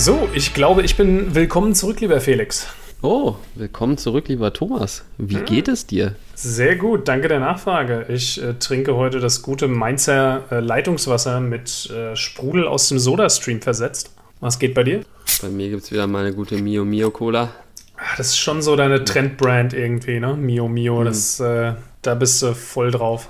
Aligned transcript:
So, 0.00 0.30
ich 0.32 0.54
glaube, 0.54 0.80
ich 0.80 0.96
bin 0.96 1.34
willkommen 1.34 1.74
zurück, 1.74 2.00
lieber 2.00 2.22
Felix. 2.22 2.66
Oh, 3.02 3.34
willkommen 3.54 3.98
zurück, 3.98 4.28
lieber 4.28 4.50
Thomas. 4.50 5.04
Wie 5.18 5.36
hm. 5.36 5.44
geht 5.44 5.68
es 5.68 5.86
dir? 5.86 6.14
Sehr 6.34 6.76
gut, 6.76 7.06
danke 7.06 7.28
der 7.28 7.38
Nachfrage. 7.38 8.06
Ich 8.08 8.42
äh, 8.42 8.54
trinke 8.54 8.96
heute 8.96 9.20
das 9.20 9.42
gute 9.42 9.68
Mainzer 9.68 10.44
äh, 10.50 10.60
Leitungswasser 10.60 11.40
mit 11.40 11.90
äh, 11.90 12.16
Sprudel 12.16 12.66
aus 12.66 12.88
dem 12.88 12.98
Sodastream 12.98 13.60
versetzt. 13.60 14.10
Was 14.40 14.58
geht 14.58 14.72
bei 14.72 14.84
dir? 14.84 15.02
Bei 15.42 15.50
mir 15.50 15.68
gibt 15.68 15.82
es 15.82 15.92
wieder 15.92 16.06
mal 16.06 16.24
eine 16.24 16.34
gute 16.34 16.56
Mio 16.56 16.86
Mio 16.86 17.10
Cola. 17.10 17.50
Ah, 17.98 18.16
das 18.16 18.28
ist 18.28 18.38
schon 18.38 18.62
so 18.62 18.76
deine 18.76 19.04
Trendbrand 19.04 19.74
irgendwie, 19.74 20.18
ne? 20.18 20.34
Mio 20.34 20.66
Mio, 20.66 21.00
hm. 21.00 21.04
das, 21.04 21.40
äh, 21.40 21.74
da 22.00 22.14
bist 22.14 22.40
du 22.40 22.54
voll 22.54 22.90
drauf. 22.90 23.28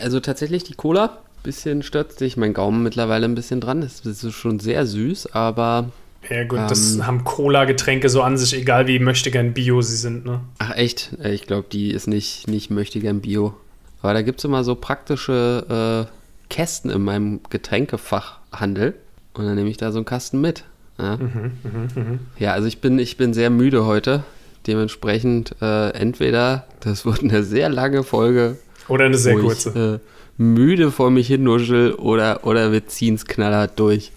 Also 0.00 0.18
tatsächlich 0.18 0.64
die 0.64 0.74
Cola, 0.74 1.20
bisschen 1.42 1.82
stört 1.82 2.18
sich 2.18 2.36
mein 2.36 2.54
Gaumen 2.54 2.82
mittlerweile 2.82 3.26
ein 3.26 3.34
bisschen 3.34 3.60
dran. 3.60 3.80
Das 3.80 4.04
ist 4.04 4.32
schon 4.32 4.58
sehr 4.60 4.86
süß, 4.86 5.34
aber. 5.34 5.90
Ja, 6.28 6.44
gut, 6.44 6.58
ähm, 6.58 6.66
das 6.68 7.00
haben 7.02 7.24
Cola-Getränke 7.24 8.08
so 8.08 8.22
an 8.22 8.36
sich, 8.36 8.54
egal 8.54 8.86
wie 8.86 8.98
möchte 8.98 9.30
gern 9.30 9.54
Bio 9.54 9.80
sie 9.80 9.96
sind, 9.96 10.24
ne? 10.24 10.40
Ach, 10.58 10.76
echt? 10.76 11.10
Äh, 11.22 11.32
ich 11.32 11.46
glaube, 11.46 11.68
die 11.70 11.92
ist 11.92 12.06
nicht, 12.06 12.48
nicht 12.48 12.70
möchte 12.70 13.00
gern 13.00 13.20
Bio. 13.20 13.54
Aber 14.02 14.14
da 14.14 14.22
gibt 14.22 14.40
es 14.40 14.44
immer 14.44 14.64
so 14.64 14.74
praktische 14.74 16.06
äh, 16.08 16.12
Kästen 16.52 16.90
in 16.90 17.02
meinem 17.02 17.40
Getränkefachhandel. 17.50 18.94
Und 19.34 19.46
dann 19.46 19.54
nehme 19.54 19.70
ich 19.70 19.76
da 19.76 19.92
so 19.92 19.98
einen 19.98 20.04
Kasten 20.04 20.40
mit. 20.40 20.64
Ja, 20.98 21.16
mhm, 21.16 21.52
mh, 21.62 22.00
mh. 22.02 22.18
ja 22.38 22.52
also 22.52 22.66
ich 22.66 22.80
bin, 22.80 22.98
ich 22.98 23.16
bin 23.16 23.32
sehr 23.32 23.50
müde 23.50 23.86
heute. 23.86 24.24
Dementsprechend 24.66 25.54
äh, 25.62 25.90
entweder, 25.90 26.66
das 26.80 27.06
wird 27.06 27.22
eine 27.22 27.42
sehr 27.42 27.68
lange 27.68 28.02
Folge. 28.02 28.58
Oder 28.88 29.04
eine 29.04 29.16
sehr 29.16 29.36
kurze. 29.36 29.70
Ich, 29.70 29.76
äh, 29.76 29.98
müde 30.38 30.90
vor 30.90 31.10
mich 31.10 31.26
hin 31.26 31.42
nuschel 31.42 31.92
oder, 31.92 32.44
oder 32.44 32.72
wir 32.72 32.86
ziehen 32.86 33.16
es 33.16 33.26
knallhart 33.26 33.78
durch. 33.78 34.12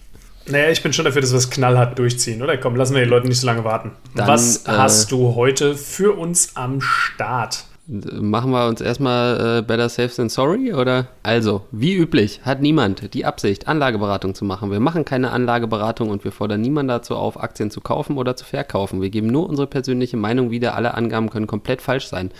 Naja, 0.46 0.70
ich 0.70 0.82
bin 0.82 0.92
schon 0.92 1.04
dafür, 1.04 1.20
dass 1.20 1.32
wir 1.32 1.38
es 1.38 1.50
knallhart 1.50 1.98
durchziehen, 1.98 2.42
oder? 2.42 2.56
Komm, 2.56 2.74
lassen 2.74 2.94
wir 2.94 3.04
die 3.04 3.10
Leute 3.10 3.28
nicht 3.28 3.38
so 3.38 3.46
lange 3.46 3.64
warten. 3.64 3.92
Dann, 4.14 4.26
Was 4.26 4.66
äh, 4.66 4.70
hast 4.70 5.12
du 5.12 5.34
heute 5.34 5.76
für 5.76 6.16
uns 6.16 6.56
am 6.56 6.80
Start? 6.80 7.64
Machen 7.92 8.52
wir 8.52 8.68
uns 8.68 8.80
erstmal 8.80 9.58
äh, 9.58 9.62
Better 9.62 9.90
Safe 9.90 10.08
Than 10.08 10.30
Sorry 10.30 10.72
oder? 10.72 11.08
Also, 11.22 11.66
wie 11.72 11.94
üblich, 11.94 12.40
hat 12.42 12.62
niemand 12.62 13.12
die 13.12 13.26
Absicht, 13.26 13.68
Anlageberatung 13.68 14.34
zu 14.34 14.46
machen. 14.46 14.70
Wir 14.70 14.80
machen 14.80 15.04
keine 15.04 15.30
Anlageberatung 15.30 16.08
und 16.08 16.24
wir 16.24 16.32
fordern 16.32 16.62
niemanden 16.62 16.88
dazu 16.88 17.16
auf, 17.16 17.38
Aktien 17.38 17.70
zu 17.70 17.82
kaufen 17.82 18.16
oder 18.16 18.34
zu 18.34 18.46
verkaufen. 18.46 19.02
Wir 19.02 19.10
geben 19.10 19.26
nur 19.26 19.46
unsere 19.46 19.66
persönliche 19.66 20.16
Meinung 20.16 20.50
wieder. 20.50 20.74
Alle 20.74 20.94
Angaben 20.94 21.28
können 21.28 21.46
komplett 21.46 21.82
falsch 21.82 22.06
sein. 22.06 22.30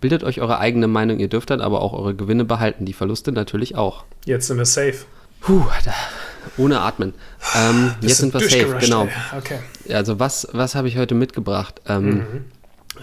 Bildet 0.00 0.24
euch 0.24 0.40
eure 0.40 0.58
eigene 0.58 0.88
Meinung, 0.88 1.18
ihr 1.18 1.28
dürft 1.28 1.50
dann 1.50 1.60
aber 1.60 1.82
auch 1.82 1.92
eure 1.92 2.14
Gewinne 2.14 2.46
behalten, 2.46 2.86
die 2.86 2.94
Verluste 2.94 3.30
natürlich 3.30 3.76
auch. 3.76 4.04
Jetzt 4.24 4.46
sind 4.46 4.56
wir 4.56 4.64
safe. 4.64 5.04
Puh, 5.42 5.64
da, 5.84 5.92
ohne 6.56 6.80
Atmen. 6.80 7.12
Ähm, 7.54 7.92
jetzt 8.00 8.18
sind 8.18 8.32
wir 8.32 8.40
safe, 8.40 8.78
genau. 8.80 9.06
Okay. 9.36 9.58
Also 9.92 10.18
was, 10.18 10.48
was 10.52 10.74
habe 10.74 10.88
ich 10.88 10.96
heute 10.96 11.14
mitgebracht? 11.14 11.82
Ähm, 11.86 12.06
mhm. 12.06 12.44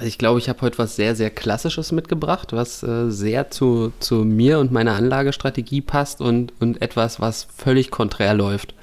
Ich 0.01 0.17
glaube, 0.17 0.39
ich 0.39 0.47
habe 0.47 0.61
heute 0.61 0.77
was 0.77 0.95
sehr, 0.95 1.15
sehr 1.15 1.29
Klassisches 1.29 1.91
mitgebracht, 1.91 2.53
was 2.53 2.81
äh, 2.83 3.09
sehr 3.09 3.51
zu, 3.51 3.91
zu 3.99 4.23
mir 4.23 4.59
und 4.59 4.71
meiner 4.71 4.93
Anlagestrategie 4.93 5.81
passt 5.81 6.21
und, 6.21 6.53
und 6.59 6.81
etwas, 6.81 7.19
was 7.19 7.47
völlig 7.57 7.91
konträr 7.91 8.33
läuft. 8.33 8.73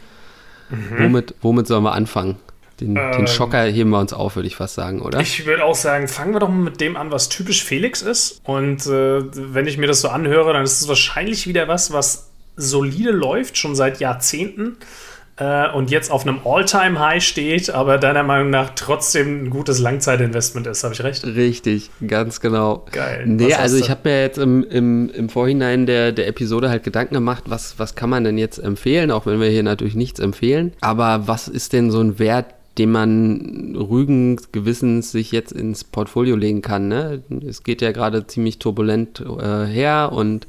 Mhm. 0.70 0.96
Womit, 0.98 1.34
womit 1.40 1.66
sollen 1.66 1.84
wir 1.84 1.92
anfangen? 1.92 2.36
Den, 2.80 2.96
ähm, 2.96 3.12
den 3.16 3.26
Schocker 3.26 3.62
heben 3.62 3.90
wir 3.90 3.98
uns 3.98 4.12
auf, 4.12 4.36
würde 4.36 4.46
ich 4.46 4.56
fast 4.56 4.74
sagen, 4.74 5.00
oder? 5.00 5.20
Ich 5.20 5.46
würde 5.46 5.64
auch 5.64 5.74
sagen, 5.74 6.08
fangen 6.08 6.32
wir 6.32 6.40
doch 6.40 6.48
mal 6.48 6.56
mit 6.56 6.80
dem 6.80 6.96
an, 6.96 7.10
was 7.10 7.28
typisch 7.28 7.64
Felix 7.64 8.02
ist. 8.02 8.40
Und 8.44 8.86
äh, 8.86 9.22
wenn 9.32 9.66
ich 9.66 9.78
mir 9.78 9.86
das 9.86 10.00
so 10.00 10.08
anhöre, 10.08 10.52
dann 10.52 10.62
ist 10.62 10.80
es 10.80 10.88
wahrscheinlich 10.88 11.46
wieder 11.46 11.68
was, 11.68 11.92
was 11.92 12.28
solide 12.56 13.10
läuft, 13.10 13.56
schon 13.56 13.74
seit 13.74 14.00
Jahrzehnten. 14.00 14.76
Äh, 15.38 15.70
und 15.70 15.90
jetzt 15.90 16.10
auf 16.10 16.26
einem 16.26 16.40
All-Time-High 16.44 17.22
steht, 17.22 17.70
aber 17.70 17.98
deiner 17.98 18.24
Meinung 18.24 18.50
nach 18.50 18.70
trotzdem 18.74 19.44
ein 19.44 19.50
gutes 19.50 19.78
Langzeitinvestment 19.78 20.66
ist. 20.66 20.82
Habe 20.82 20.94
ich 20.94 21.02
recht? 21.02 21.24
Richtig, 21.24 21.90
ganz 22.06 22.40
genau. 22.40 22.86
Geil. 22.90 23.24
Nee, 23.26 23.54
also 23.54 23.76
ich 23.76 23.88
habe 23.90 24.08
mir 24.08 24.22
jetzt 24.22 24.38
im, 24.38 24.64
im, 24.64 25.10
im 25.10 25.28
Vorhinein 25.28 25.86
der, 25.86 26.12
der 26.12 26.26
Episode 26.26 26.70
halt 26.70 26.82
Gedanken 26.82 27.14
gemacht, 27.14 27.44
was, 27.46 27.78
was 27.78 27.94
kann 27.94 28.10
man 28.10 28.24
denn 28.24 28.36
jetzt 28.36 28.58
empfehlen, 28.58 29.10
auch 29.10 29.26
wenn 29.26 29.40
wir 29.40 29.48
hier 29.48 29.62
natürlich 29.62 29.94
nichts 29.94 30.18
empfehlen. 30.18 30.72
Aber 30.80 31.28
was 31.28 31.46
ist 31.46 31.72
denn 31.72 31.90
so 31.90 32.00
ein 32.00 32.18
Wert, 32.18 32.46
den 32.78 32.90
man 32.90 33.76
rügen 33.76 34.40
Gewissens 34.52 35.10
sich 35.10 35.32
jetzt 35.32 35.52
ins 35.52 35.82
Portfolio 35.82 36.36
legen 36.36 36.62
kann. 36.62 36.88
Ne? 36.88 37.22
Es 37.46 37.64
geht 37.64 37.82
ja 37.82 37.90
gerade 37.90 38.26
ziemlich 38.26 38.60
turbulent 38.60 39.20
äh, 39.20 39.66
her 39.66 40.10
und 40.12 40.46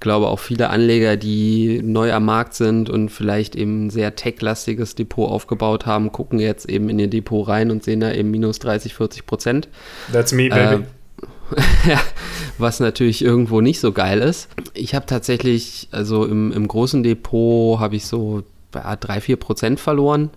glaube 0.00 0.28
auch 0.28 0.38
viele 0.38 0.70
Anleger, 0.70 1.16
die 1.16 1.80
neu 1.82 2.12
am 2.12 2.24
Markt 2.24 2.54
sind 2.54 2.90
und 2.90 3.10
vielleicht 3.10 3.54
eben 3.54 3.86
ein 3.86 3.90
sehr 3.90 4.16
tech-lastiges 4.16 4.94
Depot 4.94 5.30
aufgebaut 5.30 5.86
haben, 5.86 6.10
gucken 6.10 6.40
jetzt 6.40 6.68
eben 6.68 6.88
in 6.88 6.98
ihr 6.98 7.08
Depot 7.08 7.46
rein 7.46 7.70
und 7.70 7.84
sehen 7.84 8.00
da 8.00 8.12
eben 8.12 8.30
minus 8.30 8.58
30, 8.58 8.94
40 8.94 9.26
Prozent. 9.26 9.68
That's 10.12 10.32
me, 10.32 10.48
baby. 10.48 10.82
Äh, 10.82 11.96
was 12.58 12.80
natürlich 12.80 13.22
irgendwo 13.22 13.60
nicht 13.60 13.80
so 13.80 13.92
geil 13.92 14.20
ist. 14.20 14.48
Ich 14.74 14.94
habe 14.94 15.06
tatsächlich, 15.06 15.88
also 15.90 16.24
im, 16.24 16.52
im 16.52 16.66
großen 16.66 17.02
Depot 17.02 17.78
habe 17.78 17.96
ich 17.96 18.06
so 18.06 18.42
ja, 18.74 18.96
3, 18.96 19.20
4 19.20 19.36
Prozent 19.36 19.80
verloren. 19.80 20.30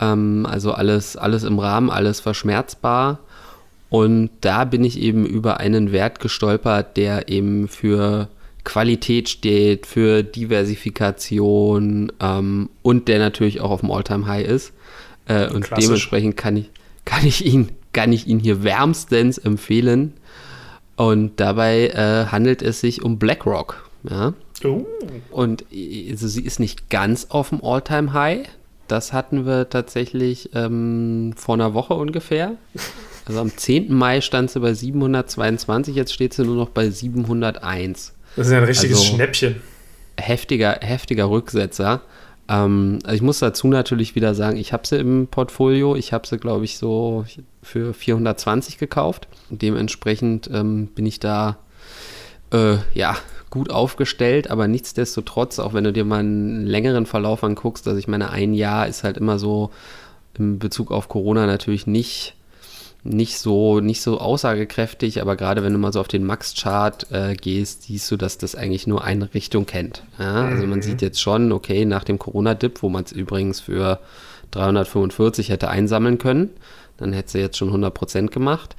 Ähm, 0.00 0.46
also 0.48 0.72
alles, 0.72 1.16
alles 1.16 1.44
im 1.44 1.58
Rahmen, 1.58 1.90
alles 1.90 2.20
verschmerzbar. 2.20 3.20
Und 3.90 4.30
da 4.40 4.64
bin 4.64 4.84
ich 4.84 4.98
eben 4.98 5.24
über 5.24 5.58
einen 5.60 5.92
Wert 5.92 6.20
gestolpert, 6.20 6.96
der 6.96 7.28
eben 7.28 7.68
für 7.68 8.28
Qualität 8.64 9.28
steht, 9.28 9.86
für 9.86 10.22
Diversifikation 10.22 12.12
ähm, 12.20 12.70
und 12.82 13.08
der 13.08 13.18
natürlich 13.18 13.60
auch 13.60 13.70
auf 13.70 13.80
dem 13.80 13.90
Alltime-High 13.90 14.46
ist. 14.46 14.72
Äh, 15.26 15.48
und 15.48 15.64
Klassisch. 15.64 15.84
dementsprechend 15.84 16.36
kann 16.36 16.56
ich, 16.56 16.70
kann, 17.04 17.26
ich 17.26 17.44
ihn, 17.44 17.70
kann 17.92 18.12
ich 18.12 18.26
ihn 18.26 18.38
hier 18.38 18.64
wärmstens 18.64 19.38
empfehlen. 19.38 20.14
Und 20.96 21.40
dabei 21.40 21.88
äh, 21.88 22.26
handelt 22.30 22.62
es 22.62 22.80
sich 22.80 23.02
um 23.02 23.18
BlackRock. 23.18 23.88
Ja? 24.08 24.34
Oh. 24.64 24.86
Und 25.30 25.64
also 26.10 26.28
sie 26.28 26.42
ist 26.42 26.60
nicht 26.60 26.88
ganz 26.88 27.26
auf 27.30 27.50
dem 27.50 27.62
Alltime-High. 27.62 28.48
Das 28.88 29.12
hatten 29.12 29.46
wir 29.46 29.70
tatsächlich 29.70 30.50
ähm, 30.54 31.32
vor 31.36 31.54
einer 31.54 31.74
Woche 31.74 31.94
ungefähr. 31.94 32.56
Also 33.26 33.40
am 33.40 33.56
10. 33.56 33.90
Mai 33.90 34.20
stand 34.20 34.50
sie 34.50 34.60
bei 34.60 34.74
722, 34.74 35.96
jetzt 35.96 36.12
steht 36.12 36.34
sie 36.34 36.44
nur 36.44 36.56
noch 36.56 36.68
bei 36.68 36.90
701. 36.90 38.12
Das 38.36 38.46
ist 38.46 38.52
ja 38.52 38.58
ein 38.58 38.64
richtiges 38.64 38.98
also, 38.98 39.14
Schnäppchen. 39.14 39.62
Heftiger, 40.16 40.78
heftiger 40.80 41.28
Rücksetzer. 41.28 42.02
Ähm, 42.48 42.98
also 43.04 43.14
ich 43.14 43.22
muss 43.22 43.38
dazu 43.38 43.68
natürlich 43.68 44.14
wieder 44.14 44.34
sagen, 44.34 44.56
ich 44.56 44.72
habe 44.72 44.86
sie 44.86 44.96
im 44.96 45.28
Portfolio. 45.28 45.96
Ich 45.96 46.12
habe 46.12 46.26
sie, 46.26 46.38
glaube 46.38 46.64
ich, 46.64 46.78
so 46.78 47.24
für 47.62 47.94
420 47.94 48.78
gekauft. 48.78 49.28
Dementsprechend 49.50 50.50
ähm, 50.52 50.88
bin 50.88 51.06
ich 51.06 51.20
da 51.20 51.58
äh, 52.52 52.76
ja 52.94 53.16
gut 53.50 53.70
aufgestellt, 53.70 54.50
aber 54.50 54.66
nichtsdestotrotz, 54.66 55.60
auch 55.60 55.74
wenn 55.74 55.84
du 55.84 55.92
dir 55.92 56.04
mal 56.04 56.20
einen 56.20 56.66
längeren 56.66 57.06
Verlauf 57.06 57.44
anguckst, 57.44 57.86
also 57.86 57.98
ich 57.98 58.08
meine, 58.08 58.30
ein 58.30 58.52
Jahr 58.52 58.88
ist 58.88 59.04
halt 59.04 59.16
immer 59.16 59.38
so 59.38 59.70
in 60.36 60.58
Bezug 60.58 60.90
auf 60.90 61.08
Corona 61.08 61.46
natürlich 61.46 61.86
nicht, 61.86 62.34
nicht, 63.04 63.38
so, 63.38 63.80
nicht 63.80 64.00
so 64.00 64.18
aussagekräftig, 64.18 65.20
aber 65.20 65.36
gerade 65.36 65.62
wenn 65.62 65.74
du 65.74 65.78
mal 65.78 65.92
so 65.92 66.00
auf 66.00 66.08
den 66.08 66.24
Max-Chart 66.24 67.06
äh, 67.12 67.34
gehst, 67.34 67.84
siehst 67.84 68.10
du, 68.10 68.16
dass 68.16 68.38
das 68.38 68.54
eigentlich 68.54 68.86
nur 68.86 69.04
eine 69.04 69.32
Richtung 69.34 69.66
kennt. 69.66 70.02
Ja? 70.18 70.46
Also 70.46 70.66
man 70.66 70.78
mhm. 70.78 70.82
sieht 70.82 71.02
jetzt 71.02 71.20
schon, 71.20 71.52
okay, 71.52 71.84
nach 71.84 72.04
dem 72.04 72.18
Corona-Dip, 72.18 72.82
wo 72.82 72.88
man 72.88 73.04
es 73.04 73.12
übrigens 73.12 73.60
für 73.60 74.00
345 74.52 75.50
hätte 75.50 75.68
einsammeln 75.68 76.16
können, 76.16 76.50
dann 76.96 77.12
hätte 77.12 77.32
sie 77.32 77.40
jetzt 77.40 77.58
schon 77.58 77.70
100% 77.70 78.28
gemacht. 78.28 78.74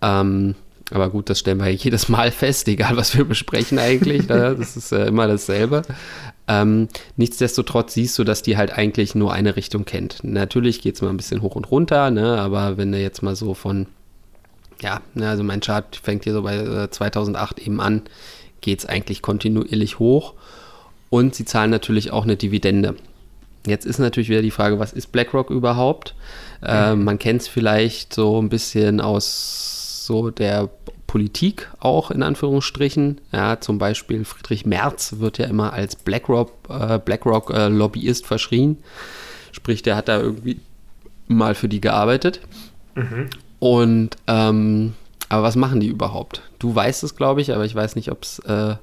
Ähm, 0.00 0.54
aber 0.92 1.10
gut, 1.10 1.28
das 1.28 1.40
stellen 1.40 1.58
wir 1.58 1.70
jedes 1.72 2.08
Mal 2.08 2.30
fest, 2.30 2.68
egal 2.68 2.96
was 2.96 3.16
wir 3.16 3.24
besprechen 3.24 3.80
eigentlich. 3.80 4.28
Ne? 4.28 4.54
Das 4.56 4.76
ist 4.76 4.92
äh, 4.92 5.06
immer 5.06 5.26
dasselbe. 5.26 5.82
Ähm, 6.46 6.88
nichtsdestotrotz 7.16 7.94
siehst 7.94 8.18
du, 8.18 8.24
dass 8.24 8.42
die 8.42 8.56
halt 8.56 8.72
eigentlich 8.76 9.14
nur 9.14 9.32
eine 9.32 9.56
Richtung 9.56 9.84
kennt. 9.84 10.22
Natürlich 10.22 10.82
geht 10.82 10.96
es 10.96 11.02
mal 11.02 11.08
ein 11.08 11.16
bisschen 11.16 11.42
hoch 11.42 11.56
und 11.56 11.70
runter, 11.70 12.10
ne? 12.10 12.38
aber 12.38 12.76
wenn 12.76 12.92
du 12.92 12.98
jetzt 12.98 13.22
mal 13.22 13.34
so 13.34 13.54
von, 13.54 13.86
ja, 14.82 15.00
ne, 15.14 15.28
also 15.28 15.42
mein 15.42 15.60
Chart 15.60 15.96
fängt 15.96 16.24
hier 16.24 16.34
so 16.34 16.42
bei 16.42 16.56
äh, 16.56 16.90
2008 16.90 17.60
eben 17.60 17.80
an, 17.80 18.02
geht 18.60 18.80
es 18.80 18.86
eigentlich 18.86 19.22
kontinuierlich 19.22 19.98
hoch. 19.98 20.34
Und 21.10 21.34
sie 21.34 21.44
zahlen 21.44 21.70
natürlich 21.70 22.10
auch 22.10 22.24
eine 22.24 22.36
Dividende. 22.36 22.96
Jetzt 23.66 23.86
ist 23.86 23.98
natürlich 23.98 24.28
wieder 24.28 24.42
die 24.42 24.50
Frage, 24.50 24.78
was 24.78 24.92
ist 24.92 25.12
BlackRock 25.12 25.50
überhaupt? 25.50 26.14
Äh, 26.62 26.94
man 26.94 27.18
kennt 27.18 27.42
es 27.42 27.48
vielleicht 27.48 28.12
so 28.12 28.40
ein 28.42 28.48
bisschen 28.48 29.00
aus 29.00 30.04
so 30.04 30.30
der 30.30 30.68
Politik 31.14 31.70
auch 31.78 32.10
in 32.10 32.24
Anführungsstrichen. 32.24 33.20
Ja, 33.30 33.60
zum 33.60 33.78
Beispiel 33.78 34.24
Friedrich 34.24 34.66
Merz 34.66 35.14
wird 35.20 35.38
ja 35.38 35.46
immer 35.46 35.72
als 35.72 35.94
BlackRock, 35.94 36.50
äh, 36.68 36.98
BlackRock 36.98 37.50
äh, 37.54 37.68
Lobbyist 37.68 38.26
verschrien. 38.26 38.78
Sprich, 39.52 39.82
der 39.82 39.94
hat 39.94 40.08
da 40.08 40.20
irgendwie 40.20 40.58
mal 41.28 41.54
für 41.54 41.68
die 41.68 41.80
gearbeitet. 41.80 42.40
Mhm. 42.96 43.30
Und 43.60 44.16
ähm, 44.26 44.94
aber 45.28 45.44
was 45.44 45.54
machen 45.54 45.78
die 45.78 45.86
überhaupt? 45.86 46.42
Du 46.58 46.74
weißt 46.74 47.04
es, 47.04 47.14
glaube 47.14 47.42
ich, 47.42 47.54
aber 47.54 47.64
ich 47.64 47.76
weiß 47.76 47.94
nicht, 47.94 48.10
ob 48.10 48.24
es 48.24 48.40
äh, 48.40 48.74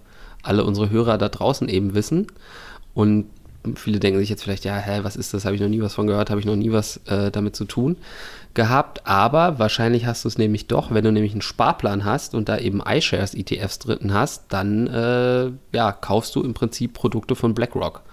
alle 0.41 0.63
unsere 0.63 0.89
Hörer 0.89 1.17
da 1.17 1.27
draußen 1.27 1.67
eben 1.67 1.95
wissen. 1.95 2.27
Und 2.93 3.25
viele 3.75 3.99
denken 3.99 4.21
sich 4.21 4.29
jetzt 4.29 4.43
vielleicht, 4.43 4.63
ja, 4.63 4.77
hä, 4.77 5.01
was 5.03 5.17
ist 5.17 5.33
das? 5.33 5.43
Habe 5.43 5.55
ich 5.55 5.61
noch 5.61 5.67
nie 5.67 5.81
was 5.81 5.95
von 5.95 6.07
gehört, 6.07 6.29
habe 6.29 6.39
ich 6.39 6.45
noch 6.45 6.55
nie 6.55 6.71
was 6.71 7.01
äh, 7.07 7.29
damit 7.29 7.57
zu 7.57 7.65
tun 7.65 7.97
gehabt. 8.53 9.05
Aber 9.05 9.59
wahrscheinlich 9.59 10.05
hast 10.05 10.23
du 10.23 10.27
es 10.27 10.37
nämlich 10.37 10.67
doch, 10.67 10.93
wenn 10.93 11.03
du 11.03 11.11
nämlich 11.11 11.33
einen 11.33 11.41
Sparplan 11.41 12.05
hast 12.05 12.35
und 12.35 12.49
da 12.49 12.57
eben 12.57 12.81
iShares 12.85 13.33
ETFs 13.33 13.79
drin 13.79 14.13
hast, 14.13 14.45
dann 14.49 14.87
äh, 14.87 15.51
ja, 15.75 15.91
kaufst 15.91 16.35
du 16.35 16.43
im 16.43 16.53
Prinzip 16.53 16.93
Produkte 16.93 17.35
von 17.35 17.53
BlackRock. 17.53 18.03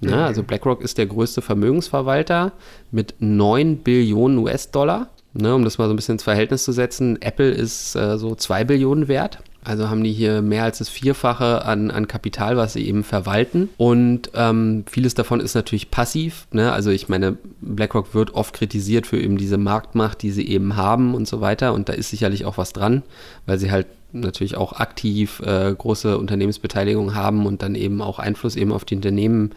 Ne? 0.00 0.12
Mhm. 0.12 0.22
Also 0.22 0.42
BlackRock 0.42 0.82
ist 0.82 0.98
der 0.98 1.06
größte 1.06 1.42
Vermögensverwalter 1.42 2.52
mit 2.90 3.14
9 3.18 3.78
Billionen 3.78 4.38
US-Dollar. 4.38 5.08
Ne, 5.34 5.54
um 5.54 5.62
das 5.62 5.76
mal 5.76 5.84
so 5.86 5.92
ein 5.92 5.96
bisschen 5.96 6.14
ins 6.14 6.24
Verhältnis 6.24 6.64
zu 6.64 6.72
setzen, 6.72 7.20
Apple 7.20 7.50
ist 7.50 7.94
äh, 7.94 8.16
so 8.16 8.34
2 8.34 8.64
Billionen 8.64 9.06
wert. 9.08 9.38
Also 9.64 9.90
haben 9.90 10.02
die 10.02 10.12
hier 10.12 10.40
mehr 10.40 10.64
als 10.64 10.78
das 10.78 10.88
Vierfache 10.88 11.64
an, 11.64 11.90
an 11.90 12.08
Kapital, 12.08 12.56
was 12.56 12.72
sie 12.72 12.86
eben 12.86 13.04
verwalten. 13.04 13.68
Und 13.76 14.30
ähm, 14.34 14.84
vieles 14.88 15.14
davon 15.14 15.40
ist 15.40 15.54
natürlich 15.54 15.90
passiv. 15.90 16.46
Ne? 16.52 16.72
Also 16.72 16.90
ich 16.90 17.08
meine, 17.08 17.36
BlackRock 17.60 18.14
wird 18.14 18.34
oft 18.34 18.54
kritisiert 18.54 19.06
für 19.06 19.20
eben 19.20 19.36
diese 19.36 19.58
Marktmacht, 19.58 20.22
die 20.22 20.30
sie 20.30 20.48
eben 20.48 20.76
haben 20.76 21.14
und 21.14 21.28
so 21.28 21.40
weiter. 21.40 21.74
Und 21.74 21.88
da 21.88 21.92
ist 21.92 22.10
sicherlich 22.10 22.44
auch 22.44 22.56
was 22.56 22.72
dran, 22.72 23.02
weil 23.46 23.58
sie 23.58 23.70
halt 23.70 23.86
natürlich 24.12 24.56
auch 24.56 24.72
aktiv 24.72 25.40
äh, 25.40 25.74
große 25.74 26.16
Unternehmensbeteiligung 26.16 27.14
haben 27.14 27.46
und 27.46 27.62
dann 27.62 27.74
eben 27.74 28.00
auch 28.00 28.18
Einfluss 28.18 28.56
eben 28.56 28.72
auf 28.72 28.84
die 28.84 28.96
Unternehmen 28.96 29.50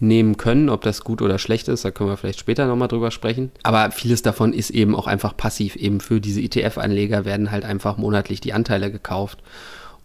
nehmen 0.00 0.36
können. 0.36 0.70
Ob 0.70 0.82
das 0.82 1.04
gut 1.04 1.20
oder 1.20 1.38
schlecht 1.38 1.68
ist, 1.68 1.84
da 1.84 1.90
können 1.90 2.10
wir 2.10 2.16
vielleicht 2.16 2.40
später 2.40 2.66
nochmal 2.66 2.88
drüber 2.88 3.10
sprechen. 3.10 3.50
Aber 3.62 3.90
vieles 3.90 4.22
davon 4.22 4.52
ist 4.52 4.70
eben 4.70 4.94
auch 4.94 5.06
einfach 5.06 5.36
passiv. 5.36 5.76
Eben 5.76 6.00
für 6.00 6.20
diese 6.20 6.40
ETF-Anleger 6.40 7.24
werden 7.24 7.50
halt 7.50 7.64
einfach 7.64 7.98
monatlich 7.98 8.40
die 8.40 8.52
Anteile 8.52 8.90
gekauft. 8.90 9.38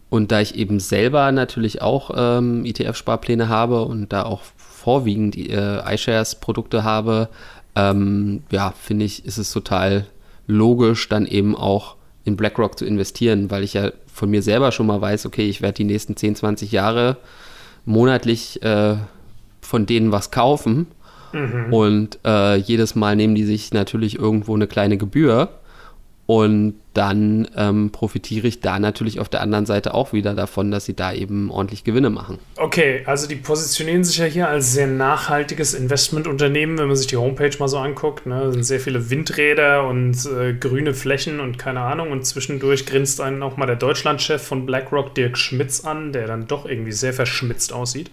Und 0.10 0.32
da 0.32 0.42
ich 0.42 0.56
eben 0.56 0.80
selber 0.80 1.32
natürlich 1.32 1.82
auch 1.82 2.12
ähm, 2.16 2.66
ETF-Sparpläne 2.66 3.48
habe 3.48 3.84
und 3.84 4.14
da 4.14 4.24
auch 4.24 4.42
vorwiegend 4.58 5.36
äh, 5.38 5.80
iShares-Produkte 5.94 6.84
habe, 6.84 7.30
ähm, 7.76 8.44
ja, 8.52 8.74
finde 8.80 9.06
ich, 9.06 9.26
ist 9.26 9.38
es 9.38 9.52
total 9.52 10.06
logisch, 10.46 11.10
dann 11.10 11.26
eben 11.26 11.56
auch 11.56 11.96
in 12.25 12.38
BlackRock 12.38 12.78
zu 12.78 12.86
investieren, 12.86 13.52
weil 13.52 13.64
ich 13.64 13.74
ja 13.74 13.92
von 14.12 14.30
mir 14.30 14.42
selber 14.42 14.72
schon 14.72 14.88
mal 14.88 15.02
weiß, 15.02 15.25
okay, 15.25 15.48
ich 15.48 15.62
werde 15.62 15.75
die 15.75 15.84
nächsten 15.84 16.16
10, 16.16 16.36
20 16.36 16.72
Jahre 16.72 17.18
monatlich 17.86 18.62
äh, 18.64 18.96
von 19.62 19.86
denen 19.86 20.12
was 20.12 20.31
kaufen. 20.31 20.88
Mhm. 21.34 21.74
Und 21.74 22.20
äh, 22.25 22.58
jedes 22.58 22.96
Mal 22.96 23.16
nehmen 23.16 23.36
die 23.36 23.44
sich 23.44 23.74
natürlich 23.74 24.18
irgendwo 24.20 24.56
eine 24.56 24.68
kleine 24.68 24.98
Gebühr. 24.98 25.50
Und 26.25 26.75
dann 26.94 27.50
ähm, 27.58 27.92
profitiere 27.92 28.48
ich 28.48 28.62
da 28.62 28.80
natürlich 28.80 29.20
auf 29.20 29.28
der 29.28 29.42
anderen 29.42 29.66
Seite 29.66 29.94
auch 29.94 30.14
wieder 30.14 30.34
davon, 30.34 30.72
dass 30.72 30.86
sie 30.86 30.94
da 30.94 31.12
eben 31.12 31.52
ordentlich 31.52 31.84
Gewinne 31.84 32.10
machen. 32.10 32.40
Okay, 32.56 33.04
also 33.06 33.28
die 33.28 33.36
positionieren 33.36 34.06
sich 34.06 34.20
ja 34.20 34.25
hier 34.25 34.48
als 34.48 34.72
sehr 34.72 34.88
nachhaltiges 34.88 35.74
Investmentunternehmen, 35.74 36.78
wenn 36.78 36.88
man 36.88 36.96
sich 36.96 37.08
die 37.08 37.18
Homepage 37.18 37.52
mal 37.60 37.68
so 37.68 37.78
anguckt. 37.78 38.25
Ne? 38.25 38.40
Da 38.40 38.52
sind 38.52 38.64
sehr 38.64 38.80
viele 38.80 39.10
Windräder 39.10 39.86
und 39.86 40.25
äh, 40.25 40.54
grüne 40.54 40.94
Flächen 40.94 41.42
und 41.42 41.60
keine 41.60 41.81
Ahnung. 41.81 42.12
Und 42.12 42.26
zwischendurch 42.26 42.86
grinst 42.86 43.19
einen 43.19 43.44
auch 43.44 43.58
mal 43.58 43.66
der 43.66 43.76
Deutschlandchef 43.76 44.42
von 44.42 44.66
BlackRock, 44.66 45.16
Dirk 45.16 45.38
Schmitz, 45.38 45.84
an, 45.84 46.14
der 46.14 46.28
dann 46.28 46.48
doch 46.48 46.66
irgendwie 46.66 46.94
sehr 46.94 47.14
verschmitzt 47.14 47.74
aussieht, 47.74 48.12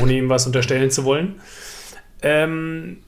ohne 0.00 0.14
ihm 0.14 0.30
was 0.30 0.46
unterstellen 0.46 0.90
zu 0.90 1.04
wollen. 1.04 1.34
Ähm, 2.22 2.98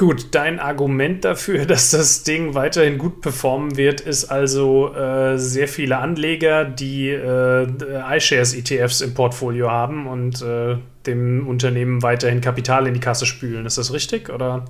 Gut, 0.00 0.28
dein 0.30 0.60
Argument 0.60 1.26
dafür, 1.26 1.66
dass 1.66 1.90
das 1.90 2.22
Ding 2.22 2.54
weiterhin 2.54 2.96
gut 2.96 3.20
performen 3.20 3.76
wird, 3.76 4.00
ist 4.00 4.24
also 4.24 4.94
äh, 4.94 5.36
sehr 5.36 5.68
viele 5.68 5.98
Anleger, 5.98 6.64
die 6.64 7.10
äh, 7.10 7.66
iShares 8.16 8.54
ETFs 8.54 9.02
im 9.02 9.12
Portfolio 9.12 9.70
haben 9.70 10.06
und 10.06 10.40
äh, 10.40 10.78
dem 11.04 11.46
Unternehmen 11.46 12.02
weiterhin 12.02 12.40
Kapital 12.40 12.86
in 12.86 12.94
die 12.94 13.00
Kasse 13.00 13.26
spülen. 13.26 13.66
Ist 13.66 13.76
das 13.76 13.92
richtig? 13.92 14.30
Oder? 14.30 14.64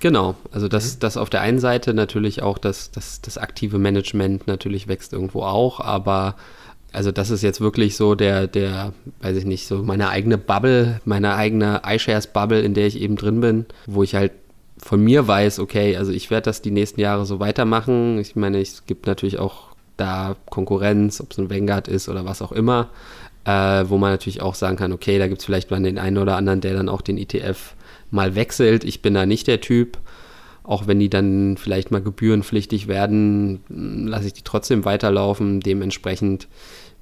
Genau, 0.00 0.34
also 0.52 0.68
das, 0.68 0.96
mhm. 0.96 1.00
das 1.00 1.16
auf 1.16 1.30
der 1.30 1.40
einen 1.40 1.60
Seite 1.60 1.94
natürlich 1.94 2.42
auch 2.42 2.58
das, 2.58 2.90
das, 2.90 3.22
das 3.22 3.38
aktive 3.38 3.78
Management 3.78 4.46
natürlich 4.46 4.86
wächst 4.86 5.14
irgendwo 5.14 5.44
auch, 5.44 5.80
aber 5.80 6.36
also 6.92 7.10
das 7.10 7.30
ist 7.30 7.40
jetzt 7.40 7.62
wirklich 7.62 7.96
so 7.96 8.14
der, 8.14 8.48
der, 8.48 8.92
weiß 9.22 9.38
ich 9.38 9.46
nicht, 9.46 9.66
so 9.66 9.82
meine 9.82 10.10
eigene 10.10 10.36
Bubble, 10.36 11.00
meine 11.06 11.36
eigene 11.36 11.80
iShares-Bubble, 11.86 12.60
in 12.60 12.74
der 12.74 12.86
ich 12.86 13.00
eben 13.00 13.16
drin 13.16 13.40
bin, 13.40 13.64
wo 13.86 14.02
ich 14.02 14.14
halt 14.14 14.32
von 14.84 15.02
mir 15.02 15.26
weiß, 15.26 15.60
okay, 15.60 15.96
also 15.96 16.12
ich 16.12 16.30
werde 16.30 16.44
das 16.44 16.60
die 16.60 16.70
nächsten 16.70 17.00
Jahre 17.00 17.24
so 17.24 17.40
weitermachen. 17.40 18.18
Ich 18.18 18.36
meine, 18.36 18.60
es 18.60 18.84
gibt 18.84 19.06
natürlich 19.06 19.38
auch 19.38 19.68
da 19.96 20.36
Konkurrenz, 20.50 21.22
ob 21.22 21.32
es 21.32 21.38
ein 21.38 21.48
Vanguard 21.48 21.88
ist 21.88 22.10
oder 22.10 22.26
was 22.26 22.42
auch 22.42 22.52
immer, 22.52 22.90
äh, 23.46 23.84
wo 23.88 23.96
man 23.96 24.10
natürlich 24.10 24.42
auch 24.42 24.54
sagen 24.54 24.76
kann, 24.76 24.92
okay, 24.92 25.18
da 25.18 25.26
gibt 25.26 25.40
es 25.40 25.46
vielleicht 25.46 25.70
mal 25.70 25.82
den 25.82 25.98
einen 25.98 26.18
oder 26.18 26.36
anderen, 26.36 26.60
der 26.60 26.74
dann 26.74 26.90
auch 26.90 27.00
den 27.00 27.16
ETF 27.16 27.74
mal 28.10 28.34
wechselt. 28.34 28.84
Ich 28.84 29.00
bin 29.00 29.14
da 29.14 29.24
nicht 29.24 29.46
der 29.46 29.62
Typ. 29.62 29.96
Auch 30.64 30.86
wenn 30.86 31.00
die 31.00 31.10
dann 31.10 31.56
vielleicht 31.56 31.90
mal 31.90 32.02
gebührenpflichtig 32.02 32.86
werden, 32.86 33.60
lasse 33.68 34.26
ich 34.26 34.32
die 34.34 34.44
trotzdem 34.44 34.84
weiterlaufen. 34.84 35.60
Dementsprechend 35.60 36.46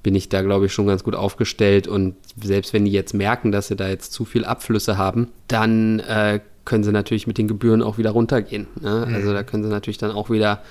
bin 0.03 0.15
ich 0.15 0.29
da, 0.29 0.41
glaube 0.41 0.67
ich, 0.67 0.73
schon 0.73 0.87
ganz 0.87 1.03
gut 1.03 1.15
aufgestellt. 1.15 1.87
Und 1.87 2.15
selbst 2.41 2.71
wenn 2.71 2.85
die 2.85 2.91
jetzt 2.91 3.13
merken, 3.13 3.51
dass 3.51 3.67
sie 3.67 3.75
da 3.75 3.89
jetzt 3.89 4.13
zu 4.13 4.23
viel 4.23 4.45
Abflüsse 4.45 4.97
haben, 4.97 5.29
dann 5.47 5.99
äh, 5.99 6.39
können 6.65 6.83
sie 6.83 6.91
natürlich 6.91 7.27
mit 7.27 7.37
den 7.37 7.47
Gebühren 7.47 7.81
auch 7.81 7.97
wieder 7.97 8.11
runtergehen. 8.11 8.67
Ne? 8.79 9.05
Mhm. 9.07 9.15
Also 9.15 9.33
da 9.33 9.43
können 9.43 9.63
sie 9.63 9.69
natürlich 9.69 9.97
dann 9.97 10.11
auch 10.11 10.29
wieder, 10.29 10.61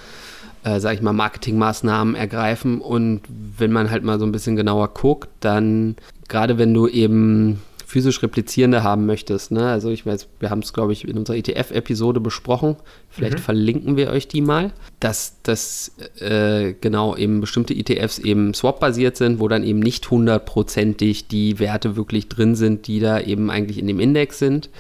äh, 0.65 0.81
sage 0.81 0.97
ich 0.97 1.03
mal, 1.03 1.13
Marketingmaßnahmen 1.13 2.15
ergreifen. 2.15 2.81
Und 2.81 3.23
wenn 3.59 3.73
man 3.73 3.91
halt 3.91 4.05
mal 4.05 4.19
so 4.19 4.25
ein 4.25 4.33
bisschen 4.33 4.57
genauer 4.57 4.95
guckt, 4.95 5.29
dann 5.41 5.97
gerade 6.29 6.59
wenn 6.59 6.73
du 6.73 6.89
eben 6.89 7.61
physisch 7.93 8.23
replizierende 8.23 8.83
haben 8.83 9.05
möchtest. 9.05 9.51
Ne? 9.51 9.69
Also 9.69 9.91
ich 9.91 10.07
weiß, 10.07 10.27
wir 10.41 10.49
haben 10.49 10.61
es, 10.61 10.73
glaube 10.73 10.95
ich, 10.95 11.07
in 11.07 11.19
unserer 11.19 11.37
ETF-Episode 11.37 12.21
besprochen. 12.21 12.77
Vielleicht 13.11 13.37
mhm. 13.37 13.43
verlinken 13.43 13.97
wir 13.99 14.09
euch 14.09 14.29
die 14.29 14.41
mal, 14.41 14.73
dass 14.99 15.37
das 15.43 15.93
äh, 16.19 16.73
genau 16.81 17.15
eben 17.17 17.43
bestimmte 17.43 17.75
ETFs 17.75 18.19
eben 18.19 18.55
swap-basiert 18.55 19.19
sind, 19.19 19.41
wo 19.41 19.49
dann 19.49 19.63
eben 19.63 19.81
nicht 19.81 20.11
hundertprozentig 20.11 21.29
die 21.29 21.59
Werte 21.59 21.95
wirklich 21.95 22.31
drin 22.31 22.55
sind, 22.55 22.87
die 22.87 22.99
da 22.99 23.21
eben 23.21 23.51
eigentlich 23.51 23.79
in 23.79 23.87
dem 23.87 24.01
Index 24.01 24.39
sind. 24.39 24.71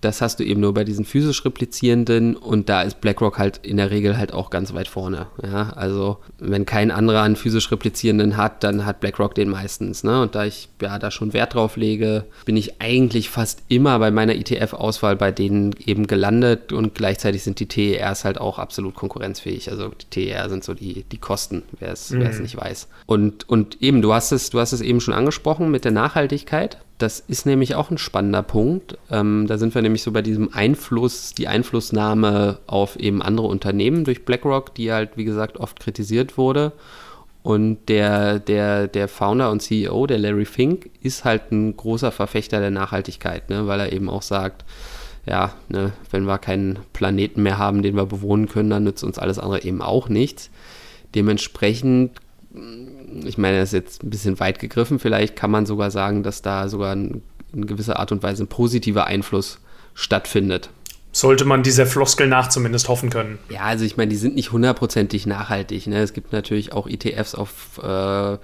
Das 0.00 0.20
hast 0.20 0.40
du 0.40 0.44
eben 0.44 0.60
nur 0.60 0.74
bei 0.74 0.84
diesen 0.84 1.04
physisch 1.04 1.44
replizierenden 1.44 2.36
und 2.36 2.68
da 2.68 2.82
ist 2.82 3.00
BlackRock 3.00 3.38
halt 3.38 3.60
in 3.62 3.76
der 3.76 3.90
Regel 3.90 4.16
halt 4.16 4.32
auch 4.32 4.50
ganz 4.50 4.74
weit 4.74 4.88
vorne. 4.88 5.26
Ja, 5.42 5.70
also 5.70 6.18
wenn 6.38 6.66
kein 6.66 6.90
anderer 6.90 7.22
einen 7.22 7.36
physisch 7.36 7.70
replizierenden 7.70 8.36
hat, 8.36 8.62
dann 8.62 8.84
hat 8.84 9.00
BlackRock 9.00 9.34
den 9.34 9.48
meistens. 9.48 10.04
Ne? 10.04 10.22
Und 10.22 10.34
da 10.34 10.44
ich 10.44 10.68
ja 10.80 10.98
da 10.98 11.10
schon 11.10 11.32
Wert 11.32 11.54
drauf 11.54 11.76
lege, 11.76 12.24
bin 12.44 12.56
ich 12.56 12.80
eigentlich 12.80 13.30
fast 13.30 13.62
immer 13.68 13.98
bei 13.98 14.10
meiner 14.10 14.34
ETF-Auswahl 14.34 15.16
bei 15.16 15.32
denen 15.32 15.74
eben 15.84 16.06
gelandet 16.06 16.72
und 16.72 16.94
gleichzeitig 16.94 17.42
sind 17.42 17.60
die 17.60 17.66
TERs 17.66 18.24
halt 18.24 18.38
auch 18.38 18.58
absolut 18.58 18.94
konkurrenzfähig. 18.94 19.70
Also 19.70 19.88
die 19.88 20.28
TER 20.28 20.48
sind 20.48 20.64
so 20.64 20.74
die, 20.74 21.04
die 21.04 21.18
Kosten, 21.18 21.62
wer 21.78 21.92
es 21.92 22.10
mhm. 22.10 22.42
nicht 22.42 22.56
weiß. 22.56 22.88
Und, 23.06 23.48
und 23.48 23.82
eben, 23.82 24.02
du 24.02 24.12
hast 24.12 24.32
es, 24.32 24.50
du 24.50 24.60
hast 24.60 24.72
es 24.72 24.80
eben 24.80 25.00
schon 25.00 25.14
angesprochen 25.14 25.70
mit 25.70 25.84
der 25.84 25.92
Nachhaltigkeit. 25.92 26.78
Das 26.98 27.20
ist 27.20 27.44
nämlich 27.44 27.74
auch 27.74 27.90
ein 27.90 27.98
spannender 27.98 28.42
Punkt. 28.42 28.96
Ähm, 29.10 29.46
da 29.46 29.58
sind 29.58 29.74
wir 29.74 29.82
nämlich 29.82 30.02
so 30.02 30.12
bei 30.12 30.22
diesem 30.22 30.54
Einfluss, 30.54 31.34
die 31.34 31.46
Einflussnahme 31.46 32.58
auf 32.66 32.96
eben 32.96 33.20
andere 33.20 33.46
Unternehmen 33.48 34.04
durch 34.04 34.24
BlackRock, 34.24 34.74
die 34.74 34.92
halt, 34.92 35.16
wie 35.16 35.24
gesagt, 35.24 35.58
oft 35.58 35.78
kritisiert 35.78 36.38
wurde. 36.38 36.72
Und 37.42 37.88
der, 37.88 38.40
der, 38.40 38.88
der 38.88 39.08
Founder 39.08 39.50
und 39.50 39.60
CEO, 39.60 40.06
der 40.06 40.18
Larry 40.18 40.46
Fink, 40.46 40.90
ist 41.02 41.24
halt 41.24 41.52
ein 41.52 41.76
großer 41.76 42.10
Verfechter 42.10 42.60
der 42.60 42.70
Nachhaltigkeit, 42.72 43.50
ne? 43.50 43.66
weil 43.66 43.78
er 43.78 43.92
eben 43.92 44.08
auch 44.08 44.22
sagt, 44.22 44.64
ja, 45.26 45.52
ne, 45.68 45.92
wenn 46.10 46.24
wir 46.24 46.38
keinen 46.38 46.78
Planeten 46.92 47.42
mehr 47.42 47.58
haben, 47.58 47.82
den 47.82 47.96
wir 47.96 48.06
bewohnen 48.06 48.48
können, 48.48 48.70
dann 48.70 48.84
nützt 48.84 49.04
uns 49.04 49.18
alles 49.18 49.38
andere 49.38 49.62
eben 49.62 49.82
auch 49.82 50.08
nichts. 50.08 50.50
Dementsprechend 51.14 52.12
ich 53.24 53.38
meine, 53.38 53.58
das 53.58 53.70
ist 53.70 53.72
jetzt 53.72 54.02
ein 54.02 54.10
bisschen 54.10 54.40
weit 54.40 54.58
gegriffen, 54.58 54.98
vielleicht 54.98 55.36
kann 55.36 55.50
man 55.50 55.66
sogar 55.66 55.90
sagen, 55.90 56.22
dass 56.22 56.42
da 56.42 56.68
sogar 56.68 56.92
in 56.94 57.22
gewisser 57.52 57.98
Art 57.98 58.12
und 58.12 58.22
Weise 58.22 58.44
ein 58.44 58.48
positiver 58.48 59.06
Einfluss 59.06 59.58
stattfindet. 59.94 60.70
Sollte 61.12 61.46
man 61.46 61.62
dieser 61.62 61.86
Floskel 61.86 62.28
nach 62.28 62.48
zumindest 62.48 62.88
hoffen 62.88 63.08
können. 63.08 63.38
Ja, 63.48 63.62
also 63.62 63.86
ich 63.86 63.96
meine, 63.96 64.10
die 64.10 64.16
sind 64.16 64.34
nicht 64.34 64.52
hundertprozentig 64.52 65.26
nachhaltig. 65.26 65.86
Ne? 65.86 66.02
Es 66.02 66.12
gibt 66.12 66.32
natürlich 66.32 66.74
auch 66.74 66.86
ETFs 66.86 67.34
auf, 67.34 67.78
äh, 67.78 67.86
weiß 67.86 68.38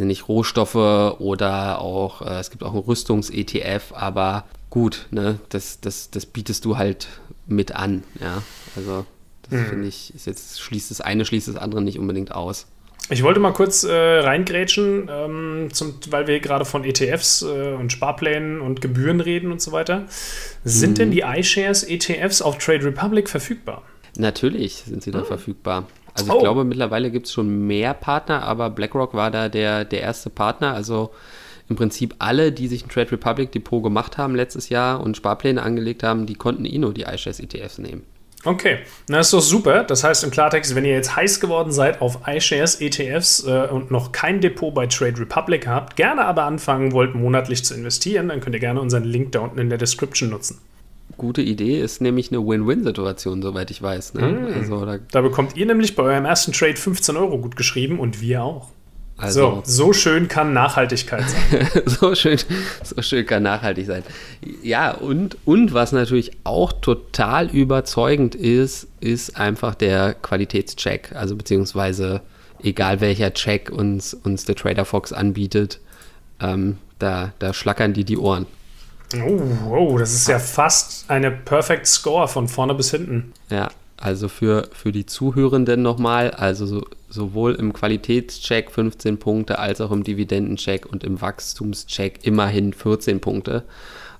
ich 0.00 0.04
nicht, 0.04 0.28
Rohstoffe 0.28 0.74
oder 0.74 1.80
auch, 1.80 2.20
äh, 2.20 2.40
es 2.40 2.50
gibt 2.50 2.62
auch 2.62 2.72
einen 2.74 2.82
Rüstungs-ETF, 2.82 3.94
aber 3.94 4.44
gut, 4.68 5.06
ne? 5.12 5.38
das, 5.48 5.80
das, 5.80 6.10
das 6.10 6.26
bietest 6.26 6.66
du 6.66 6.76
halt 6.76 7.08
mit 7.46 7.74
an. 7.74 8.02
Ja? 8.20 8.42
Also 8.76 9.06
das 9.48 9.60
hm. 9.60 9.66
finde 9.66 9.88
ich, 9.88 10.14
ist 10.14 10.26
jetzt 10.26 10.60
schließt 10.60 10.90
das 10.90 11.00
eine, 11.00 11.24
schließt 11.24 11.48
das 11.48 11.56
andere 11.56 11.80
nicht 11.80 11.98
unbedingt 11.98 12.32
aus. 12.32 12.66
Ich 13.10 13.22
wollte 13.22 13.38
mal 13.38 13.52
kurz 13.52 13.84
äh, 13.84 13.92
reingrätschen, 13.92 15.10
ähm, 15.12 15.68
zum, 15.72 15.94
weil 16.08 16.26
wir 16.26 16.40
gerade 16.40 16.64
von 16.64 16.84
ETFs 16.84 17.42
äh, 17.42 17.74
und 17.74 17.92
Sparplänen 17.92 18.60
und 18.60 18.80
Gebühren 18.80 19.20
reden 19.20 19.52
und 19.52 19.60
so 19.60 19.72
weiter. 19.72 20.06
Sind 20.64 20.92
mhm. 20.92 20.94
denn 20.94 21.10
die 21.10 21.20
iShares 21.20 21.82
ETFs 21.84 22.40
auf 22.40 22.58
Trade 22.58 22.84
Republic 22.84 23.28
verfügbar? 23.28 23.82
Natürlich 24.16 24.84
sind 24.86 25.02
sie 25.02 25.10
da 25.10 25.20
oh. 25.20 25.24
verfügbar. 25.24 25.86
Also 26.14 26.28
ich 26.28 26.32
oh. 26.32 26.40
glaube, 26.40 26.64
mittlerweile 26.64 27.10
gibt 27.10 27.26
es 27.26 27.32
schon 27.32 27.66
mehr 27.66 27.92
Partner, 27.92 28.42
aber 28.42 28.70
BlackRock 28.70 29.12
war 29.14 29.30
da 29.30 29.48
der, 29.48 29.84
der 29.84 30.00
erste 30.00 30.30
Partner. 30.30 30.72
Also 30.72 31.10
im 31.68 31.76
Prinzip 31.76 32.14
alle, 32.20 32.52
die 32.52 32.68
sich 32.68 32.86
ein 32.86 32.88
Trade 32.88 33.12
Republic 33.12 33.52
Depot 33.52 33.82
gemacht 33.82 34.16
haben 34.16 34.34
letztes 34.34 34.68
Jahr 34.68 35.00
und 35.00 35.16
Sparpläne 35.16 35.62
angelegt 35.62 36.02
haben, 36.02 36.26
die 36.26 36.34
konnten 36.34 36.64
eh 36.64 36.78
nur 36.78 36.94
die 36.94 37.02
iShares 37.02 37.40
ETFs 37.40 37.78
nehmen. 37.78 38.04
Okay, 38.44 38.78
das 39.08 39.28
ist 39.28 39.32
doch 39.32 39.40
super. 39.40 39.84
Das 39.84 40.04
heißt 40.04 40.22
im 40.24 40.30
Klartext, 40.30 40.74
wenn 40.74 40.84
ihr 40.84 40.92
jetzt 40.92 41.16
heiß 41.16 41.40
geworden 41.40 41.72
seid 41.72 42.00
auf 42.00 42.20
iShares, 42.26 42.80
ETFs 42.80 43.46
äh, 43.46 43.68
und 43.70 43.90
noch 43.90 44.12
kein 44.12 44.40
Depot 44.40 44.74
bei 44.74 44.86
Trade 44.86 45.18
Republic 45.20 45.66
habt, 45.66 45.96
gerne 45.96 46.24
aber 46.24 46.44
anfangen 46.44 46.92
wollt, 46.92 47.14
monatlich 47.14 47.64
zu 47.64 47.74
investieren, 47.74 48.28
dann 48.28 48.40
könnt 48.40 48.54
ihr 48.54 48.60
gerne 48.60 48.80
unseren 48.80 49.04
Link 49.04 49.32
da 49.32 49.40
unten 49.40 49.58
in 49.58 49.68
der 49.70 49.78
Description 49.78 50.30
nutzen. 50.30 50.60
Gute 51.16 51.42
Idee 51.42 51.80
ist 51.80 52.00
nämlich 52.00 52.32
eine 52.32 52.44
Win-Win-Situation, 52.44 53.40
soweit 53.40 53.70
ich 53.70 53.80
weiß. 53.80 54.14
Ne? 54.14 54.22
Mm. 54.22 54.58
Also, 54.58 54.84
da, 54.84 54.98
da 55.10 55.20
bekommt 55.20 55.56
ihr 55.56 55.66
nämlich 55.66 55.94
bei 55.94 56.02
eurem 56.02 56.24
ersten 56.24 56.52
Trade 56.52 56.76
15 56.76 57.16
Euro 57.16 57.38
gut 57.38 57.56
geschrieben 57.56 58.00
und 58.00 58.20
wir 58.20 58.42
auch. 58.42 58.68
Also, 59.16 59.62
so, 59.64 59.86
so 59.86 59.92
schön 59.92 60.26
kann 60.26 60.52
Nachhaltigkeit 60.52 61.24
sein. 61.28 61.68
so, 61.86 62.14
schön, 62.14 62.38
so 62.82 63.00
schön 63.00 63.24
kann 63.24 63.44
nachhaltig 63.44 63.86
sein. 63.86 64.02
Ja, 64.62 64.90
und, 64.90 65.36
und 65.44 65.72
was 65.72 65.92
natürlich 65.92 66.32
auch 66.42 66.72
total 66.72 67.48
überzeugend 67.48 68.34
ist, 68.34 68.88
ist 69.00 69.36
einfach 69.36 69.76
der 69.76 70.14
Qualitätscheck. 70.14 71.12
Also 71.14 71.36
beziehungsweise 71.36 72.22
egal 72.62 73.00
welcher 73.00 73.32
Check 73.32 73.70
uns, 73.70 74.14
uns 74.14 74.46
der 74.46 74.56
Trader 74.56 74.84
Fox 74.84 75.12
anbietet, 75.12 75.80
ähm, 76.40 76.78
da, 76.98 77.32
da 77.38 77.54
schlackern 77.54 77.92
die 77.92 78.04
die 78.04 78.18
Ohren. 78.18 78.46
Oh, 79.16 79.40
oh, 79.70 79.98
das 79.98 80.12
ist 80.12 80.26
ja 80.26 80.40
fast 80.40 81.08
eine 81.08 81.30
Perfect 81.30 81.86
Score 81.86 82.26
von 82.26 82.48
vorne 82.48 82.74
bis 82.74 82.90
hinten. 82.90 83.32
Ja, 83.48 83.70
also 84.04 84.28
für, 84.28 84.68
für 84.72 84.92
die 84.92 85.06
Zuhörenden 85.06 85.80
nochmal, 85.80 86.30
also 86.32 86.66
so, 86.66 86.82
sowohl 87.08 87.54
im 87.54 87.72
Qualitätscheck 87.72 88.70
15 88.70 89.16
Punkte 89.18 89.58
als 89.58 89.80
auch 89.80 89.90
im 89.92 90.04
Dividendencheck 90.04 90.84
und 90.84 91.04
im 91.04 91.22
Wachstumscheck 91.22 92.20
immerhin 92.22 92.74
14 92.74 93.20
Punkte. 93.20 93.64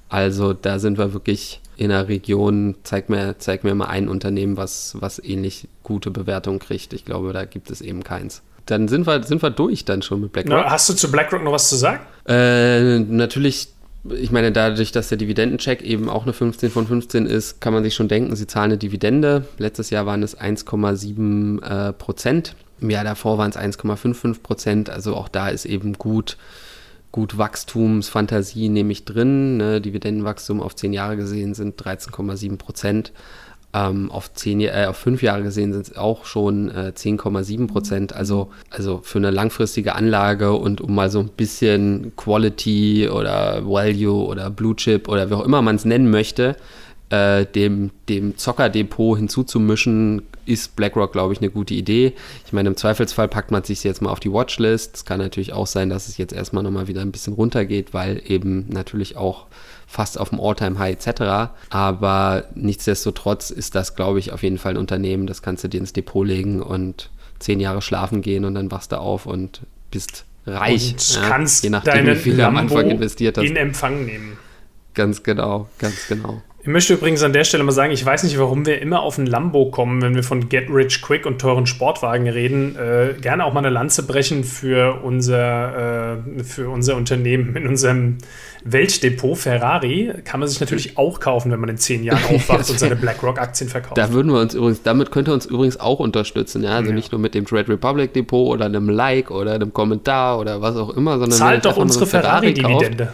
Also 0.09 0.55
da 0.55 0.79
sind 0.79 0.97
wir 0.97 1.13
wirklich 1.13 1.61
in 1.77 1.91
der 1.91 2.09
Region, 2.09 2.77
zeig 2.83 3.11
mir, 3.11 3.37
zeig 3.39 3.63
mir 3.63 3.75
mal 3.75 3.89
ein 3.89 4.09
Unternehmen, 4.09 4.57
was, 4.57 4.97
was 5.01 5.19
ähnlich 5.19 5.69
gute 5.83 6.11
Bewertungen 6.11 6.61
kriegt. 6.61 6.95
Ich 6.95 7.05
glaube, 7.05 7.35
da 7.35 7.45
gibt 7.45 7.71
es 7.71 7.83
eben 7.83 8.03
keins. 8.03 8.41
Dann 8.65 8.89
sind 8.89 9.07
wir, 9.07 9.23
sind 9.23 9.43
wir 9.43 9.51
durch 9.51 9.85
dann 9.85 10.01
schon 10.01 10.23
mit 10.23 10.33
BlackRock. 10.33 10.65
Hast 10.65 10.89
du 10.89 10.95
zu 10.95 11.11
BlackRock 11.11 11.45
noch 11.45 11.53
was 11.53 11.69
zu 11.69 11.77
sagen? 11.77 12.01
Äh, 12.27 13.01
natürlich 13.01 13.74
ich 14.11 14.31
meine, 14.31 14.53
dadurch, 14.53 14.93
dass 14.93 15.09
der 15.09 15.17
Dividendencheck 15.17 15.83
eben 15.83 16.11
auch 16.11 16.25
eine 16.25 16.35
15 16.35 16.71
von 16.71 16.87
15 16.87 17.27
ist, 17.27 17.61
kann 17.61 17.73
man 17.73 17.83
sich 17.83 17.95
schon 17.95 18.09
denken, 18.09 18.37
sie 18.37 18.47
zahlen 18.47 18.73
eine 18.73 18.79
Dividende. 18.79 19.47
Letztes 19.57 19.91
Jahr 19.91 20.05
waren 20.05 20.23
es 20.23 20.39
1,7 20.39 21.63
äh, 21.63 21.93
Prozent. 21.95 22.55
Im 22.81 22.91
Jahr 22.91 23.05
davor 23.05 23.39
waren 23.39 23.51
es 23.51 23.57
1,55 23.57 24.43
Prozent. 24.43 24.91
Also 24.91 25.17
auch 25.17 25.29
da 25.29 25.49
ist 25.49 25.65
eben 25.65 25.95
gut, 25.95 26.37
gut 27.13 27.39
Wachstumsfantasie 27.39 28.69
nämlich 28.69 29.07
drin. 29.07 29.57
Ne? 29.57 29.81
Dividendenwachstum 29.81 30.61
auf 30.61 30.77
10 30.77 30.93
Jahre 30.93 31.17
gesehen 31.17 31.55
sind 31.55 31.81
13,7 31.81 32.59
Prozent. 32.59 33.13
Ähm, 33.77 34.09
auf, 34.13 34.33
zehn, 34.33 34.61
äh, 34.61 34.87
auf 34.89 34.97
fünf 34.97 35.21
Jahre 35.21 35.43
gesehen 35.43 35.73
sind 35.73 35.89
es 35.89 35.97
auch 35.97 36.27
schon 36.27 36.71
äh, 36.71 36.93
10,7 36.95 37.67
Prozent. 37.67 38.13
Also, 38.13 38.51
also 38.71 39.01
für 39.03 39.19
eine 39.19 39.33
langfristige 39.33 39.97
Anlage 39.97 40.53
und 40.53 40.81
um 40.81 40.95
mal 40.95 41.11
so 41.11 41.19
ein 41.19 41.31
bisschen 41.31 42.13
Quality 42.17 43.09
oder 43.09 43.67
Value 43.67 44.27
oder 44.27 44.49
Blue 44.51 44.77
Chip 44.77 45.09
oder 45.09 45.29
wie 45.29 45.35
auch 45.35 45.45
immer 45.45 45.61
man 45.61 45.75
es 45.75 45.85
nennen 45.85 46.09
möchte, 46.09 46.55
äh, 47.11 47.47
dem, 47.47 47.91
dem 48.09 48.37
Zockerdepot 48.39 49.19
hinzuzumischen, 49.19 50.23
ist 50.47 50.77
BlackRock, 50.77 51.13
glaube 51.13 51.33
ich, 51.33 51.41
eine 51.41 51.51
gute 51.51 51.75
Idee. 51.75 52.13
Ich 52.47 52.53
meine, 52.53 52.69
im 52.69 52.77
Zweifelsfall 52.77 53.29
packt 53.29 53.51
man 53.51 53.65
sich 53.65 53.83
jetzt 53.83 54.03
mal 54.03 54.11
auf 54.11 54.21
die 54.21 54.33
Watchlist. 54.33 54.97
Es 54.97 55.05
kann 55.05 55.19
natürlich 55.19 55.53
auch 55.53 55.67
sein, 55.67 55.91
dass 55.91 56.09
es 56.09 56.17
jetzt 56.17 56.33
erstmal 56.33 56.63
nochmal 56.63 56.87
wieder 56.87 57.01
ein 57.03 57.13
bisschen 57.13 57.33
runtergeht, 57.33 57.95
weil 57.95 58.23
eben 58.27 58.69
natürlich 58.69 59.17
auch 59.17 59.47
fast 59.95 60.19
auf 60.19 60.31
dem 60.31 60.41
All-Time-High 60.41 61.07
etc. 61.07 61.53
Aber 61.71 62.45
nichtsdestotrotz 62.55 63.51
ist 63.51 63.77
das, 63.77 63.95
glaube 63.95 64.19
ich, 64.19 64.33
auf 64.33 64.43
jeden 64.43 64.59
Fall 64.59 64.75
ein 64.75 64.77
Unternehmen, 64.77 65.27
das 65.29 65.41
kannst 65.41 65.63
du 65.63 65.69
dir 65.69 65.79
ins 65.79 65.93
Depot 65.93 66.27
legen 66.27 66.61
und 66.61 67.11
zehn 67.39 67.61
Jahre 67.61 67.81
schlafen 67.81 68.21
gehen 68.21 68.45
und 68.45 68.55
dann 68.55 68.71
wachst 68.73 68.91
du 68.91 68.99
auf 68.99 69.27
und 69.27 69.63
bist 69.93 70.25
reich. 70.47 70.93
Und 70.93 71.15
ja, 71.15 71.29
kannst 71.29 71.63
je 71.63 71.71
nachdem, 71.71 72.07
wie 72.07 72.17
viel 72.17 72.37
du 72.37 72.47
am 72.47 72.57
Anfang 72.57 72.91
investiert 72.91 73.39
hast. 73.39 73.45
in 73.45 73.57
Empfang 73.57 74.05
nehmen. 74.05 74.37
Ganz 74.95 75.23
genau, 75.23 75.69
ganz 75.79 76.09
genau. 76.09 76.43
Ich 76.65 76.71
möchte 76.71 76.95
übrigens 76.95 77.23
an 77.23 77.35
der 77.35 77.45
Stelle 77.45 77.63
mal 77.63 77.73
sagen, 77.73 77.93
ich 77.93 78.07
weiß 78.07 78.23
nicht, 78.23 78.39
warum 78.39 78.65
wir 78.65 78.81
immer 78.81 79.03
auf 79.03 79.19
ein 79.19 79.27
Lambo 79.27 79.67
kommen, 79.67 80.01
wenn 80.01 80.15
wir 80.15 80.23
von 80.23 80.49
Get 80.49 80.71
Rich 80.71 81.03
Quick 81.03 81.27
und 81.27 81.39
teuren 81.39 81.67
Sportwagen 81.67 82.27
reden. 82.27 82.75
Äh, 82.75 83.21
gerne 83.21 83.45
auch 83.45 83.53
mal 83.53 83.59
eine 83.59 83.69
Lanze 83.69 84.07
brechen 84.07 84.45
für 84.45 85.03
unser, 85.03 86.17
äh, 86.39 86.43
für 86.43 86.71
unser 86.71 86.97
Unternehmen 86.97 87.55
in 87.55 87.69
unserem 87.69 88.17
Weltdepot 88.65 89.37
Ferrari. 89.37 90.15
Kann 90.25 90.41
man 90.41 90.49
sich 90.49 90.59
natürlich 90.59 90.97
auch 90.97 91.21
kaufen, 91.21 91.53
wenn 91.53 91.61
man 91.61 91.69
in 91.69 91.77
zehn 91.77 92.03
Jahren 92.03 92.25
aufwacht 92.35 92.71
und 92.71 92.79
seine 92.79 92.97
BlackRock-Aktien 92.97 93.69
verkauft. 93.69 93.99
Da 93.99 94.11
würden 94.15 94.33
wir 94.33 94.41
uns 94.41 94.55
übrigens, 94.55 94.83
damit 94.83 95.11
könnt 95.11 95.29
ihr 95.29 95.35
uns 95.35 95.45
übrigens 95.45 95.79
auch 95.79 95.99
unterstützen. 95.99 96.63
Ja? 96.63 96.77
Also 96.77 96.89
ja. 96.89 96.95
nicht 96.95 97.13
nur 97.13 97.21
mit 97.21 97.35
dem 97.35 97.45
Trade 97.45 97.69
Republic 97.69 98.15
Depot 98.15 98.49
oder 98.49 98.65
einem 98.65 98.89
Like 98.89 99.31
oder 99.31 99.53
einem 99.53 99.75
Kommentar 99.75 100.39
oder 100.39 100.63
was 100.63 100.77
auch 100.77 100.97
immer, 100.97 101.19
sondern 101.19 101.39
zahlt 101.39 101.67
doch 101.67 101.77
unsere 101.77 102.07
Ferrari-Dividende. 102.07 103.13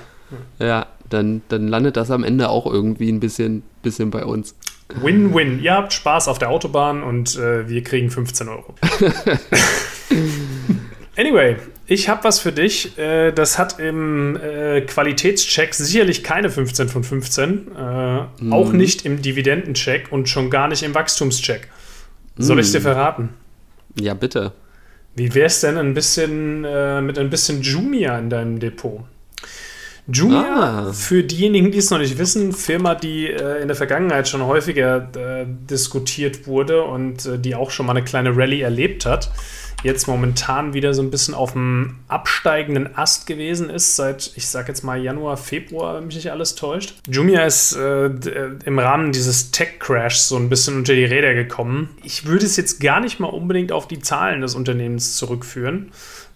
ja, 0.61 0.87
dann, 1.11 1.43
dann 1.49 1.69
landet 1.69 1.97
das 1.97 2.11
am 2.11 2.25
Ende 2.25 2.49
auch 2.49 2.67
irgendwie 2.67 3.11
ein 3.11 3.21
bisschen, 3.21 3.62
bisschen 3.83 4.11
bei 4.11 4.25
uns. 4.25 4.55
Win-win. 4.95 5.62
Ihr 5.62 5.75
habt 5.75 5.93
Spaß 5.93 6.29
auf 6.29 6.38
der 6.38 6.50
Autobahn 6.50 7.02
und 7.02 7.37
äh, 7.37 7.69
wir 7.69 7.83
kriegen 7.83 8.11
15 8.11 8.49
Euro. 8.49 8.75
anyway, 11.17 11.57
ich 11.87 12.09
habe 12.09 12.25
was 12.25 12.40
für 12.40 12.52
dich. 12.52 12.99
Äh, 12.99 13.33
das 13.33 13.59
hat 13.59 13.79
im 13.79 14.37
äh, 14.37 14.81
Qualitätscheck 14.83 15.75
sicherlich 15.75 16.25
keine 16.25 16.50
15 16.50 16.88
von 16.88 17.05
15. 17.05 17.69
Äh, 17.76 18.45
mm. 18.45 18.52
Auch 18.52 18.73
nicht 18.73 19.05
im 19.05 19.23
Dividendencheck 19.23 20.09
und 20.11 20.29
schon 20.29 20.50
gar 20.50 20.69
nicht 20.69 20.83
im 20.83 20.95
Wachstumscheck. 20.95 21.69
Soll 22.37 22.57
mm. 22.57 22.61
ich 22.61 22.73
dir 22.73 22.81
verraten? 22.81 23.31
Ja, 24.00 24.14
bitte. 24.14 24.52
Wie 25.17 25.35
wäre 25.35 25.47
es 25.47 25.61
denn 25.61 25.76
ein 25.76 25.95
bisschen 25.95 26.64
äh, 26.64 27.00
mit 27.00 27.19
ein 27.19 27.31
bisschen 27.31 27.62
Jumia 27.62 28.19
in 28.19 28.31
deinem 28.31 28.61
Depot? 28.61 29.02
Jumia, 30.07 30.88
ah. 30.88 30.92
für 30.92 31.23
diejenigen, 31.23 31.71
die 31.71 31.78
es 31.78 31.90
noch 31.90 31.99
nicht 31.99 32.19
wissen, 32.19 32.52
Firma, 32.52 32.95
die 32.95 33.26
äh, 33.26 33.61
in 33.62 33.69
der 33.69 33.76
Vergangenheit 33.76 34.28
schon 34.28 34.45
häufiger 34.45 35.09
äh, 35.16 35.47
diskutiert 35.47 36.47
wurde 36.47 36.83
und 36.83 37.26
äh, 37.26 37.38
die 37.38 37.54
auch 37.54 37.71
schon 37.71 37.87
mal 37.87 37.92
eine 37.97 38.04
kleine 38.04 38.37
Rallye 38.37 38.62
erlebt 38.62 39.07
hat, 39.07 39.30
jetzt 39.83 40.07
momentan 40.07 40.75
wieder 40.75 40.95
so 40.95 41.03
ein 41.03 41.11
bisschen 41.11 41.35
auf 41.35 41.53
dem 41.53 41.97
absteigenden 42.09 42.97
Ast 42.97 43.27
gewesen 43.27 43.71
ist, 43.71 43.97
seit, 43.97 44.33
ich 44.37 44.49
sag 44.49 44.69
jetzt 44.69 44.83
mal 44.83 45.03
Januar, 45.03 45.37
Februar, 45.37 45.97
wenn 45.97 46.07
mich 46.07 46.17
nicht 46.17 46.31
alles 46.31 46.55
täuscht. 46.55 46.95
Jumia 47.09 47.45
ist 47.45 47.77
äh, 47.77 48.07
äh, 48.07 48.59
im 48.65 48.79
Rahmen 48.79 49.13
dieses 49.13 49.51
Tech-Crashs 49.51 50.29
so 50.29 50.37
ein 50.37 50.49
bisschen 50.49 50.77
unter 50.77 50.95
die 50.95 51.05
Räder 51.05 51.35
gekommen. 51.35 51.91
Ich 52.03 52.27
würde 52.27 52.47
es 52.47 52.57
jetzt 52.57 52.81
gar 52.81 53.01
nicht 53.01 53.21
mal 53.21 53.29
unbedingt 53.29 53.73
auf 53.73 53.89
die 53.89 54.01
Zahlen 54.01 54.41
des 54.41 54.55
Unternehmens 54.55 55.17
zurückführen 55.17 55.91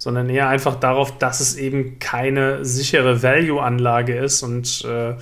sondern 0.05 0.29
eher 0.29 0.49
einfach 0.49 0.75
darauf, 0.77 1.17
dass 1.19 1.41
es 1.41 1.57
eben 1.57 1.99
keine 1.99 2.63
sichere 2.65 3.23
Value-Anlage 3.23 4.15
ist 4.15 4.43
und 4.43 4.85
äh, 4.85 5.15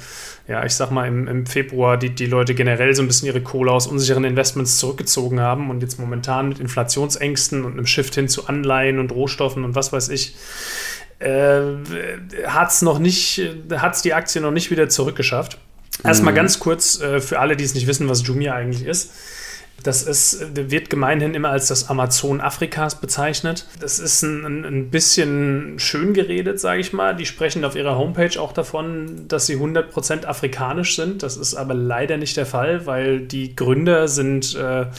ja, 0.48 0.64
ich 0.64 0.72
sag 0.74 0.90
mal, 0.90 1.06
im, 1.06 1.28
im 1.28 1.46
Februar 1.46 1.96
die, 1.96 2.10
die 2.10 2.26
Leute 2.26 2.54
generell 2.54 2.92
so 2.94 3.02
ein 3.02 3.06
bisschen 3.06 3.28
ihre 3.28 3.40
Kohle 3.40 3.70
aus 3.70 3.86
unsicheren 3.86 4.24
Investments 4.24 4.78
zurückgezogen 4.78 5.40
haben 5.40 5.70
und 5.70 5.82
jetzt 5.82 6.00
momentan 6.00 6.48
mit 6.48 6.58
Inflationsängsten 6.58 7.64
und 7.64 7.72
einem 7.74 7.86
Shift 7.86 8.11
hin 8.14 8.28
zu 8.28 8.46
Anleihen 8.46 8.98
und 8.98 9.12
Rohstoffen 9.12 9.64
und 9.64 9.74
was 9.74 9.92
weiß 9.92 10.08
ich, 10.10 10.34
äh, 11.18 11.60
hat 12.46 12.70
es 12.70 12.82
noch 12.82 12.98
nicht, 12.98 13.40
hat 13.72 14.04
die 14.04 14.14
Aktie 14.14 14.40
noch 14.40 14.50
nicht 14.50 14.70
wieder 14.70 14.88
zurückgeschafft. 14.88 15.58
Erstmal 16.04 16.32
mhm. 16.32 16.36
ganz 16.36 16.58
kurz 16.58 17.00
äh, 17.00 17.20
für 17.20 17.38
alle, 17.38 17.56
die 17.56 17.64
es 17.64 17.74
nicht 17.74 17.86
wissen, 17.86 18.08
was 18.08 18.26
Jumia 18.26 18.54
eigentlich 18.54 18.86
ist. 18.86 19.10
Das 19.82 20.02
ist, 20.02 20.46
wird 20.54 20.90
gemeinhin 20.90 21.34
immer 21.34 21.50
als 21.50 21.68
das 21.68 21.88
Amazon 21.88 22.40
Afrikas 22.40 23.00
bezeichnet. 23.00 23.66
Das 23.80 23.98
ist 23.98 24.22
ein, 24.22 24.64
ein 24.64 24.90
bisschen 24.90 25.78
schön 25.78 26.14
geredet, 26.14 26.60
sage 26.60 26.80
ich 26.80 26.92
mal. 26.92 27.16
Die 27.16 27.26
sprechen 27.26 27.64
auf 27.64 27.76
ihrer 27.76 27.96
Homepage 27.96 28.40
auch 28.40 28.52
davon, 28.52 29.26
dass 29.28 29.46
sie 29.46 29.56
100% 29.56 30.24
afrikanisch 30.24 30.96
sind. 30.96 31.22
Das 31.22 31.36
ist 31.36 31.54
aber 31.54 31.74
leider 31.74 32.16
nicht 32.16 32.36
der 32.36 32.46
Fall, 32.46 32.86
weil 32.86 33.20
die 33.20 33.56
Gründer 33.56 34.08
sind. 34.08 34.54
Äh, 34.54 34.58
also, 34.58 34.90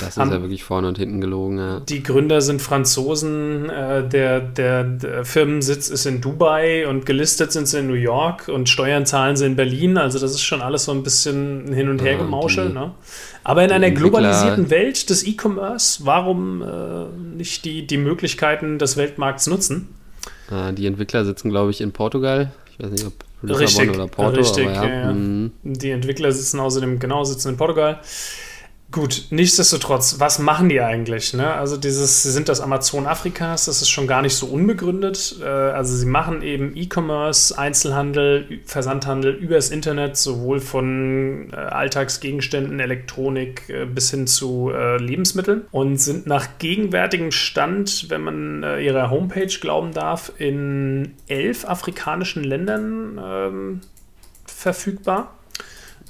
das 0.00 0.08
ist 0.08 0.16
haben, 0.16 0.30
ja 0.30 0.40
wirklich 0.40 0.64
vorne 0.64 0.88
und 0.88 0.98
hinten 0.98 1.20
gelogen. 1.20 1.58
Ja. 1.58 1.80
Die 1.80 2.02
Gründer 2.02 2.40
sind 2.40 2.62
Franzosen. 2.62 3.68
Äh, 3.70 4.08
der, 4.08 4.40
der, 4.40 4.84
der, 4.84 5.24
Firmensitz 5.24 5.88
ist 5.88 6.06
in 6.06 6.20
Dubai 6.20 6.86
und 6.86 7.06
gelistet 7.06 7.52
sind 7.52 7.66
sie 7.66 7.80
in 7.80 7.88
New 7.88 7.94
York 7.94 8.48
und 8.48 8.68
Steuern 8.68 9.06
zahlen 9.06 9.36
sie 9.36 9.46
in 9.46 9.56
Berlin. 9.56 9.98
Also, 9.98 10.18
das 10.18 10.32
ist 10.32 10.42
schon 10.42 10.62
alles 10.62 10.84
so 10.84 10.92
ein 10.92 11.02
bisschen 11.02 11.72
hin 11.72 11.88
und 11.88 12.02
her 12.02 12.12
ja, 12.12 12.18
gemauschelt. 12.18 12.74
Ne? 12.74 12.92
Aber 13.48 13.64
in 13.64 13.72
einer 13.72 13.90
globalisierten 13.90 14.68
Welt 14.68 15.08
des 15.08 15.26
E-Commerce, 15.26 16.04
warum 16.04 16.60
äh, 16.60 17.06
nicht 17.34 17.64
die, 17.64 17.86
die 17.86 17.96
Möglichkeiten 17.96 18.78
des 18.78 18.98
Weltmarkts 18.98 19.46
nutzen? 19.46 19.88
Ah, 20.50 20.70
die 20.72 20.84
Entwickler 20.84 21.24
sitzen, 21.24 21.48
glaube 21.48 21.70
ich, 21.70 21.80
in 21.80 21.92
Portugal. 21.92 22.52
Ich 22.70 22.84
weiß 22.84 22.92
nicht, 22.92 23.06
ob 23.06 23.14
Lissabon 23.40 23.64
richtig, 23.64 23.90
oder 23.90 24.06
Porto. 24.06 24.36
Richtig, 24.36 24.66
ja. 24.66 24.84
Ja, 24.84 25.00
ja. 25.00 25.12
Mhm. 25.14 25.52
Die 25.62 25.90
Entwickler 25.90 26.30
sitzen 26.30 26.60
außerdem, 26.60 26.98
genau, 26.98 27.24
sitzen 27.24 27.48
in 27.48 27.56
Portugal. 27.56 28.00
Gut, 28.90 29.26
nichtsdestotrotz, 29.28 30.18
was 30.18 30.38
machen 30.38 30.70
die 30.70 30.80
eigentlich? 30.80 31.34
Ne? 31.34 31.52
Also 31.52 31.76
dieses, 31.76 32.22
sie 32.22 32.30
sind 32.30 32.48
das 32.48 32.62
Amazon 32.62 33.06
Afrikas, 33.06 33.66
das 33.66 33.82
ist 33.82 33.90
schon 33.90 34.06
gar 34.06 34.22
nicht 34.22 34.34
so 34.34 34.46
unbegründet. 34.46 35.36
Äh, 35.42 35.44
also 35.44 35.94
sie 35.94 36.06
machen 36.06 36.40
eben 36.40 36.74
E-Commerce, 36.74 37.56
Einzelhandel, 37.58 38.60
Versandhandel 38.64 39.34
übers 39.34 39.68
Internet, 39.68 40.16
sowohl 40.16 40.60
von 40.60 41.50
äh, 41.52 41.56
Alltagsgegenständen, 41.56 42.80
Elektronik 42.80 43.68
äh, 43.68 43.84
bis 43.84 44.10
hin 44.10 44.26
zu 44.26 44.70
Lebensmitteln 44.98 45.66
und 45.70 45.98
sind 45.98 46.26
nach 46.26 46.58
gegenwärtigem 46.58 47.30
Stand, 47.30 48.06
wenn 48.08 48.22
man 48.22 48.62
ihrer 48.80 49.10
Homepage 49.10 49.46
glauben 49.60 49.92
darf, 49.92 50.32
in 50.38 51.14
elf 51.26 51.66
afrikanischen 51.66 52.44
Ländern 52.44 53.20
ähm, 53.22 53.80
verfügbar. 54.46 55.37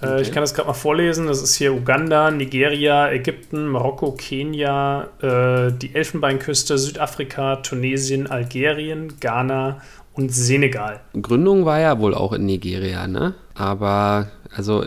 Äh, 0.01 0.07
okay. 0.07 0.23
Ich 0.23 0.33
kann 0.33 0.43
das 0.43 0.55
gerade 0.55 0.69
mal 0.69 0.75
vorlesen. 0.75 1.27
Das 1.27 1.43
ist 1.43 1.55
hier 1.55 1.73
Uganda, 1.73 2.31
Nigeria, 2.31 3.11
Ägypten, 3.11 3.67
Marokko, 3.67 4.13
Kenia, 4.13 5.09
äh, 5.21 5.73
die 5.73 5.95
Elfenbeinküste, 5.95 6.79
Südafrika, 6.79 7.57
Tunesien, 7.57 8.29
Algerien, 8.29 9.15
Ghana 9.21 9.81
und 10.15 10.33
Senegal. 10.33 11.01
Gründung 11.21 11.65
war 11.65 11.81
ja 11.81 11.99
wohl 11.99 12.15
auch 12.15 12.33
in 12.33 12.47
Nigeria, 12.47 13.07
ne? 13.07 13.35
Aber 13.55 14.29
also 14.55 14.85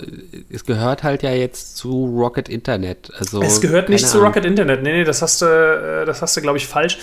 es 0.49 0.65
gehört 0.65 1.03
halt 1.03 1.23
ja 1.23 1.31
jetzt 1.31 1.77
zu 1.77 2.05
Rocket 2.05 2.49
Internet. 2.49 3.11
Also, 3.17 3.41
es 3.41 3.61
gehört 3.61 3.89
nicht 3.89 4.07
zu 4.07 4.19
Rocket 4.19 4.45
Internet. 4.45 4.81
Nee, 4.81 4.93
nee, 4.93 5.03
das 5.03 5.21
hast 5.21 5.41
du, 5.41 5.45
äh, 5.45 6.05
das 6.05 6.21
hast 6.21 6.35
du, 6.37 6.41
glaube 6.41 6.57
ich, 6.57 6.67
falsch. 6.67 6.97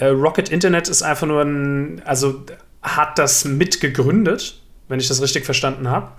Rocket 0.00 0.48
Internet 0.50 0.88
ist 0.88 1.02
einfach 1.02 1.26
nur 1.26 1.42
ein, 1.42 2.00
also 2.04 2.44
hat 2.82 3.18
das 3.18 3.44
mitgegründet 3.44 4.60
wenn 4.88 5.00
ich 5.00 5.08
das 5.08 5.22
richtig 5.22 5.44
verstanden 5.44 5.88
habe. 5.88 6.12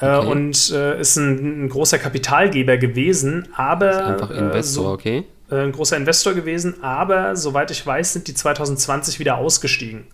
Äh, 0.00 0.16
okay. 0.16 0.26
und 0.28 0.70
äh, 0.70 1.00
ist 1.00 1.16
ein, 1.16 1.64
ein, 1.64 1.68
großer 1.68 1.98
Kapitalgeber 1.98 2.76
gewesen, 2.76 3.48
aber. 3.54 4.06
einfach 4.06 4.30
äh, 4.30 4.38
Investor, 4.38 4.84
so, 4.84 4.90
okay. 4.90 5.24
Äh, 5.50 5.64
ein 5.64 5.72
großer 5.72 5.96
Investor 5.96 6.34
gewesen, 6.34 6.82
aber 6.82 7.36
soweit 7.36 7.70
ich 7.70 7.84
weiß, 7.84 8.14
sind 8.14 8.28
die 8.28 8.34
2020 8.34 9.18
wieder 9.18 9.36
ausgestiegen. 9.38 10.06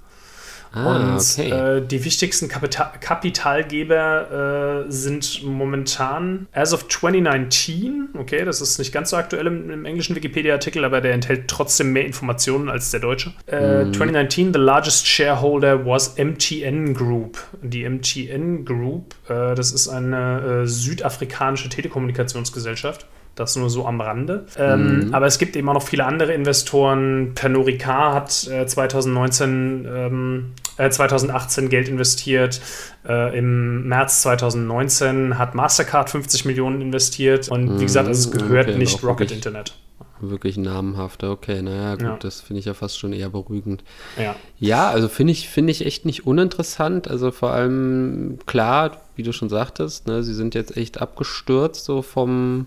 Ah, 0.72 0.96
und 0.96 1.16
okay. 1.16 1.50
äh, 1.50 1.80
die 1.86 2.04
wichtigsten 2.04 2.48
Kapital 2.48 2.92
Kapitalgeber 3.00 4.84
äh, 4.86 4.90
sind 4.90 5.42
momentan, 5.44 6.46
as 6.52 6.72
of 6.72 6.88
2019, 6.88 8.10
okay, 8.18 8.44
das 8.44 8.60
ist 8.60 8.78
nicht 8.78 8.92
ganz 8.92 9.10
so 9.10 9.16
aktuell 9.16 9.46
im, 9.46 9.70
im 9.70 9.84
englischen 9.84 10.14
Wikipedia-Artikel, 10.14 10.84
aber 10.84 11.00
der 11.00 11.12
enthält 11.12 11.48
trotzdem 11.48 11.92
mehr 11.92 12.04
Informationen 12.04 12.68
als 12.68 12.90
der 12.90 13.00
deutsche. 13.00 13.32
Äh, 13.46 13.84
mm. 13.84 13.94
2019, 13.94 14.52
the 14.52 14.58
largest 14.58 15.06
shareholder 15.06 15.86
was 15.86 16.16
MTN 16.16 16.94
Group. 16.94 17.38
Die 17.62 17.88
MTN 17.88 18.64
Group, 18.64 19.14
äh, 19.28 19.54
das 19.54 19.72
ist 19.72 19.88
eine 19.88 20.62
äh, 20.62 20.66
südafrikanische 20.66 21.68
Telekommunikationsgesellschaft. 21.68 23.06
Das 23.38 23.56
nur 23.56 23.70
so 23.70 23.86
am 23.86 24.00
Rande. 24.00 24.46
Ähm, 24.56 25.06
mhm. 25.06 25.14
Aber 25.14 25.26
es 25.26 25.38
gibt 25.38 25.54
eben 25.56 25.68
auch 25.68 25.74
noch 25.74 25.82
viele 25.82 26.04
andere 26.04 26.32
Investoren. 26.32 27.32
Pernod 27.34 27.66
Ricard 27.66 28.14
hat 28.14 28.48
äh, 28.48 28.66
2019, 28.66 29.88
ähm, 29.88 30.52
äh, 30.76 30.90
2018 30.90 31.68
Geld 31.68 31.88
investiert. 31.88 32.60
Äh, 33.06 33.38
Im 33.38 33.86
März 33.86 34.22
2019 34.22 35.38
hat 35.38 35.54
Mastercard 35.54 36.10
50 36.10 36.46
Millionen 36.46 36.80
investiert. 36.80 37.48
Und 37.48 37.78
wie 37.78 37.84
gesagt, 37.84 38.08
also 38.08 38.28
es 38.28 38.34
mhm. 38.34 38.48
gehört 38.48 38.68
okay, 38.68 38.78
nicht 38.78 39.02
Rocket 39.04 39.30
Internet 39.30 39.74
wirklich 40.20 40.56
namhafter. 40.56 41.30
Okay, 41.30 41.62
naja, 41.62 41.94
gut, 41.94 42.02
ja. 42.02 42.16
das 42.20 42.40
finde 42.40 42.60
ich 42.60 42.66
ja 42.66 42.74
fast 42.74 42.98
schon 42.98 43.12
eher 43.12 43.30
beruhigend. 43.30 43.84
Ja, 44.16 44.36
ja 44.58 44.88
also 44.88 45.08
finde 45.08 45.32
ich, 45.32 45.48
find 45.48 45.70
ich 45.70 45.84
echt 45.86 46.04
nicht 46.04 46.26
uninteressant. 46.26 47.08
Also 47.08 47.30
vor 47.30 47.52
allem, 47.52 48.38
klar, 48.46 49.00
wie 49.16 49.22
du 49.22 49.32
schon 49.32 49.48
sagtest, 49.48 50.06
ne, 50.06 50.22
sie 50.22 50.34
sind 50.34 50.54
jetzt 50.54 50.76
echt 50.76 51.00
abgestürzt, 51.00 51.84
so 51.84 52.02
vom, 52.02 52.66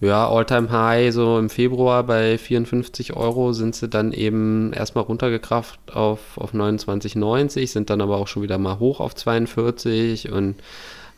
ja, 0.00 0.28
Alltime 0.28 0.70
high 0.70 1.12
so 1.12 1.38
im 1.38 1.50
Februar 1.50 2.02
bei 2.04 2.38
54 2.38 3.14
Euro 3.16 3.52
sind 3.52 3.74
sie 3.74 3.88
dann 3.88 4.12
eben 4.12 4.72
erstmal 4.72 5.04
runtergekraft 5.04 5.78
auf, 5.94 6.38
auf 6.38 6.54
29,90, 6.54 7.66
sind 7.66 7.90
dann 7.90 8.00
aber 8.00 8.16
auch 8.16 8.26
schon 8.26 8.42
wieder 8.42 8.56
mal 8.56 8.78
hoch 8.78 9.00
auf 9.00 9.14
42 9.14 10.32
und 10.32 10.56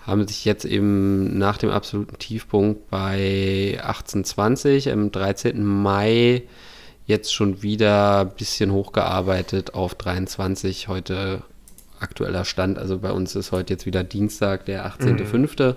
haben 0.04 0.26
sich 0.26 0.44
jetzt 0.44 0.64
eben 0.64 1.38
nach 1.38 1.58
dem 1.58 1.70
absoluten 1.70 2.18
Tiefpunkt 2.18 2.90
bei 2.90 3.80
18,20 3.84 4.92
am 4.92 5.12
13. 5.12 5.64
Mai 5.64 6.42
jetzt 7.06 7.32
schon 7.32 7.62
wieder 7.62 8.22
ein 8.22 8.30
bisschen 8.30 8.72
hochgearbeitet 8.72 9.74
auf 9.74 9.94
23 9.94 10.88
heute 10.88 11.42
aktueller 12.00 12.44
Stand. 12.44 12.78
Also 12.78 12.98
bei 12.98 13.12
uns 13.12 13.36
ist 13.36 13.52
heute 13.52 13.74
jetzt 13.74 13.86
wieder 13.86 14.02
Dienstag, 14.02 14.64
der 14.66 14.86
18.05. 14.86 15.68
Mhm. 15.68 15.76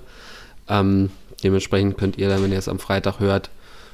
Ähm, 0.68 1.10
Dementsprechend 1.44 1.98
könnt 1.98 2.18
ihr 2.18 2.30
dann, 2.30 2.44
wenn 2.44 2.52
ihr 2.52 2.58
es 2.58 2.68
am 2.68 2.80
Freitag 2.80 3.20
hört, 3.20 3.50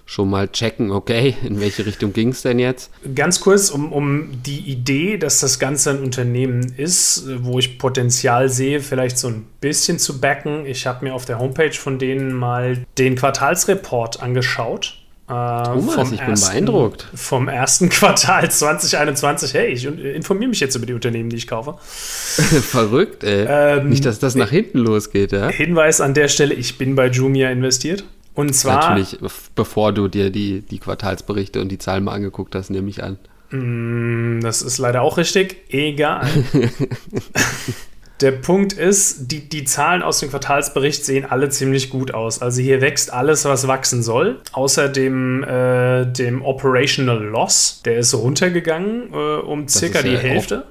schon 0.06 0.30
mal 0.30 0.49
checken, 0.49 0.91
okay, 0.91 1.36
in 1.43 1.60
welche 1.62 1.86
Richtung 1.86 2.12
ging 2.12 2.30
es 2.30 2.41
denn 2.41 2.60
jetzt? 2.60 2.91
Ganz 3.15 3.39
kurz, 3.39 3.69
um, 3.69 3.93
um 3.93 4.41
die 4.43 4.60
Idee, 4.60 5.17
dass 5.17 5.39
das 5.39 5.60
Ganze 5.60 5.91
ein 5.91 5.99
Unternehmen 5.99 6.73
ist, 6.75 7.23
wo 7.43 7.60
ich 7.60 7.77
Potenzial 7.77 8.49
sehe, 8.49 8.82
vielleicht 8.82 9.17
so 9.17 9.30
ein 9.30 9.45
bisschen 9.62 9.99
zu 9.99 10.19
backen. 10.19 10.65
Ich 10.65 10.86
habe 10.86 11.06
mir 11.06 11.13
auf 11.13 11.25
der 11.25 11.39
Homepage 11.39 11.71
von 11.71 11.97
denen 11.97 12.34
mal 12.34 12.84
den 12.97 13.15
Quartalsreport 13.15 14.21
angeschaut 14.21 15.01
Thomas, 15.32 16.12
ich 16.12 16.20
bin 16.20 16.30
ersten, 16.30 16.50
beeindruckt. 16.50 17.08
Vom 17.15 17.48
ersten 17.48 17.89
Quartal 17.89 18.52
2021. 18.52 19.54
Hey, 19.54 19.72
ich 19.72 19.86
informiere 19.86 20.50
mich 20.50 20.60
jetzt 20.60 20.76
über 20.76 20.86
die 20.86 20.94
Unternehmen, 20.94 21.30
die 21.30 21.38
ich 21.38 21.48
kaufe. 21.48 21.76
Verrückt, 21.82 23.24
ey. 23.24 23.46
Ähm, 23.48 23.89
Nicht, 23.89 24.06
dass 24.06 24.20
das 24.20 24.36
nach 24.36 24.50
hinten 24.50 24.80
losgeht, 24.80 25.32
ja? 25.32 25.50
Hinweis 25.50 26.02
an 26.02 26.13
der 26.13 26.28
Stelle, 26.28 26.54
ich 26.54 26.78
bin 26.78 26.96
bei 26.96 27.08
Jumia 27.08 27.50
investiert. 27.50 28.04
Und 28.34 28.54
zwar. 28.54 28.89
Natürlich, 28.98 29.20
bevor 29.56 29.94
du 29.94 30.10
dir 30.10 30.32
die, 30.32 30.62
die 30.62 30.80
Quartalsberichte 30.80 31.62
und 31.62 31.70
die 31.70 31.78
Zahlen 31.78 32.04
mal 32.04 32.13
angeguckt 32.13 32.54
hast, 32.56 32.70
nehme 32.70 32.89
ich 32.89 33.02
an. 33.04 33.17
Mm, 33.52 34.41
das 34.41 34.62
ist 34.62 34.78
leider 34.80 35.02
auch 35.02 35.17
richtig. 35.17 35.58
Egal. 35.70 36.28
Der 38.22 38.32
Punkt 38.32 38.74
ist, 38.74 39.32
die, 39.32 39.50
die 39.50 39.64
Zahlen 39.66 40.04
aus 40.04 40.20
dem 40.20 40.30
Quartalsbericht 40.30 41.04
sehen 41.04 41.26
alle 41.26 41.50
ziemlich 41.50 41.90
gut 41.90 42.14
aus. 42.14 42.42
Also 42.42 42.62
hier 42.62 42.80
wächst 42.80 43.12
alles, 43.12 43.46
was 43.46 43.68
wachsen 43.68 44.04
soll. 44.04 44.40
Außer 44.52 44.90
dem, 44.90 45.44
äh, 45.44 46.06
dem 46.06 46.44
Operational 46.46 47.24
Loss. 47.24 47.82
Der 47.84 47.98
ist 47.98 48.14
runtergegangen 48.14 49.12
äh, 49.12 49.16
um 49.16 49.68
circa 49.68 50.04
die 50.04 50.18
Hälfte. 50.18 50.66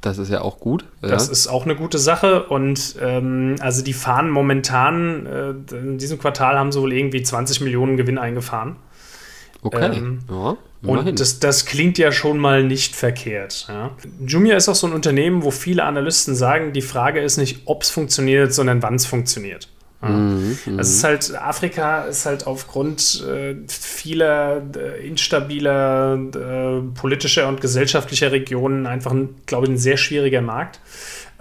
Das 0.00 0.18
ist 0.18 0.30
ja 0.30 0.40
auch 0.40 0.58
gut. 0.58 0.84
Ja. 1.00 1.10
Das 1.10 1.28
ist 1.28 1.46
auch 1.46 1.64
eine 1.64 1.76
gute 1.76 1.98
Sache. 1.98 2.44
Und 2.44 2.96
ähm, 3.00 3.54
also 3.60 3.84
die 3.84 3.92
fahren 3.92 4.28
momentan, 4.30 5.26
äh, 5.26 5.50
in 5.76 5.98
diesem 5.98 6.18
Quartal 6.18 6.58
haben 6.58 6.72
sie 6.72 6.80
wohl 6.80 6.92
irgendwie 6.92 7.22
20 7.22 7.60
Millionen 7.60 7.96
Gewinn 7.96 8.18
eingefahren. 8.18 8.76
Okay. 9.62 9.96
Ähm, 9.96 10.18
ja. 10.28 10.56
Und 10.82 11.20
das, 11.20 11.38
das, 11.38 11.64
klingt 11.64 11.96
ja 11.96 12.10
schon 12.10 12.38
mal 12.38 12.64
nicht 12.64 12.96
verkehrt. 12.96 13.66
Ja. 13.68 13.92
Jumia 14.26 14.56
ist 14.56 14.68
auch 14.68 14.74
so 14.74 14.88
ein 14.88 14.92
Unternehmen, 14.92 15.44
wo 15.44 15.52
viele 15.52 15.84
Analysten 15.84 16.34
sagen, 16.34 16.72
die 16.72 16.82
Frage 16.82 17.20
ist 17.20 17.36
nicht, 17.36 17.62
ob 17.66 17.82
es 17.82 17.90
funktioniert, 17.90 18.52
sondern 18.52 18.82
wann 18.82 18.96
es 18.96 19.06
funktioniert. 19.06 19.68
Ja. 20.02 20.08
Mhm, 20.08 20.58
es 20.78 20.90
ist 20.90 21.04
halt, 21.04 21.40
Afrika 21.40 22.02
ist 22.06 22.26
halt 22.26 22.48
aufgrund 22.48 23.24
äh, 23.24 23.54
vieler 23.68 24.60
äh, 24.76 25.06
instabiler 25.06 26.18
äh, 26.34 26.80
politischer 26.98 27.46
und 27.46 27.60
gesellschaftlicher 27.60 28.32
Regionen 28.32 28.86
einfach, 28.86 29.14
glaube 29.46 29.66
ich, 29.66 29.72
ein 29.72 29.78
sehr 29.78 29.96
schwieriger 29.96 30.40
Markt. 30.40 30.80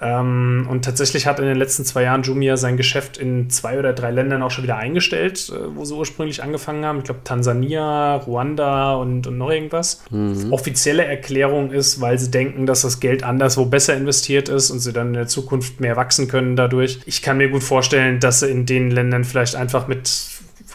Ähm, 0.04 0.66
und 0.68 0.84
tatsächlich 0.84 1.28
hat 1.28 1.40
in 1.40 1.46
den 1.46 1.58
letzten 1.58 1.86
zwei 1.86 2.04
Jahren 2.04 2.24
Jumia 2.24 2.58
sein 2.58 2.76
Geschäft 2.76 3.18
in 3.18 3.52
zwei 3.52 3.78
oder 3.78 3.94
drei 3.94 4.10
Ländern 4.10 4.42
auch 4.42 4.50
schon 4.50 4.64
wieder 4.64 4.78
eingestellt, 4.78 5.50
äh, 5.50 5.76
wo 5.76 5.86
sie 5.86 5.94
ursprünglich 5.94 6.42
angefangen 6.42 6.84
haben. 6.86 7.00
Ich 7.00 7.04
glaube 7.04 7.20
Tansania, 7.24 8.16
Ruanda 8.16 8.96
und, 8.96 9.28
und 9.28 9.38
noch 9.38 9.52
irgendwas. 9.52 10.04
Mhm. 10.10 10.52
Offizielle 10.52 11.06
Erklärung 11.06 11.70
ist, 11.70 12.02
weil 12.02 12.18
sie 12.18 12.32
denken, 12.32 12.66
dass 12.66 12.82
das 12.82 13.00
Geld 13.00 13.24
anderswo 13.24 13.66
besser 13.66 13.96
investiert 13.96 14.50
ist 14.50 14.72
und 14.72 14.80
sie 14.80 14.92
dann 14.92 15.10
in 15.10 15.14
der 15.14 15.28
Zukunft 15.28 15.80
mehr 15.80 15.96
wachsen 15.96 16.28
können 16.28 16.56
dadurch. 16.56 17.00
Ich 17.06 17.22
kann 17.22 17.38
mir 17.38 17.50
gut 17.50 17.64
vorstellen, 17.64 18.20
dass 18.20 18.40
sie 18.40 18.50
in 18.50 18.66
den 18.66 18.90
Ländern 18.90 19.24
vielleicht 19.24 19.56
einfach 19.56 19.88
mit 19.88 20.10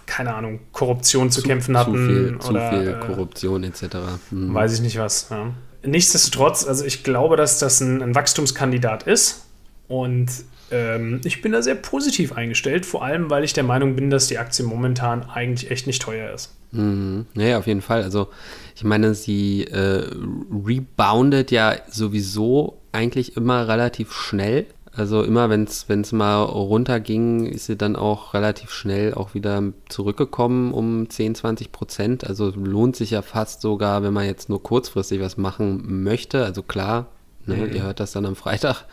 keine 0.07 0.35
Ahnung, 0.35 0.61
Korruption 0.73 1.31
zu, 1.31 1.43
zu 1.43 1.49
kämpfen 1.49 1.77
hatten. 1.77 1.93
Zu 1.93 1.99
viel, 1.99 2.37
oder, 2.49 2.71
zu 2.71 2.77
viel 2.77 2.93
Korruption 3.01 3.65
etc. 3.65 3.83
Mhm. 4.31 4.55
Weiß 4.55 4.73
ich 4.75 4.81
nicht 4.81 4.99
was. 4.99 5.29
Ja. 5.31 5.53
Nichtsdestotrotz, 5.87 6.67
also 6.67 6.85
ich 6.85 7.05
glaube, 7.05 7.37
dass 7.37 7.59
das 7.59 7.81
ein, 7.81 8.03
ein 8.03 8.15
Wachstumskandidat 8.15 9.05
ist 9.05 9.47
und 9.89 10.29
ähm, 10.71 11.21
ich 11.25 11.43
bin 11.43 11.53
da 11.53 11.63
sehr 11.63 11.77
positiv 11.77 12.33
eingestellt, 12.33 12.87
vor 12.87 13.05
allem, 13.05 13.31
weil 13.31 13.45
ich 13.45 13.53
der 13.53 13.65
Meinung 13.65 13.95
bin, 13.95 14.11
dass 14.11 14.27
die 14.27 14.39
Aktie 14.39 14.65
momentan 14.65 15.23
eigentlich 15.23 15.71
echt 15.71 15.87
nicht 15.87 16.03
teuer 16.03 16.33
ist. 16.35 16.53
Mhm. 16.73 17.27
Ja, 17.35 17.59
auf 17.59 17.67
jeden 17.67 17.83
Fall. 17.83 18.03
Also 18.03 18.29
ich 18.75 18.85
meine, 18.85 19.15
sie 19.15 19.65
äh, 19.65 20.09
reboundet 20.51 21.51
ja 21.51 21.77
sowieso 21.89 22.79
eigentlich 22.93 23.37
immer 23.37 23.69
relativ 23.69 24.13
schnell. 24.13 24.67
Also 24.97 25.23
immer, 25.23 25.51
wenn 25.51 25.65
es 25.65 26.13
mal 26.13 26.43
runterging, 26.43 27.45
ist 27.45 27.67
sie 27.67 27.77
dann 27.77 27.97
auch 27.97 28.33
relativ 28.33 28.71
schnell 28.71 29.13
auch 29.13 29.35
wieder 29.35 29.63
zurückgekommen 29.91 30.73
um 30.73 31.11
10, 31.11 31.35
20 31.35 31.71
Prozent. 31.71 32.27
Also 32.27 32.51
lohnt 32.51 32.97
sich 32.97 33.11
ja 33.11 33.21
fast 33.21 33.61
sogar, 33.61 34.03
wenn 34.03 34.15
man 34.15 34.25
jetzt 34.25 34.49
nur 34.49 34.63
kurzfristig 34.63 35.21
was 35.21 35.37
machen 35.37 36.03
möchte. 36.03 36.45
Also 36.45 36.63
klar, 36.63 37.09
ne, 37.45 37.57
mhm. 37.57 37.75
ihr 37.75 37.83
hört 37.83 38.01
das 38.01 38.13
dann 38.13 38.25
am 38.25 38.37
Freitag. 38.37 38.85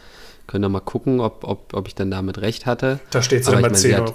Könnt 0.45 0.65
ihr 0.65 0.69
mal 0.69 0.81
gucken, 0.81 1.21
ob, 1.21 1.45
ob, 1.45 1.73
ob 1.73 1.87
ich 1.87 1.95
dann 1.95 2.11
damit 2.11 2.41
recht 2.41 2.65
hatte. 2.65 2.99
Da 3.11 3.21
steht 3.21 3.41
es 3.41 3.45
dann 3.45 3.61
bei 3.61 3.69
10 3.69 4.01
Euro. 4.01 4.13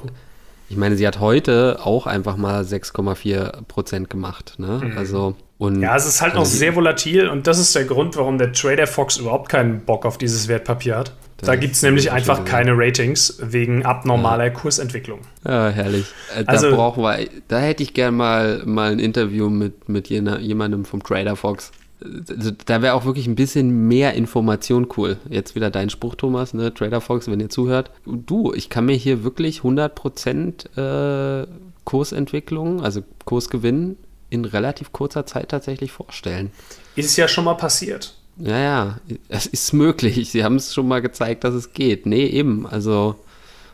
Ich 0.70 0.76
meine, 0.76 0.96
sie 0.96 1.06
hat 1.06 1.20
heute 1.20 1.80
auch 1.82 2.06
einfach 2.06 2.36
mal 2.36 2.62
6,4 2.62 3.62
Prozent 3.66 4.10
gemacht. 4.10 4.54
Ne? 4.58 4.80
Mhm. 4.84 4.98
Also 4.98 5.36
und 5.58 5.82
ja, 5.82 5.96
es 5.96 6.06
ist 6.06 6.22
halt 6.22 6.34
noch 6.34 6.44
sehr 6.44 6.76
volatil 6.76 7.28
und 7.28 7.48
das 7.48 7.58
ist 7.58 7.74
der 7.74 7.84
Grund, 7.84 8.16
warum 8.16 8.38
der 8.38 8.52
Trader 8.52 8.86
Fox 8.86 9.16
überhaupt 9.16 9.48
keinen 9.48 9.80
Bock 9.80 10.06
auf 10.06 10.16
dieses 10.16 10.46
Wertpapier 10.46 10.96
hat. 10.96 11.12
Da 11.38 11.54
gibt 11.56 11.74
es 11.74 11.82
nämlich 11.82 12.10
einfach 12.10 12.44
keine 12.44 12.72
Ratings 12.76 13.38
wegen 13.40 13.84
abnormaler 13.84 14.44
ja. 14.44 14.50
Kursentwicklung. 14.50 15.20
Ja, 15.46 15.68
herrlich. 15.68 16.06
Äh, 16.36 16.44
da 16.44 16.52
also, 16.52 16.70
brauchen 16.70 17.02
wir, 17.02 17.28
da 17.46 17.58
hätte 17.60 17.82
ich 17.82 17.94
gern 17.94 18.14
mal, 18.16 18.62
mal 18.64 18.92
ein 18.92 18.98
Interview 18.98 19.48
mit, 19.48 19.88
mit 19.88 20.08
jemandem 20.08 20.84
vom 20.84 21.02
Trader 21.02 21.36
Fox. 21.36 21.70
Also, 22.00 22.52
da 22.64 22.82
wäre 22.82 22.94
auch 22.94 23.04
wirklich 23.04 23.26
ein 23.26 23.34
bisschen 23.34 23.88
mehr 23.88 24.14
Information 24.14 24.88
cool. 24.96 25.16
Jetzt 25.28 25.54
wieder 25.54 25.70
dein 25.70 25.90
Spruch, 25.90 26.14
Thomas, 26.14 26.54
ne? 26.54 26.72
Trader 26.72 27.00
Fox, 27.00 27.28
wenn 27.28 27.40
ihr 27.40 27.48
zuhört. 27.48 27.90
Du, 28.04 28.52
ich 28.52 28.70
kann 28.70 28.86
mir 28.86 28.94
hier 28.94 29.24
wirklich 29.24 29.60
100% 29.60 31.42
äh, 31.42 31.46
Kursentwicklung, 31.84 32.82
also 32.82 33.02
Kursgewinn 33.24 33.96
in 34.30 34.44
relativ 34.44 34.92
kurzer 34.92 35.26
Zeit 35.26 35.48
tatsächlich 35.48 35.90
vorstellen. 35.90 36.50
Ist 36.96 37.16
ja 37.16 37.28
schon 37.28 37.44
mal 37.44 37.54
passiert. 37.54 38.14
Ja, 38.36 38.58
ja, 38.58 39.00
es 39.28 39.46
ist 39.46 39.72
möglich. 39.72 40.30
Sie 40.30 40.44
haben 40.44 40.56
es 40.56 40.72
schon 40.72 40.86
mal 40.86 41.02
gezeigt, 41.02 41.44
dass 41.44 41.54
es 41.54 41.72
geht. 41.72 42.06
Nee, 42.06 42.26
eben. 42.26 42.66
Also, 42.66 43.16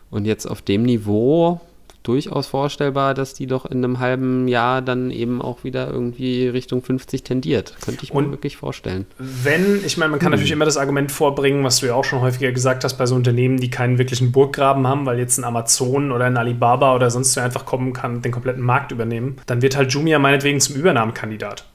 und 0.09 0.25
jetzt 0.25 0.47
auf 0.47 0.61
dem 0.61 0.83
Niveau 0.83 1.61
durchaus 2.07 2.47
vorstellbar, 2.47 3.13
dass 3.13 3.33
die 3.33 3.47
doch 3.47 3.65
in 3.65 3.83
einem 3.83 3.99
halben 3.99 4.47
Jahr 4.47 4.81
dann 4.81 5.11
eben 5.11 5.41
auch 5.41 5.63
wieder 5.63 5.89
irgendwie 5.89 6.47
Richtung 6.47 6.81
50 6.81 7.23
tendiert. 7.23 7.75
Könnte 7.81 8.03
ich 8.03 8.13
mir 8.13 8.19
und 8.19 8.31
wirklich 8.31 8.57
vorstellen. 8.57 9.05
Wenn, 9.17 9.83
ich 9.85 9.97
meine, 9.97 10.11
man 10.11 10.19
kann 10.19 10.27
hm. 10.27 10.31
natürlich 10.33 10.51
immer 10.51 10.65
das 10.65 10.77
Argument 10.77 11.11
vorbringen, 11.11 11.63
was 11.63 11.79
du 11.79 11.87
ja 11.87 11.95
auch 11.95 12.05
schon 12.05 12.21
häufiger 12.21 12.51
gesagt 12.51 12.83
hast, 12.83 12.97
bei 12.97 13.05
so 13.05 13.15
Unternehmen, 13.15 13.57
die 13.57 13.69
keinen 13.69 13.97
wirklichen 13.97 14.31
Burggraben 14.31 14.87
haben, 14.87 15.05
weil 15.05 15.19
jetzt 15.19 15.37
ein 15.37 15.43
Amazon 15.43 16.11
oder 16.11 16.25
ein 16.25 16.37
Alibaba 16.37 16.95
oder 16.95 17.09
sonst 17.09 17.35
wer 17.35 17.43
einfach 17.43 17.65
kommen 17.65 17.93
kann, 17.93 18.21
den 18.21 18.31
kompletten 18.31 18.63
Markt 18.63 18.91
übernehmen, 18.91 19.37
dann 19.45 19.61
wird 19.61 19.75
halt 19.75 19.91
Jumia 19.91 20.19
meinetwegen 20.19 20.59
zum 20.59 20.75
Übernahmekandidat. 20.75 21.65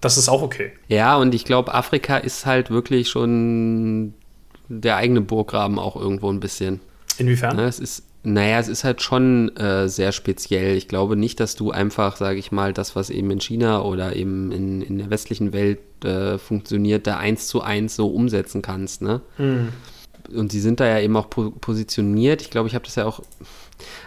Das 0.00 0.18
ist 0.18 0.28
auch 0.28 0.42
okay. 0.42 0.72
Ja, 0.88 1.16
und 1.16 1.34
ich 1.34 1.44
glaube, 1.44 1.72
Afrika 1.72 2.16
ist 2.16 2.46
halt 2.46 2.70
wirklich 2.70 3.08
schon 3.08 4.14
der 4.68 4.96
eigene 4.96 5.20
Burggraben 5.20 5.78
auch 5.78 5.96
irgendwo 5.96 6.30
ein 6.30 6.40
bisschen. 6.40 6.80
Inwiefern? 7.18 7.56
Ne, 7.56 7.64
es 7.64 7.78
ist, 7.78 8.04
naja, 8.24 8.60
es 8.60 8.68
ist 8.68 8.84
halt 8.84 9.02
schon 9.02 9.56
äh, 9.56 9.88
sehr 9.88 10.12
speziell. 10.12 10.76
Ich 10.76 10.86
glaube 10.86 11.16
nicht, 11.16 11.40
dass 11.40 11.56
du 11.56 11.72
einfach, 11.72 12.16
sage 12.16 12.38
ich 12.38 12.52
mal, 12.52 12.72
das, 12.72 12.94
was 12.94 13.10
eben 13.10 13.30
in 13.30 13.40
China 13.40 13.82
oder 13.82 14.14
eben 14.14 14.52
in, 14.52 14.80
in 14.80 14.98
der 14.98 15.10
westlichen 15.10 15.52
Welt 15.52 15.80
äh, 16.04 16.38
funktioniert, 16.38 17.06
da 17.06 17.18
eins 17.18 17.48
zu 17.48 17.62
eins 17.62 17.96
so 17.96 18.08
umsetzen 18.08 18.62
kannst. 18.62 19.02
Ne? 19.02 19.22
Mhm. 19.38 19.68
Und 20.32 20.52
sie 20.52 20.60
sind 20.60 20.78
da 20.78 20.86
ja 20.86 21.00
eben 21.00 21.16
auch 21.16 21.30
po 21.30 21.50
positioniert. 21.50 22.42
Ich 22.42 22.50
glaube, 22.50 22.68
ich 22.68 22.76
habe 22.76 22.84
das 22.84 22.94
ja 22.94 23.06
auch, 23.06 23.20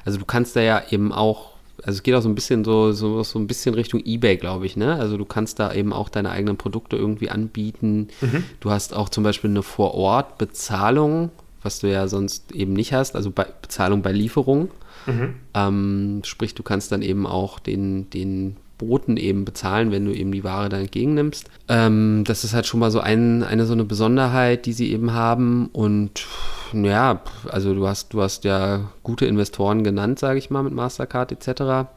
also 0.06 0.18
du 0.18 0.26
kannst 0.26 0.56
da 0.56 0.62
ja 0.62 0.82
eben 0.90 1.12
auch 1.12 1.56
also 1.84 1.98
es 1.98 2.04
geht 2.04 2.16
auch 2.16 2.22
so 2.22 2.30
ein 2.30 2.36
bisschen 2.36 2.64
so, 2.64 2.94
so, 2.94 3.22
so 3.22 3.38
ein 3.38 3.48
bisschen 3.48 3.76
Richtung 3.76 4.02
Ebay, 4.04 4.38
glaube 4.38 4.66
ich, 4.66 4.78
ne? 4.78 4.96
Also 4.96 5.18
du 5.18 5.26
kannst 5.26 5.60
da 5.60 5.74
eben 5.74 5.94
auch 5.94 6.10
deine 6.10 6.32
eigenen 6.32 6.58
Produkte 6.58 6.96
irgendwie 6.96 7.30
anbieten. 7.30 8.08
Mhm. 8.22 8.44
Du 8.60 8.72
hast 8.72 8.96
auch 8.96 9.10
zum 9.10 9.24
Beispiel 9.24 9.50
eine 9.50 9.62
Vor-Ort-Bezahlung, 9.62 11.32
was 11.66 11.80
du 11.80 11.92
ja 11.92 12.08
sonst 12.08 12.52
eben 12.52 12.74
nicht 12.74 12.94
hast, 12.94 13.16
also 13.16 13.32
bei, 13.32 13.48
Bezahlung 13.62 14.02
bei 14.02 14.12
Lieferung. 14.12 14.70
Mhm. 15.06 15.36
Ähm, 15.54 16.22
sprich, 16.24 16.56
du 16.56 16.64
kannst 16.64 16.92
dann 16.92 17.02
eben 17.02 17.28
auch 17.28 17.60
den, 17.60 18.10
den 18.10 18.58
Boten 18.78 19.18
eben 19.18 19.46
bezahlen, 19.46 19.92
wenn 19.92 20.06
du 20.06 20.14
eben 20.14 20.32
die 20.32 20.44
Ware 20.44 20.70
dann 20.70 20.82
entgegennimmst. 20.82 21.50
Ähm, 21.68 22.24
das 22.26 22.44
ist 22.44 22.54
halt 22.54 22.66
schon 22.66 22.80
mal 22.80 22.92
so 22.92 23.00
ein, 23.00 23.44
eine 23.44 23.66
so 23.66 23.74
eine 23.74 23.86
Besonderheit, 23.86 24.66
die 24.66 24.74
sie 24.74 24.92
eben 24.92 25.14
haben. 25.14 25.70
Und 25.72 26.26
ja, 26.74 27.22
also 27.50 27.74
du 27.74 27.88
hast, 27.88 28.14
du 28.14 28.22
hast 28.22 28.44
ja 28.44 28.92
gute 29.04 29.26
Investoren 29.26 29.84
genannt, 29.84 30.20
sage 30.20 30.40
ich 30.40 30.50
mal, 30.50 30.64
mit 30.64 30.74
Mastercard 30.74 31.32
etc. 31.32 31.90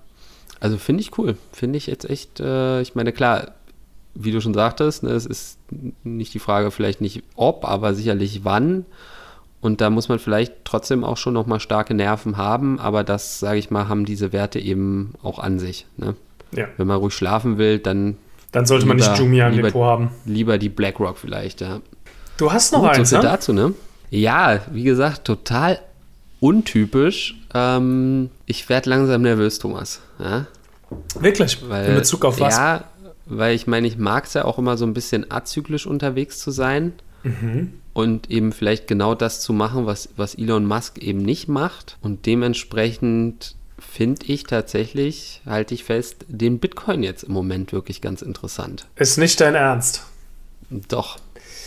Also 0.60 0.76
finde 0.76 1.02
ich 1.02 1.18
cool. 1.18 1.36
Finde 1.52 1.78
ich 1.78 1.86
jetzt 1.86 2.08
echt, 2.08 2.40
äh, 2.40 2.80
ich 2.80 2.94
meine, 2.94 3.12
klar, 3.12 3.52
wie 4.14 4.32
du 4.32 4.40
schon 4.40 4.54
sagtest, 4.54 5.02
ne, 5.02 5.10
es 5.10 5.26
ist 5.26 5.58
nicht 6.02 6.34
die 6.34 6.40
Frage 6.40 6.70
vielleicht 6.70 7.00
nicht 7.00 7.22
ob, 7.36 7.64
aber 7.64 7.94
sicherlich 7.94 8.44
wann. 8.44 8.84
Und 9.60 9.80
da 9.80 9.90
muss 9.90 10.08
man 10.08 10.18
vielleicht 10.18 10.64
trotzdem 10.64 11.02
auch 11.02 11.16
schon 11.16 11.34
nochmal 11.34 11.58
starke 11.58 11.94
Nerven 11.94 12.36
haben, 12.36 12.78
aber 12.78 13.02
das, 13.02 13.40
sage 13.40 13.58
ich 13.58 13.70
mal, 13.70 13.88
haben 13.88 14.04
diese 14.04 14.32
Werte 14.32 14.60
eben 14.60 15.14
auch 15.22 15.38
an 15.38 15.58
sich. 15.58 15.86
Ne? 15.96 16.14
Ja. 16.52 16.66
Wenn 16.76 16.86
man 16.86 16.98
ruhig 16.98 17.14
schlafen 17.14 17.58
will, 17.58 17.78
dann. 17.78 18.16
Dann 18.52 18.66
sollte 18.66 18.84
lieber, 18.84 18.94
man 18.94 19.10
nicht 19.10 19.18
Jumia 19.18 19.48
im 19.48 19.54
lieber, 19.54 19.68
Depot 19.68 19.84
haben. 19.84 20.10
Lieber 20.24 20.58
die 20.58 20.68
BlackRock 20.68 21.18
vielleicht, 21.18 21.60
ja. 21.60 21.80
Du 22.36 22.52
hast 22.52 22.72
noch 22.72 22.82
Gut, 22.82 22.90
eins, 22.90 23.10
so 23.10 23.16
ne? 23.16 23.22
dazu, 23.22 23.52
ne? 23.52 23.74
Ja, 24.10 24.60
wie 24.72 24.84
gesagt, 24.84 25.24
total 25.24 25.80
untypisch. 26.40 27.36
Ähm, 27.52 28.30
ich 28.46 28.68
werde 28.68 28.90
langsam 28.90 29.22
nervös, 29.22 29.58
Thomas. 29.58 30.00
Ja? 30.18 30.46
Wirklich? 31.20 31.68
Weil, 31.68 31.86
In 31.90 31.94
Bezug 31.96 32.24
auf 32.24 32.40
was? 32.40 32.56
Ja, 32.56 32.84
weil 33.26 33.54
ich 33.54 33.66
meine, 33.66 33.86
ich 33.86 33.98
mag 33.98 34.24
es 34.24 34.34
ja 34.34 34.44
auch 34.44 34.58
immer 34.58 34.76
so 34.76 34.86
ein 34.86 34.94
bisschen 34.94 35.30
azyklisch 35.30 35.86
unterwegs 35.86 36.38
zu 36.38 36.50
sein. 36.50 36.92
Mhm. 37.24 37.74
Und 37.98 38.30
eben 38.30 38.52
vielleicht 38.52 38.86
genau 38.86 39.16
das 39.16 39.40
zu 39.40 39.52
machen, 39.52 39.84
was, 39.84 40.10
was 40.14 40.36
Elon 40.36 40.64
Musk 40.64 40.98
eben 40.98 41.18
nicht 41.18 41.48
macht. 41.48 41.98
Und 42.00 42.26
dementsprechend 42.26 43.56
finde 43.76 44.24
ich 44.26 44.44
tatsächlich, 44.44 45.42
halte 45.44 45.74
ich 45.74 45.82
fest, 45.82 46.24
den 46.28 46.60
Bitcoin 46.60 47.02
jetzt 47.02 47.24
im 47.24 47.32
Moment 47.32 47.72
wirklich 47.72 48.00
ganz 48.00 48.22
interessant. 48.22 48.86
Ist 48.94 49.18
nicht 49.18 49.40
dein 49.40 49.56
Ernst? 49.56 50.04
Doch, 50.70 51.18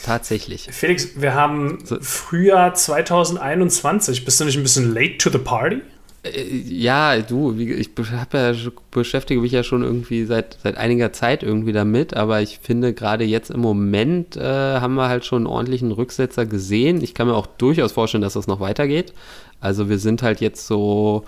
tatsächlich. 0.05 0.69
Felix, 0.71 1.19
wir 1.19 1.33
haben 1.33 1.79
so. 1.83 1.97
Frühjahr 1.99 2.75
2021. 2.75 4.23
Bist 4.23 4.39
du 4.39 4.45
nicht 4.45 4.55
ein 4.55 4.63
bisschen 4.63 4.93
late 4.93 5.17
to 5.17 5.29
the 5.31 5.37
party? 5.37 5.81
Äh, 6.23 6.43
ja, 6.47 7.19
du, 7.19 7.57
ich 7.57 7.89
ja, 7.97 8.53
beschäftige 8.91 9.41
mich 9.41 9.51
ja 9.51 9.63
schon 9.63 9.83
irgendwie 9.83 10.25
seit, 10.25 10.57
seit 10.61 10.77
einiger 10.77 11.13
Zeit 11.13 11.43
irgendwie 11.43 11.73
damit, 11.73 12.15
aber 12.15 12.41
ich 12.41 12.59
finde 12.59 12.93
gerade 12.93 13.23
jetzt 13.23 13.49
im 13.49 13.61
Moment 13.61 14.35
äh, 14.35 14.79
haben 14.79 14.95
wir 14.95 15.09
halt 15.09 15.25
schon 15.25 15.39
einen 15.39 15.53
ordentlichen 15.53 15.91
Rücksetzer 15.91 16.45
gesehen. 16.45 17.01
Ich 17.03 17.13
kann 17.13 17.27
mir 17.27 17.35
auch 17.35 17.47
durchaus 17.47 17.91
vorstellen, 17.91 18.21
dass 18.21 18.33
das 18.33 18.47
noch 18.47 18.59
weitergeht. 18.59 19.13
Also 19.59 19.89
wir 19.89 19.99
sind 19.99 20.23
halt 20.23 20.41
jetzt 20.41 20.67
so 20.67 21.25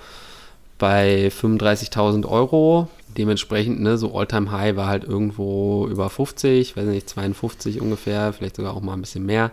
bei 0.77 1.27
35.000 1.29 2.27
Euro. 2.27 2.88
Dementsprechend, 3.17 3.79
ne, 3.79 3.97
so 3.97 4.17
Alltime 4.17 4.51
high 4.51 4.75
war 4.75 4.88
halt 4.88 5.03
irgendwo 5.03 5.88
über 5.88 6.10
50, 6.10 6.75
weiß 6.75 6.86
nicht, 6.86 7.08
52 7.08 7.79
ungefähr, 7.79 8.34
vielleicht 8.34 8.56
sogar 8.56 8.75
auch 8.75 8.82
mal 8.82 8.93
ein 8.93 9.01
bisschen 9.01 9.25
mehr. 9.25 9.51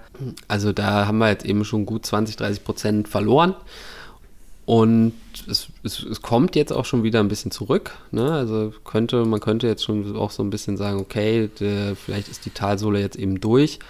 Also 0.48 0.72
da 0.72 1.06
haben 1.06 1.18
wir 1.18 1.28
jetzt 1.28 1.44
eben 1.44 1.64
schon 1.66 1.84
gut 1.84 2.06
20, 2.06 2.36
30 2.36 2.64
Prozent 2.64 3.08
verloren. 3.08 3.54
Und 4.70 5.14
es, 5.48 5.66
es, 5.82 6.00
es, 6.00 6.22
kommt 6.22 6.54
jetzt 6.54 6.72
auch 6.72 6.84
schon 6.84 7.02
wieder 7.02 7.18
ein 7.18 7.26
bisschen 7.26 7.50
zurück. 7.50 7.98
Ne? 8.12 8.30
Also 8.30 8.72
könnte, 8.84 9.24
man 9.24 9.40
könnte 9.40 9.66
jetzt 9.66 9.82
schon 9.82 10.14
auch 10.14 10.30
so 10.30 10.44
ein 10.44 10.50
bisschen 10.50 10.76
sagen, 10.76 11.00
okay, 11.00 11.50
der, 11.58 11.96
vielleicht 11.96 12.28
ist 12.28 12.46
die 12.46 12.50
Talsohle 12.50 13.00
jetzt 13.00 13.16
eben 13.16 13.40
durch. 13.40 13.80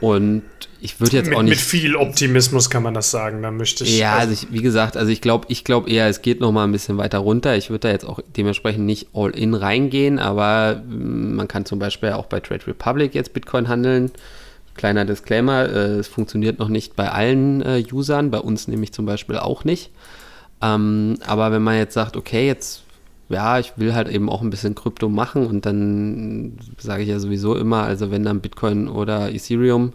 Und 0.00 0.42
ich 0.80 0.98
würde 0.98 1.18
jetzt 1.18 1.28
mit, 1.28 1.38
auch 1.38 1.42
nicht. 1.42 1.50
Mit 1.50 1.60
viel 1.60 1.94
Optimismus 1.94 2.68
kann 2.68 2.82
man 2.82 2.94
das 2.94 3.12
sagen, 3.12 3.42
da 3.42 3.52
möchte 3.52 3.84
ich. 3.84 3.96
Ja, 3.96 4.14
also, 4.14 4.30
also 4.30 4.46
ich, 4.48 4.52
wie 4.52 4.60
gesagt, 4.60 4.96
also 4.96 5.12
ich 5.12 5.20
glaube 5.20 5.46
ich 5.50 5.62
glaube 5.62 5.88
eher, 5.88 6.08
es 6.08 6.20
geht 6.20 6.40
noch 6.40 6.50
mal 6.50 6.64
ein 6.64 6.72
bisschen 6.72 6.98
weiter 6.98 7.18
runter. 7.18 7.56
Ich 7.56 7.70
würde 7.70 7.86
da 7.86 7.90
jetzt 7.90 8.04
auch 8.04 8.18
dementsprechend 8.36 8.86
nicht 8.86 9.10
all 9.12 9.30
in 9.30 9.54
reingehen, 9.54 10.18
aber 10.18 10.82
mm, 10.84 11.36
man 11.36 11.46
kann 11.46 11.64
zum 11.64 11.78
Beispiel 11.78 12.10
auch 12.10 12.26
bei 12.26 12.40
Trade 12.40 12.66
Republic 12.66 13.14
jetzt 13.14 13.34
Bitcoin 13.34 13.68
handeln. 13.68 14.10
Kleiner 14.78 15.04
Disclaimer, 15.04 15.68
äh, 15.68 15.98
es 15.98 16.08
funktioniert 16.08 16.58
noch 16.58 16.68
nicht 16.68 16.96
bei 16.96 17.10
allen 17.10 17.60
äh, 17.60 17.84
Usern, 17.92 18.30
bei 18.30 18.38
uns 18.38 18.68
nämlich 18.68 18.92
zum 18.92 19.04
Beispiel 19.04 19.36
auch 19.36 19.64
nicht. 19.64 19.90
Ähm, 20.62 21.18
aber 21.26 21.52
wenn 21.52 21.62
man 21.62 21.76
jetzt 21.76 21.92
sagt, 21.94 22.16
okay, 22.16 22.46
jetzt 22.46 22.84
ja, 23.28 23.58
ich 23.58 23.72
will 23.76 23.94
halt 23.94 24.08
eben 24.08 24.30
auch 24.30 24.40
ein 24.40 24.50
bisschen 24.50 24.74
Krypto 24.74 25.08
machen 25.08 25.46
und 25.46 25.66
dann 25.66 26.58
sage 26.78 27.02
ich 27.02 27.08
ja 27.08 27.18
sowieso 27.18 27.56
immer, 27.56 27.82
also 27.82 28.10
wenn 28.10 28.24
dann 28.24 28.40
Bitcoin 28.40 28.88
oder 28.88 29.30
Ethereum, 29.30 29.92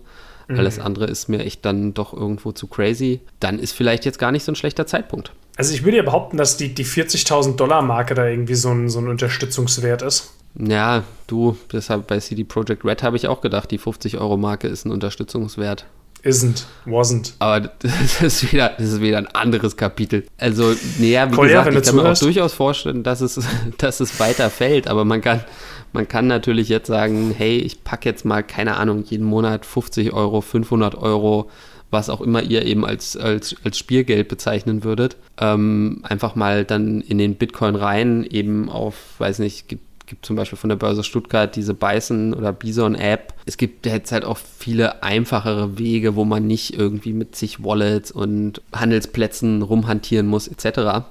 mhm. 0.47 0.59
alles 0.59 0.79
andere 0.79 1.05
ist 1.05 1.29
mir 1.29 1.39
echt 1.39 1.65
dann 1.65 1.93
doch 1.93 2.13
irgendwo 2.13 2.51
zu 2.51 2.67
crazy, 2.67 3.21
dann 3.39 3.57
ist 3.57 3.71
vielleicht 3.71 4.05
jetzt 4.05 4.19
gar 4.19 4.31
nicht 4.31 4.43
so 4.43 4.51
ein 4.51 4.55
schlechter 4.55 4.85
Zeitpunkt. 4.85 5.31
Also 5.55 5.73
ich 5.73 5.83
würde 5.83 5.97
ja 5.97 6.03
behaupten, 6.03 6.37
dass 6.37 6.57
die, 6.57 6.73
die 6.73 6.85
40.000 6.85 7.55
Dollar 7.55 7.81
Marke 7.81 8.13
da 8.15 8.27
irgendwie 8.27 8.55
so 8.55 8.69
ein, 8.69 8.89
so 8.89 8.99
ein 8.99 9.07
Unterstützungswert 9.07 10.01
ist. 10.01 10.33
Ja, 10.55 11.03
du, 11.27 11.57
deshalb 11.71 12.07
bei 12.07 12.19
CD 12.19 12.43
Projekt 12.43 12.85
Red 12.85 13.03
habe 13.03 13.17
ich 13.17 13.27
auch 13.27 13.41
gedacht, 13.41 13.71
die 13.71 13.77
50 13.77 14.19
Euro 14.19 14.37
Marke 14.37 14.67
ist 14.67 14.85
ein 14.85 14.91
Unterstützungswert. 14.91 15.85
Isn't, 16.23 16.63
wasn't. 16.85 17.33
Aber 17.39 17.59
das 17.79 18.21
ist 18.21 18.51
wieder, 18.51 18.71
das 18.77 18.93
ist 18.93 19.01
wieder 19.01 19.17
ein 19.17 19.27
anderes 19.27 19.75
Kapitel. 19.75 20.25
Also, 20.37 20.73
naja, 20.97 21.29
wie 21.29 21.35
Kolja, 21.35 21.63
gesagt, 21.63 21.77
ich 21.77 21.93
kann 21.93 21.95
mir 22.03 22.11
auch 22.11 22.17
durchaus 22.17 22.53
vorstellen, 22.53 23.03
dass 23.03 23.21
es, 23.21 23.39
dass 23.77 23.99
es 23.99 24.19
weiter 24.19 24.49
fällt, 24.49 24.87
aber 24.87 25.03
man 25.03 25.21
kann, 25.21 25.43
man 25.91 26.07
kann 26.07 26.27
natürlich 26.27 26.69
jetzt 26.69 26.87
sagen, 26.87 27.33
hey, 27.37 27.57
ich 27.57 27.83
packe 27.83 28.07
jetzt 28.07 28.23
mal, 28.23 28.41
keine 28.41 28.77
Ahnung, 28.77 29.03
jeden 29.03 29.25
Monat 29.25 29.65
50 29.65 30.13
Euro, 30.13 30.39
500 30.39 30.95
Euro, 30.95 31.49
was 31.91 32.09
auch 32.09 32.21
immer 32.21 32.41
ihr 32.41 32.65
eben 32.65 32.85
als, 32.85 33.17
als, 33.17 33.55
als 33.63 33.77
Spielgeld 33.77 34.27
bezeichnen 34.29 34.83
würdet, 34.83 35.17
ähm, 35.39 35.99
einfach 36.03 36.35
mal 36.35 36.63
dann 36.63 37.01
in 37.01 37.17
den 37.17 37.35
Bitcoin 37.35 37.75
rein, 37.75 38.23
eben 38.23 38.69
auf, 38.69 38.95
weiß 39.19 39.39
nicht, 39.39 39.67
gibt 39.67 39.83
gibt 40.05 40.25
zum 40.25 40.35
Beispiel 40.35 40.57
von 40.57 40.69
der 40.69 40.75
Börse 40.75 41.03
Stuttgart 41.03 41.55
diese 41.55 41.73
Bison 41.73 42.33
oder 42.33 42.51
Bison 42.51 42.95
App. 42.95 43.33
Es 43.45 43.57
gibt 43.57 43.85
jetzt 43.85 44.11
halt 44.11 44.25
auch 44.25 44.37
viele 44.37 45.03
einfachere 45.03 45.77
Wege, 45.77 46.15
wo 46.15 46.25
man 46.25 46.45
nicht 46.45 46.77
irgendwie 46.77 47.13
mit 47.13 47.35
sich 47.35 47.63
Wallets 47.63 48.11
und 48.11 48.61
Handelsplätzen 48.73 49.61
rumhantieren 49.61 50.27
muss 50.27 50.47
etc. 50.47 51.05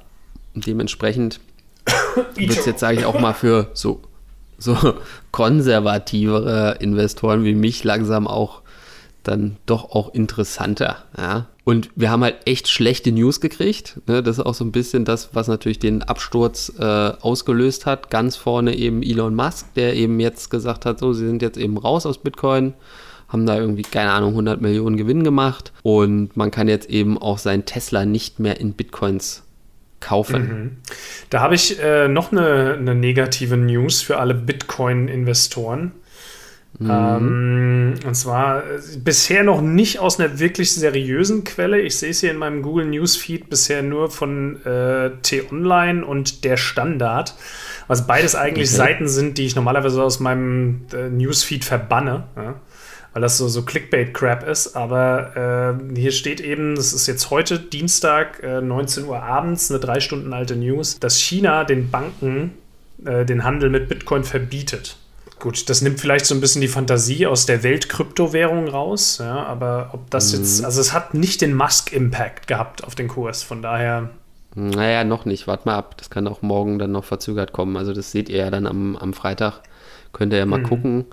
dementsprechend 0.55 1.41
wird 2.35 2.51
es 2.51 2.67
jetzt, 2.67 2.81
sage 2.81 2.99
ich 3.01 3.05
auch 3.07 3.19
mal, 3.19 3.33
für 3.35 3.71
so, 3.75 4.03
so 4.59 4.77
konservativere 5.31 6.77
Investoren 6.81 7.45
wie 7.45 7.55
mich 7.55 7.85
langsam 7.85 8.27
auch 8.27 8.63
dann 9.23 9.57
doch 9.67 9.91
auch 9.91 10.15
interessanter. 10.15 11.05
Ja? 11.17 11.47
Und 11.65 11.91
wir 11.95 12.11
haben 12.11 12.25
halt 12.25 12.39
echt 12.47 12.69
schlechte 12.69 13.13
News 13.13 13.41
gekriegt. 13.41 14.01
Ne? 14.09 14.23
Das 14.23 14.39
ist 14.39 14.45
auch 14.45 14.55
so 14.55 14.65
ein 14.65 14.73
bisschen 14.73 15.05
das, 15.05 15.31
was 15.33 15.47
natürlich 15.47 15.79
den 15.79 16.03
Absturz 16.03 16.73
äh, 16.79 16.83
ausgelöst 16.83 17.87
hat. 17.87 18.11
Ganz 18.11 18.37
vorne 18.37 18.75
eben 18.75 19.03
Elon 19.03 19.35
Musk, 19.35 19.73
der 19.75 19.95
eben 19.95 20.19
jetzt 20.19 20.51
gesagt 20.51 20.87
hat, 20.87 20.99
so, 20.99 21.13
sie 21.13 21.27
sind 21.27 21.41
jetzt 21.41 21.59
eben 21.59 21.79
raus 21.79 22.05
aus 22.05 22.19
Bitcoin, 22.19 22.75
haben 23.29 23.47
da 23.47 23.57
irgendwie, 23.57 23.83
keine 23.83 24.11
Ahnung, 24.11 24.31
100 24.31 24.61
Millionen 24.61 24.97
Gewinn 24.97 25.23
gemacht. 25.23 25.73
Und 25.83 26.37
man 26.37 26.51
kann 26.51 26.67
jetzt 26.67 26.91
eben 26.91 27.17
auch 27.17 27.39
sein 27.39 27.65
Tesla 27.65 28.05
nicht 28.07 28.41
mehr 28.41 28.59
in 28.59 28.73
Bitcoins 28.73 29.45
kaufen. 30.01 30.43
Mhm. 30.43 30.77
Da 31.31 31.41
habe 31.41 31.55
ich 31.55 31.81
äh, 31.81 32.09
noch 32.09 32.33
eine, 32.33 32.75
eine 32.75 32.97
negative 32.97 33.57
News 33.57 34.03
für 34.03 34.19
alle 34.19 34.35
Bitcoin-Investoren. 34.35 35.93
Mhm. 36.83 36.91
Ähm, 36.91 37.95
und 38.07 38.15
zwar 38.15 38.65
äh, 38.65 38.81
bisher 39.03 39.45
noch 39.45 39.61
nicht 39.61 39.99
aus 39.99 40.19
einer 40.19 40.39
wirklich 40.39 40.75
seriösen 40.75 41.45
Quelle. 41.45 41.81
Ich 41.81 41.97
sehe 41.97 42.11
es 42.11 42.21
hier 42.21 42.31
in 42.31 42.39
meinem 42.39 42.63
Google 42.63 42.87
Newsfeed 42.87 43.49
bisher 43.49 43.83
nur 43.83 44.11
von 44.11 44.65
äh, 44.65 45.11
T-Online 45.23 46.05
und 46.05 46.45
der 46.45 46.57
Standard, 46.57 47.35
was 47.89 48.07
beides 48.07 48.35
eigentlich 48.35 48.69
okay. 48.69 48.77
Seiten 48.77 49.09
sind, 49.09 49.39
die 49.39 49.47
ich 49.47 49.57
normalerweise 49.57 50.03
aus 50.03 50.21
meinem 50.21 50.83
äh, 50.93 51.09
Newsfeed 51.09 51.65
verbanne. 51.65 52.25
Ja? 52.37 52.55
weil 53.13 53.21
das 53.21 53.37
so, 53.37 53.47
so 53.49 53.63
Clickbait-Crap 53.63 54.49
ist. 54.49 54.75
Aber 54.75 55.77
äh, 55.95 55.95
hier 55.95 56.13
steht 56.13 56.41
eben, 56.41 56.75
das 56.77 56.93
ist 56.93 57.07
jetzt 57.07 57.31
heute 57.31 57.59
Dienstag, 57.59 58.43
äh, 58.43 58.61
19 58.61 59.05
Uhr 59.05 59.23
abends, 59.23 59.71
eine 59.71 59.81
drei 59.81 60.01
Stunden 60.01 60.33
alte 60.33 60.57
News, 60.57 60.99
dass 60.99 61.19
China 61.19 61.65
den 61.65 61.91
Banken 61.91 62.53
äh, 63.05 63.25
den 63.25 63.45
Handel 63.45 63.71
mit 63.71 63.89
Bitcoin 63.89 64.25
verbietet. 64.25 64.97
Gut, 65.43 65.69
das 65.69 65.83
nimmt 65.83 65.99
vielleicht 65.99 66.25
so 66.25 66.37
ein 66.37 66.41
bisschen 66.41 66.61
die 66.61 66.69
Fantasie 66.69 67.27
aus 67.27 67.47
der 67.47 67.65
Welt-Kryptowährung 67.65 68.69
raus, 68.69 69.19
ja, 69.19 69.43
aber 69.45 69.91
ob 69.93 70.09
das 70.09 70.33
mhm. 70.33 70.39
jetzt, 70.39 70.65
also 70.65 70.81
es 70.81 70.93
hat 70.93 71.15
nicht 71.15 71.41
den 71.41 71.57
Musk-Impact 71.57 72.47
gehabt 72.47 72.85
auf 72.85 72.95
den 72.95 73.09
Kurs, 73.09 73.43
von 73.43 73.61
daher. 73.61 74.11
Naja, 74.55 75.03
noch 75.03 75.25
nicht, 75.25 75.49
wart 75.49 75.67
mal 75.67 75.75
ab, 75.75 75.97
das 75.97 76.11
kann 76.11 76.29
auch 76.29 76.43
morgen 76.43 76.79
dann 76.79 76.93
noch 76.93 77.03
verzögert 77.03 77.53
kommen, 77.53 77.77
also 77.77 77.93
das 77.93 78.13
seht 78.13 78.29
ihr 78.29 78.37
ja 78.37 78.51
dann 78.53 78.69
am, 78.69 78.95
am 78.95 79.15
Freitag, 79.15 79.63
könnt 80.13 80.33
ihr 80.33 80.39
ja 80.39 80.47
mal 80.47 80.61
mhm. 80.61 80.69
gucken, 80.69 81.07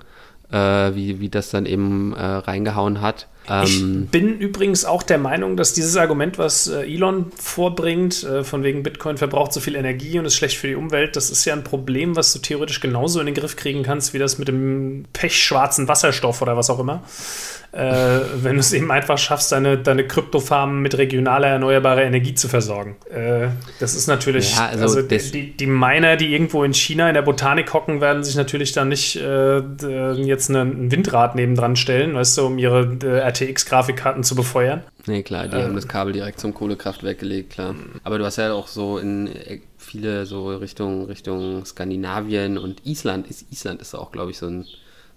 äh, 0.52 0.94
wie, 0.94 1.18
wie 1.18 1.28
das 1.28 1.50
dann 1.50 1.66
eben 1.66 2.12
äh, 2.12 2.22
reingehauen 2.22 3.00
hat. 3.00 3.26
Ich 3.64 3.80
ähm, 3.80 4.06
bin 4.06 4.38
übrigens 4.38 4.84
auch 4.84 5.02
der 5.02 5.18
Meinung, 5.18 5.56
dass 5.56 5.72
dieses 5.72 5.96
Argument, 5.96 6.38
was 6.38 6.68
äh, 6.68 6.82
Elon 6.82 7.32
vorbringt, 7.36 8.22
äh, 8.22 8.44
von 8.44 8.62
wegen 8.62 8.84
Bitcoin 8.84 9.16
verbraucht 9.16 9.52
so 9.52 9.58
viel 9.58 9.74
Energie 9.74 10.18
und 10.18 10.24
ist 10.24 10.36
schlecht 10.36 10.56
für 10.56 10.68
die 10.68 10.76
Umwelt, 10.76 11.16
das 11.16 11.30
ist 11.30 11.44
ja 11.44 11.54
ein 11.54 11.64
Problem, 11.64 12.14
was 12.14 12.32
du 12.32 12.38
theoretisch 12.38 12.80
genauso 12.80 13.18
in 13.18 13.26
den 13.26 13.34
Griff 13.34 13.56
kriegen 13.56 13.82
kannst, 13.82 14.14
wie 14.14 14.18
das 14.18 14.38
mit 14.38 14.46
dem 14.46 15.04
pechschwarzen 15.12 15.88
Wasserstoff 15.88 16.42
oder 16.42 16.56
was 16.56 16.70
auch 16.70 16.78
immer. 16.78 17.02
Äh, 17.72 18.20
wenn 18.42 18.54
du 18.54 18.60
es 18.60 18.72
eben 18.72 18.90
einfach 18.90 19.18
schaffst, 19.18 19.52
deine, 19.52 19.78
deine 19.78 20.06
Kryptofarmen 20.06 20.80
mit 20.80 20.98
regionaler 20.98 21.48
erneuerbarer 21.48 22.02
Energie 22.02 22.34
zu 22.34 22.48
versorgen. 22.48 22.96
Äh, 23.12 23.48
das 23.78 23.94
ist 23.94 24.06
natürlich, 24.06 24.56
ja, 24.56 24.66
also, 24.66 24.98
also 24.98 25.02
die, 25.02 25.56
die 25.56 25.66
Miner, 25.66 26.16
die 26.16 26.32
irgendwo 26.32 26.64
in 26.64 26.74
China 26.74 27.08
in 27.08 27.14
der 27.14 27.22
Botanik 27.22 27.72
hocken, 27.72 28.00
werden 28.00 28.24
sich 28.24 28.36
natürlich 28.36 28.72
dann 28.72 28.88
nicht 28.88 29.16
äh, 29.16 29.58
jetzt 30.14 30.48
ein 30.50 30.90
Windrad 30.90 31.34
nebendran 31.34 31.76
stellen, 31.76 32.14
weißt 32.14 32.38
du, 32.38 32.46
um 32.46 32.58
ihre 32.58 32.96
RTX-Grafikkarten 33.40 34.22
zu 34.22 34.34
befeuern. 34.34 34.82
Nee, 35.06 35.22
klar, 35.22 35.48
die 35.48 35.56
ähm. 35.56 35.62
haben 35.64 35.74
das 35.74 35.88
Kabel 35.88 36.12
direkt 36.12 36.40
zum 36.40 36.54
Kohlekraftwerk 36.54 37.18
gelegt, 37.18 37.50
klar. 37.54 37.74
Aber 38.04 38.18
du 38.18 38.24
hast 38.24 38.36
ja 38.36 38.52
auch 38.52 38.68
so 38.68 38.98
in 38.98 39.28
äh, 39.28 39.60
viele 39.78 40.26
so 40.26 40.48
Richtung, 40.54 41.06
Richtung 41.06 41.64
Skandinavien 41.64 42.58
und 42.58 42.86
Island 42.86 43.26
ist, 43.28 43.50
Island 43.50 43.80
ist 43.80 43.94
auch, 43.94 44.12
glaube 44.12 44.30
ich, 44.30 44.38
so 44.38 44.46
ein, 44.46 44.66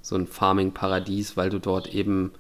so 0.02 0.16
ein 0.16 0.28
Farming-Paradies, 0.28 1.38
weil 1.38 1.50
du 1.50 1.60
dort 1.60 1.94
eben 1.94 2.32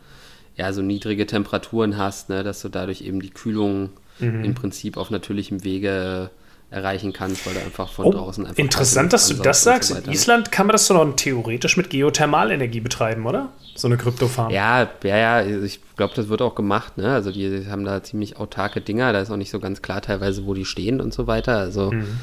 ja 0.55 0.71
so 0.71 0.81
niedrige 0.81 1.25
Temperaturen 1.25 1.97
hast, 1.97 2.29
ne, 2.29 2.43
dass 2.43 2.61
du 2.61 2.69
dadurch 2.69 3.01
eben 3.01 3.21
die 3.21 3.31
Kühlung 3.31 3.89
mhm. 4.19 4.43
im 4.43 4.55
Prinzip 4.55 4.97
auf 4.97 5.09
natürlichem 5.09 5.63
Wege 5.63 6.29
erreichen 6.73 7.13
kannst, 7.13 7.45
weil 7.45 7.53
du 7.53 7.59
einfach 7.61 7.89
von 7.89 8.05
oh, 8.05 8.11
draußen 8.11 8.45
einfach. 8.45 8.57
Interessant, 8.57 9.13
dass 9.13 9.27
du 9.27 9.35
das 9.35 9.63
sagst. 9.63 9.89
So 9.89 9.95
In 9.95 10.11
Island 10.11 10.51
kann 10.51 10.67
man 10.67 10.73
das 10.73 10.87
doch 10.87 11.15
theoretisch 11.15 11.77
mit 11.77 11.89
Geothermalenergie 11.89 12.79
betreiben, 12.79 13.25
oder? 13.25 13.49
So 13.75 13.87
eine 13.87 13.97
Kryptofarm. 13.97 14.51
Ja, 14.51 14.89
ja, 15.03 15.17
ja, 15.17 15.33
also 15.35 15.63
ich 15.63 15.79
glaube, 15.95 16.13
das 16.15 16.29
wird 16.29 16.41
auch 16.41 16.55
gemacht, 16.55 16.97
ne? 16.97 17.13
Also 17.13 17.31
die 17.31 17.67
haben 17.69 17.85
da 17.85 18.03
ziemlich 18.03 18.37
autarke 18.37 18.81
Dinger, 18.81 19.13
da 19.13 19.21
ist 19.21 19.31
auch 19.31 19.37
nicht 19.37 19.51
so 19.51 19.59
ganz 19.59 19.81
klar 19.81 20.01
teilweise, 20.01 20.45
wo 20.45 20.53
die 20.53 20.65
stehen 20.65 20.99
und 20.99 21.13
so 21.13 21.27
weiter. 21.27 21.57
Also 21.57 21.91
mhm. 21.91 22.19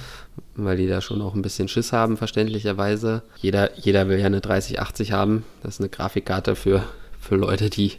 weil 0.55 0.77
die 0.77 0.89
da 0.89 1.01
schon 1.01 1.23
auch 1.23 1.35
ein 1.35 1.43
bisschen 1.43 1.69
Schiss 1.69 1.93
haben, 1.93 2.17
verständlicherweise. 2.17 3.23
Jeder, 3.39 3.79
jeder 3.79 4.09
will 4.09 4.19
ja 4.19 4.27
eine 4.27 4.41
3080 4.41 5.13
haben. 5.13 5.45
Das 5.63 5.75
ist 5.75 5.81
eine 5.81 5.89
Grafikkarte 5.89 6.57
für, 6.57 6.83
für 7.21 7.37
Leute, 7.37 7.71
die 7.71 7.95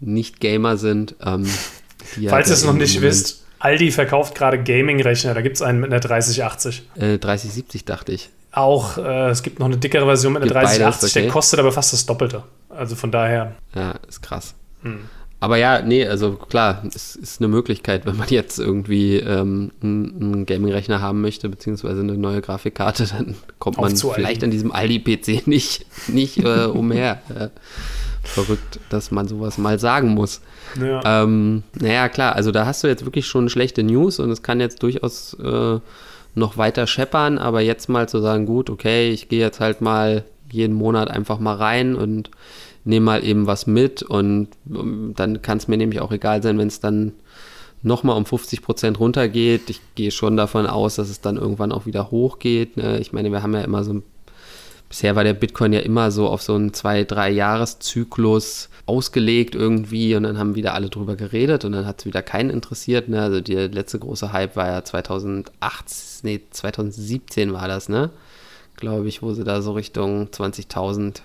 nicht 0.00 0.40
Gamer 0.40 0.76
sind. 0.76 1.14
Ähm, 1.24 1.46
Falls 2.28 2.48
ihr 2.48 2.54
es 2.54 2.64
noch 2.64 2.74
nicht 2.74 3.00
wisst, 3.00 3.43
Aldi 3.64 3.92
verkauft 3.92 4.34
gerade 4.34 4.62
Gaming-Rechner. 4.62 5.32
Da 5.32 5.40
gibt 5.40 5.56
es 5.56 5.62
einen 5.62 5.80
mit 5.80 5.90
einer 5.90 6.00
3080. 6.00 6.82
Äh, 6.96 7.16
3070 7.18 7.86
dachte 7.86 8.12
ich. 8.12 8.28
Auch, 8.52 8.98
äh, 8.98 9.30
es 9.30 9.42
gibt 9.42 9.58
noch 9.58 9.66
eine 9.66 9.78
dickere 9.78 10.04
Version 10.04 10.34
mit 10.34 10.42
einer 10.42 10.52
3080, 10.52 11.10
okay. 11.10 11.22
der 11.22 11.32
kostet 11.32 11.60
aber 11.60 11.72
fast 11.72 11.94
das 11.94 12.04
Doppelte. 12.04 12.44
Also 12.68 12.94
von 12.94 13.10
daher. 13.10 13.54
Ja, 13.74 13.94
ist 14.06 14.20
krass. 14.20 14.54
Hm. 14.82 15.00
Aber 15.40 15.56
ja, 15.56 15.80
nee, 15.80 16.06
also 16.06 16.32
klar, 16.34 16.82
es 16.94 17.16
ist 17.16 17.40
eine 17.40 17.48
Möglichkeit, 17.48 18.04
wenn 18.04 18.16
man 18.16 18.28
jetzt 18.28 18.58
irgendwie 18.58 19.16
ähm, 19.16 19.72
einen 19.82 20.44
Gaming-Rechner 20.44 21.00
haben 21.00 21.22
möchte, 21.22 21.48
beziehungsweise 21.48 22.00
eine 22.00 22.18
neue 22.18 22.42
Grafikkarte, 22.42 23.06
dann 23.16 23.34
kommt 23.58 23.78
man 23.78 23.96
vielleicht 23.96 24.44
an 24.44 24.50
diesem 24.50 24.72
Aldi-PC 24.72 25.46
nicht, 25.46 25.86
nicht 26.08 26.36
äh, 26.38 26.66
umher. 26.66 27.22
Verrückt, 28.28 28.80
dass 28.88 29.10
man 29.10 29.28
sowas 29.28 29.58
mal 29.58 29.78
sagen 29.78 30.08
muss. 30.08 30.40
Ja. 30.80 31.22
Ähm, 31.22 31.62
naja, 31.80 32.08
klar, 32.08 32.34
also 32.34 32.50
da 32.50 32.66
hast 32.66 32.82
du 32.82 32.88
jetzt 32.88 33.04
wirklich 33.04 33.26
schon 33.26 33.48
schlechte 33.48 33.82
News 33.82 34.18
und 34.18 34.30
es 34.30 34.42
kann 34.42 34.60
jetzt 34.60 34.82
durchaus 34.82 35.34
äh, 35.34 35.78
noch 36.34 36.56
weiter 36.56 36.86
scheppern, 36.86 37.38
aber 37.38 37.60
jetzt 37.60 37.88
mal 37.88 38.08
zu 38.08 38.20
sagen, 38.20 38.46
gut, 38.46 38.70
okay, 38.70 39.10
ich 39.10 39.28
gehe 39.28 39.40
jetzt 39.40 39.60
halt 39.60 39.80
mal 39.80 40.24
jeden 40.50 40.74
Monat 40.74 41.10
einfach 41.10 41.38
mal 41.38 41.56
rein 41.56 41.94
und 41.94 42.30
nehme 42.84 43.06
mal 43.06 43.24
eben 43.24 43.46
was 43.46 43.66
mit 43.66 44.02
und 44.02 44.48
um, 44.68 45.14
dann 45.14 45.42
kann 45.42 45.58
es 45.58 45.68
mir 45.68 45.76
nämlich 45.76 46.00
auch 46.00 46.12
egal 46.12 46.42
sein, 46.42 46.58
wenn 46.58 46.68
es 46.68 46.80
dann 46.80 47.12
nochmal 47.82 48.16
um 48.16 48.24
50 48.24 48.62
Prozent 48.62 48.98
runtergeht. 48.98 49.68
Ich 49.68 49.80
gehe 49.94 50.10
schon 50.10 50.36
davon 50.36 50.66
aus, 50.66 50.96
dass 50.96 51.10
es 51.10 51.20
dann 51.20 51.36
irgendwann 51.36 51.72
auch 51.72 51.86
wieder 51.86 52.10
hochgeht. 52.10 52.76
Ne? 52.76 52.98
Ich 52.98 53.12
meine, 53.12 53.30
wir 53.30 53.42
haben 53.42 53.54
ja 53.54 53.60
immer 53.60 53.84
so 53.84 53.94
ein 53.94 54.02
bisher 54.94 55.16
war 55.16 55.24
der 55.24 55.34
Bitcoin 55.34 55.72
ja 55.72 55.80
immer 55.80 56.12
so 56.12 56.28
auf 56.28 56.40
so 56.40 56.54
einen 56.54 56.72
zwei, 56.72 57.02
drei 57.02 57.28
Jahreszyklus 57.28 58.68
ausgelegt 58.86 59.56
irgendwie 59.56 60.14
und 60.14 60.22
dann 60.22 60.38
haben 60.38 60.54
wieder 60.54 60.72
alle 60.72 60.88
drüber 60.88 61.16
geredet 61.16 61.64
und 61.64 61.72
dann 61.72 61.84
hat 61.84 61.98
es 61.98 62.06
wieder 62.06 62.22
keinen 62.22 62.48
interessiert. 62.48 63.08
Ne? 63.08 63.20
Also 63.20 63.40
der 63.40 63.66
letzte 63.70 63.98
große 63.98 64.32
Hype 64.32 64.54
war 64.54 64.68
ja 64.68 64.84
2008, 64.84 65.50
nee, 66.22 66.42
2017 66.48 67.52
war 67.52 67.66
das, 67.66 67.88
ne? 67.88 68.10
Glaube 68.76 69.08
ich, 69.08 69.20
wo 69.20 69.32
sie 69.32 69.42
da 69.42 69.62
so 69.62 69.72
Richtung 69.72 70.28
20.000 70.28 71.22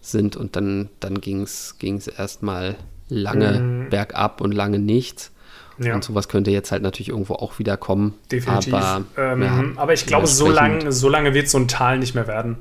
sind 0.00 0.36
und 0.36 0.56
dann, 0.56 0.88
dann 0.98 1.20
ging 1.20 1.42
es 1.42 1.74
erstmal 2.08 2.76
lange 3.10 3.60
mhm. 3.60 3.90
bergab 3.90 4.40
und 4.40 4.52
lange 4.52 4.78
nichts. 4.78 5.32
Ja. 5.78 5.94
Und 5.94 6.04
sowas 6.04 6.28
könnte 6.28 6.50
jetzt 6.50 6.72
halt 6.72 6.82
natürlich 6.82 7.10
irgendwo 7.10 7.34
auch 7.34 7.58
wieder 7.58 7.76
kommen. 7.76 8.14
Definitiv. 8.30 8.74
Aber, 8.74 9.04
ähm, 9.16 9.42
ja, 9.42 9.64
aber 9.76 9.92
ich 9.92 10.06
glaube, 10.06 10.26
so 10.26 10.50
lange 10.50 10.92
so 10.92 11.08
lang 11.08 11.32
wird 11.34 11.48
so 11.48 11.58
ein 11.58 11.68
Tal 11.68 11.98
nicht 11.98 12.14
mehr 12.14 12.26
werden. 12.26 12.56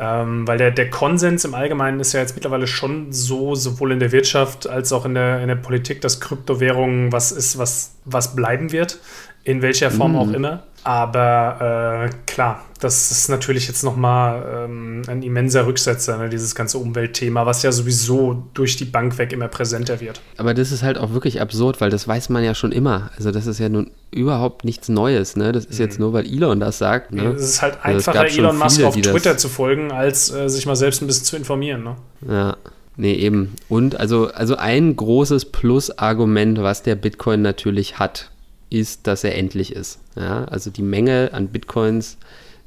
Ähm, 0.00 0.46
weil 0.46 0.58
der, 0.58 0.70
der 0.70 0.90
Konsens 0.90 1.44
im 1.44 1.54
Allgemeinen 1.54 1.98
ist 1.98 2.12
ja 2.12 2.20
jetzt 2.20 2.36
mittlerweile 2.36 2.68
schon 2.68 3.12
so, 3.12 3.56
sowohl 3.56 3.90
in 3.90 3.98
der 3.98 4.12
Wirtschaft 4.12 4.68
als 4.68 4.92
auch 4.92 5.04
in 5.04 5.14
der, 5.14 5.40
in 5.40 5.48
der 5.48 5.56
Politik, 5.56 6.00
dass 6.02 6.20
Kryptowährungen 6.20 7.10
was 7.10 7.32
ist, 7.32 7.58
was, 7.58 7.96
was 8.04 8.36
bleiben 8.36 8.70
wird, 8.70 9.00
in 9.48 9.62
welcher 9.62 9.90
Form 9.90 10.12
mm. 10.12 10.16
auch 10.16 10.32
immer. 10.32 10.62
Aber 10.84 12.10
äh, 12.10 12.30
klar, 12.30 12.64
das 12.80 13.10
ist 13.10 13.28
natürlich 13.28 13.66
jetzt 13.66 13.82
nochmal 13.82 14.66
ähm, 14.66 15.02
ein 15.06 15.22
immenser 15.22 15.66
Rücksetzer, 15.66 16.18
ne, 16.18 16.28
dieses 16.28 16.54
ganze 16.54 16.78
Umweltthema, 16.78 17.46
was 17.46 17.62
ja 17.62 17.72
sowieso 17.72 18.44
durch 18.52 18.76
die 18.76 18.84
Bank 18.84 19.16
weg 19.16 19.32
immer 19.32 19.48
präsenter 19.48 20.00
wird. 20.00 20.20
Aber 20.36 20.52
das 20.52 20.70
ist 20.70 20.82
halt 20.82 20.98
auch 20.98 21.12
wirklich 21.12 21.40
absurd, 21.40 21.80
weil 21.80 21.90
das 21.90 22.06
weiß 22.06 22.28
man 22.28 22.44
ja 22.44 22.54
schon 22.54 22.72
immer. 22.72 23.10
Also 23.16 23.30
das 23.30 23.46
ist 23.46 23.58
ja 23.58 23.70
nun 23.70 23.90
überhaupt 24.10 24.64
nichts 24.64 24.88
Neues. 24.88 25.34
Ne? 25.34 25.52
Das 25.52 25.64
ist 25.64 25.78
mhm. 25.78 25.84
jetzt 25.84 25.98
nur, 25.98 26.12
weil 26.12 26.26
Elon 26.26 26.60
das 26.60 26.78
sagt. 26.78 27.12
Ne? 27.12 27.30
Es 27.30 27.42
ist 27.42 27.62
halt 27.62 27.78
also 27.82 28.10
einfacher, 28.10 28.26
Elon 28.26 28.58
Musk 28.58 28.76
viele, 28.76 28.88
auf 28.88 28.96
Twitter 28.96 29.38
zu 29.38 29.48
folgen, 29.48 29.92
als 29.92 30.30
äh, 30.30 30.48
sich 30.48 30.66
mal 30.66 30.76
selbst 30.76 31.02
ein 31.02 31.06
bisschen 31.06 31.24
zu 31.24 31.36
informieren. 31.36 31.84
Ne? 31.84 31.96
Ja. 32.28 32.56
Nee, 32.96 33.14
eben. 33.14 33.54
Und 33.68 33.98
also, 33.98 34.28
also 34.32 34.56
ein 34.56 34.94
großes 34.94 35.46
Plus-Argument, 35.46 36.62
was 36.62 36.82
der 36.82 36.96
Bitcoin 36.96 37.42
natürlich 37.42 37.98
hat, 37.98 38.30
ist, 38.70 39.06
dass 39.06 39.24
er 39.24 39.36
endlich 39.36 39.72
ist. 39.72 40.00
Ja? 40.16 40.44
Also 40.44 40.70
die 40.70 40.82
Menge 40.82 41.30
an 41.32 41.48
Bitcoins, 41.48 42.18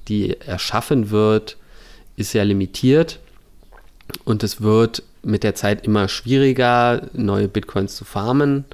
die 0.08 0.40
erschaffen 0.40 1.12
wird, 1.12 1.58
ist 2.16 2.34
ja 2.34 2.44
limitiert 2.44 3.20
und 4.26 4.44
es 4.44 4.62
wird 4.62 5.04
mit 5.24 5.44
der 5.44 5.56
Zeit 5.56 5.86
immer 5.86 6.08
schwieriger, 6.08 7.10
neue 7.14 7.48
Bitcoins 7.48 7.96
zu 7.96 8.06
farmen. 8.06 8.66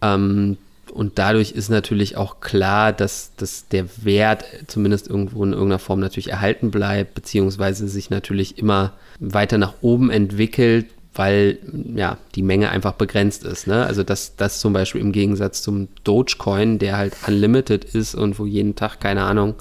Ähm, 0.00 0.58
und 0.92 1.18
dadurch 1.18 1.52
ist 1.52 1.68
natürlich 1.68 2.16
auch 2.16 2.40
klar, 2.40 2.92
dass, 2.92 3.32
dass 3.36 3.68
der 3.68 3.86
Wert 4.04 4.44
zumindest 4.66 5.08
irgendwo 5.08 5.44
in 5.44 5.52
irgendeiner 5.52 5.78
Form 5.78 6.00
natürlich 6.00 6.30
erhalten 6.30 6.70
bleibt, 6.70 7.14
beziehungsweise 7.14 7.88
sich 7.88 8.08
natürlich 8.08 8.58
immer 8.58 8.92
weiter 9.18 9.58
nach 9.58 9.74
oben 9.82 10.10
entwickelt, 10.10 10.86
weil 11.16 11.58
ja 11.94 12.18
die 12.34 12.42
Menge 12.42 12.70
einfach 12.70 12.92
begrenzt 12.92 13.44
ist. 13.44 13.66
Ne? 13.66 13.84
Also 13.84 14.02
dass 14.02 14.36
das 14.36 14.60
zum 14.60 14.72
Beispiel 14.72 15.00
im 15.00 15.12
Gegensatz 15.12 15.62
zum 15.62 15.88
Dogecoin, 16.04 16.78
der 16.78 16.96
halt 16.96 17.14
unlimited 17.26 17.84
ist 17.84 18.14
und 18.14 18.38
wo 18.38 18.46
jeden 18.46 18.76
Tag, 18.76 19.00
keine 19.00 19.22
Ahnung, 19.22 19.54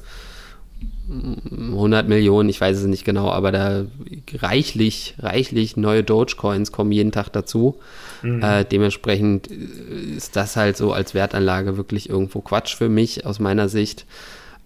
100 1.07 2.07
Millionen, 2.07 2.49
ich 2.49 2.59
weiß 2.59 2.77
es 2.77 2.85
nicht 2.85 3.05
genau, 3.05 3.29
aber 3.29 3.51
da 3.51 3.85
reichlich, 4.33 5.15
reichlich 5.19 5.77
neue 5.77 6.03
Dogecoins 6.03 6.71
kommen 6.71 6.91
jeden 6.91 7.11
Tag 7.11 7.29
dazu. 7.29 7.75
Mhm. 8.23 8.41
Äh, 8.41 8.65
dementsprechend 8.65 9.47
ist 9.47 10.35
das 10.35 10.55
halt 10.55 10.77
so 10.77 10.93
als 10.93 11.13
Wertanlage 11.13 11.77
wirklich 11.77 12.09
irgendwo 12.09 12.41
Quatsch 12.41 12.75
für 12.75 12.89
mich 12.89 13.25
aus 13.25 13.39
meiner 13.39 13.69
Sicht. 13.69 14.05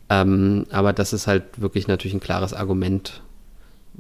Ähm, 0.10 0.66
aber 0.72 0.94
das 0.94 1.14
ist 1.14 1.28
halt 1.28 1.44
wirklich 1.58 1.88
natürlich 1.88 2.14
ein 2.14 2.22
klares 2.22 2.54
Argument, 2.54 3.22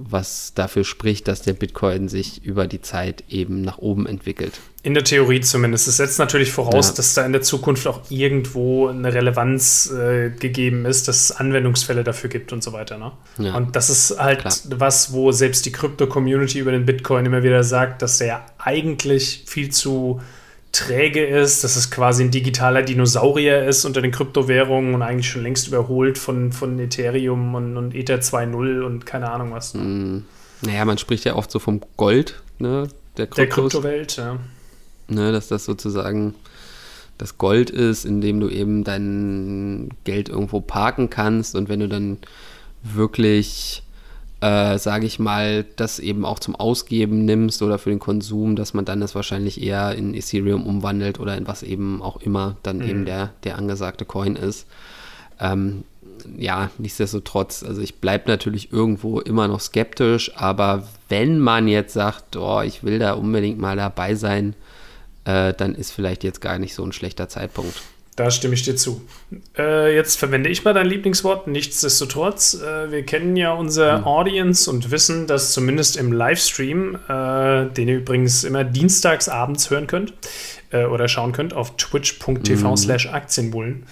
was 0.01 0.53
dafür 0.53 0.83
spricht, 0.83 1.27
dass 1.27 1.41
der 1.41 1.53
Bitcoin 1.53 2.07
sich 2.07 2.43
über 2.43 2.67
die 2.67 2.81
Zeit 2.81 3.23
eben 3.27 3.61
nach 3.61 3.77
oben 3.79 4.05
entwickelt. 4.05 4.59
In 4.81 4.93
der 4.93 5.03
Theorie 5.03 5.41
zumindest. 5.41 5.89
Es 5.89 5.97
setzt 5.97 6.19
natürlich 6.19 6.53
voraus, 6.53 6.89
ja. 6.89 6.95
dass 6.95 7.13
da 7.13 7.25
in 7.25 7.33
der 7.33 7.41
Zukunft 7.41 7.85
auch 7.85 8.01
irgendwo 8.09 8.87
eine 8.87 9.13
Relevanz 9.13 9.91
äh, 9.91 10.29
gegeben 10.29 10.85
ist, 10.85 11.09
dass 11.09 11.25
es 11.25 11.31
Anwendungsfälle 11.31 12.05
dafür 12.05 12.29
gibt 12.29 12.53
und 12.53 12.63
so 12.63 12.71
weiter. 12.71 12.97
Ne? 12.97 13.11
Ja. 13.39 13.55
Und 13.55 13.75
das 13.75 13.89
ist 13.89 14.17
halt 14.17 14.39
Klar. 14.39 14.53
was, 14.77 15.11
wo 15.11 15.33
selbst 15.33 15.65
die 15.65 15.73
Krypto-Community 15.73 16.59
über 16.59 16.71
den 16.71 16.85
Bitcoin 16.85 17.25
immer 17.25 17.43
wieder 17.43 17.63
sagt, 17.63 18.01
dass 18.01 18.19
der 18.19 18.45
eigentlich 18.57 19.43
viel 19.47 19.69
zu 19.69 20.21
träge 20.79 21.25
ist, 21.25 21.63
dass 21.63 21.75
es 21.75 21.91
quasi 21.91 22.23
ein 22.23 22.31
digitaler 22.31 22.81
Dinosaurier 22.81 23.65
ist 23.67 23.85
unter 23.85 24.01
den 24.01 24.11
Kryptowährungen 24.11 24.93
und 24.95 25.01
eigentlich 25.01 25.29
schon 25.29 25.43
längst 25.43 25.67
überholt 25.67 26.17
von, 26.17 26.51
von 26.51 26.79
Ethereum 26.79 27.55
und, 27.55 27.77
und 27.77 27.95
Ether 27.95 28.19
2.0 28.19 28.81
und 28.81 29.05
keine 29.05 29.29
Ahnung 29.31 29.51
was. 29.51 29.73
Mm. 29.73 30.19
Naja, 30.61 30.85
man 30.85 30.97
spricht 30.97 31.25
ja 31.25 31.35
oft 31.35 31.51
so 31.51 31.59
vom 31.59 31.81
Gold, 31.97 32.41
ne? 32.57 32.87
Der, 33.17 33.27
der 33.27 33.47
Kryptowelt, 33.47 34.17
ja. 34.17 34.37
Ne, 35.07 35.31
dass 35.31 35.47
das 35.47 35.65
sozusagen 35.65 36.35
das 37.17 37.37
Gold 37.37 37.69
ist, 37.69 38.05
in 38.05 38.21
dem 38.21 38.39
du 38.39 38.47
eben 38.49 38.83
dein 38.83 39.89
Geld 40.03 40.29
irgendwo 40.29 40.61
parken 40.61 41.09
kannst 41.09 41.55
und 41.55 41.67
wenn 41.67 41.79
du 41.81 41.89
dann 41.89 42.17
wirklich 42.83 43.83
äh, 44.41 44.77
sage 44.77 45.05
ich 45.05 45.19
mal, 45.19 45.65
das 45.75 45.99
eben 45.99 46.23
auch 46.23 46.39
zum 46.39 46.55
Ausgeben 46.55 47.25
nimmst 47.25 47.61
oder 47.61 47.77
für 47.77 47.89
den 47.89 47.99
Konsum, 47.99 48.55
dass 48.55 48.73
man 48.73 48.85
dann 48.85 49.01
das 49.01 49.15
wahrscheinlich 49.15 49.61
eher 49.61 49.95
in 49.95 50.13
Ethereum 50.13 50.65
umwandelt 50.65 51.19
oder 51.19 51.37
in 51.37 51.47
was 51.47 51.61
eben 51.61 52.01
auch 52.01 52.17
immer 52.17 52.55
dann 52.63 52.77
mhm. 52.77 52.89
eben 52.89 53.05
der, 53.05 53.33
der 53.43 53.57
angesagte 53.57 54.05
Coin 54.05 54.35
ist. 54.35 54.65
Ähm, 55.39 55.83
ja, 56.37 56.69
nichtsdestotrotz, 56.77 57.63
also 57.63 57.81
ich 57.81 57.95
bleibe 57.95 58.29
natürlich 58.29 58.71
irgendwo 58.71 59.19
immer 59.19 59.47
noch 59.47 59.59
skeptisch, 59.59 60.35
aber 60.35 60.87
wenn 61.07 61.39
man 61.39 61.67
jetzt 61.67 61.93
sagt, 61.93 62.35
oh, 62.35 62.61
ich 62.61 62.83
will 62.83 62.99
da 62.99 63.13
unbedingt 63.13 63.59
mal 63.59 63.75
dabei 63.75 64.15
sein, 64.15 64.53
äh, 65.25 65.53
dann 65.53 65.75
ist 65.75 65.91
vielleicht 65.91 66.23
jetzt 66.23 66.41
gar 66.41 66.59
nicht 66.59 66.73
so 66.75 66.83
ein 66.83 66.91
schlechter 66.93 67.29
Zeitpunkt. 67.29 67.81
Da 68.19 68.31
stimme 68.31 68.53
ich 68.53 68.63
dir 68.63 68.75
zu. 68.75 68.99
Äh, 69.57 69.95
jetzt 69.95 70.19
verwende 70.19 70.49
ich 70.49 70.65
mal 70.65 70.73
dein 70.73 70.87
Lieblingswort. 70.87 71.47
Nichtsdestotrotz, 71.47 72.53
äh, 72.53 72.91
wir 72.91 73.03
kennen 73.03 73.37
ja 73.37 73.53
unser 73.53 73.99
mhm. 73.99 74.03
Audience 74.03 74.69
und 74.69 74.91
wissen, 74.91 75.25
dass 75.25 75.53
zumindest 75.53 75.95
im 75.95 76.11
Livestream, 76.11 76.95
äh, 77.07 77.67
den 77.67 77.87
ihr 77.87 77.99
übrigens 77.99 78.43
immer 78.43 78.65
dienstags 78.65 79.29
abends 79.29 79.69
hören 79.69 79.87
könnt 79.87 80.11
äh, 80.71 80.83
oder 80.83 81.07
schauen 81.07 81.31
könnt 81.31 81.53
auf 81.53 81.77
twitch.tv 81.77 82.71
mhm. 82.71 82.75
slash 82.75 83.07
Aktienbullen, 83.07 83.85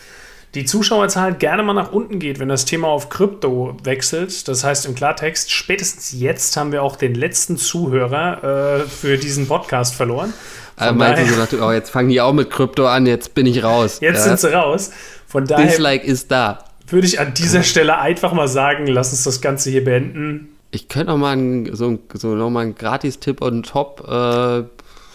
die 0.56 0.66
Zuschauerzahl 0.66 1.34
gerne 1.34 1.64
mal 1.64 1.72
nach 1.72 1.94
unten 1.94 2.20
geht, 2.20 2.40
wenn 2.40 2.50
das 2.50 2.66
Thema 2.66 2.90
auf 2.90 3.08
Krypto 3.08 3.78
wechselt. 3.84 4.50
Das 4.50 4.66
heißt 4.66 4.88
im 4.88 4.96
Klartext, 4.96 5.52
spätestens 5.54 6.12
jetzt 6.20 6.58
haben 6.58 6.74
wir 6.74 6.84
auch 6.84 6.98
den 6.98 7.16
letzten 7.16 7.56
Zuhörer 7.56 8.82
äh, 8.82 8.88
für 8.90 9.18
diesen 9.18 9.48
Podcast 9.48 9.96
verloren. 9.96 10.34
Von 10.78 10.98
meinte 10.98 11.26
so, 11.26 11.66
oh, 11.66 11.72
jetzt 11.72 11.90
fangen 11.90 12.10
die 12.10 12.22
auch 12.22 12.34
mit 12.34 12.52
Krypto 12.52 12.88
an, 12.88 13.08
jetzt 13.08 13.34
bin 13.34 13.46
ich 13.48 13.64
raus. 13.64 14.00
Jetzt 14.00 14.18
ja. 14.20 14.24
sind 14.24 14.40
sie 14.40 14.54
raus. 14.54 14.92
Von 15.26 15.46
daher 15.46 15.66
Dislike 15.66 16.06
ist 16.06 16.32
da. 16.32 16.60
Würde 16.88 17.08
ich 17.08 17.20
an 17.20 17.34
dieser 17.34 17.64
Stelle 17.64 17.98
einfach 17.98 18.32
mal 18.32 18.48
sagen, 18.48 18.88
lass 18.88 19.12
uns 19.12 19.24
das 19.24 19.42
Ganze 19.42 19.72
hier 19.72 19.84
beenden. 19.84 20.50
Ich 20.72 20.88
könnte 20.88 21.08
noch 21.08 21.18
mal 21.18 21.32
einen, 21.34 21.76
so, 21.76 21.98
so 22.14 22.36
noch 22.36 22.50
mal 22.50 22.62
einen 22.62 22.76
Gratis-Tipp 22.76 23.42
on 23.42 23.64
top. 23.64 24.08
Äh, 24.08 24.64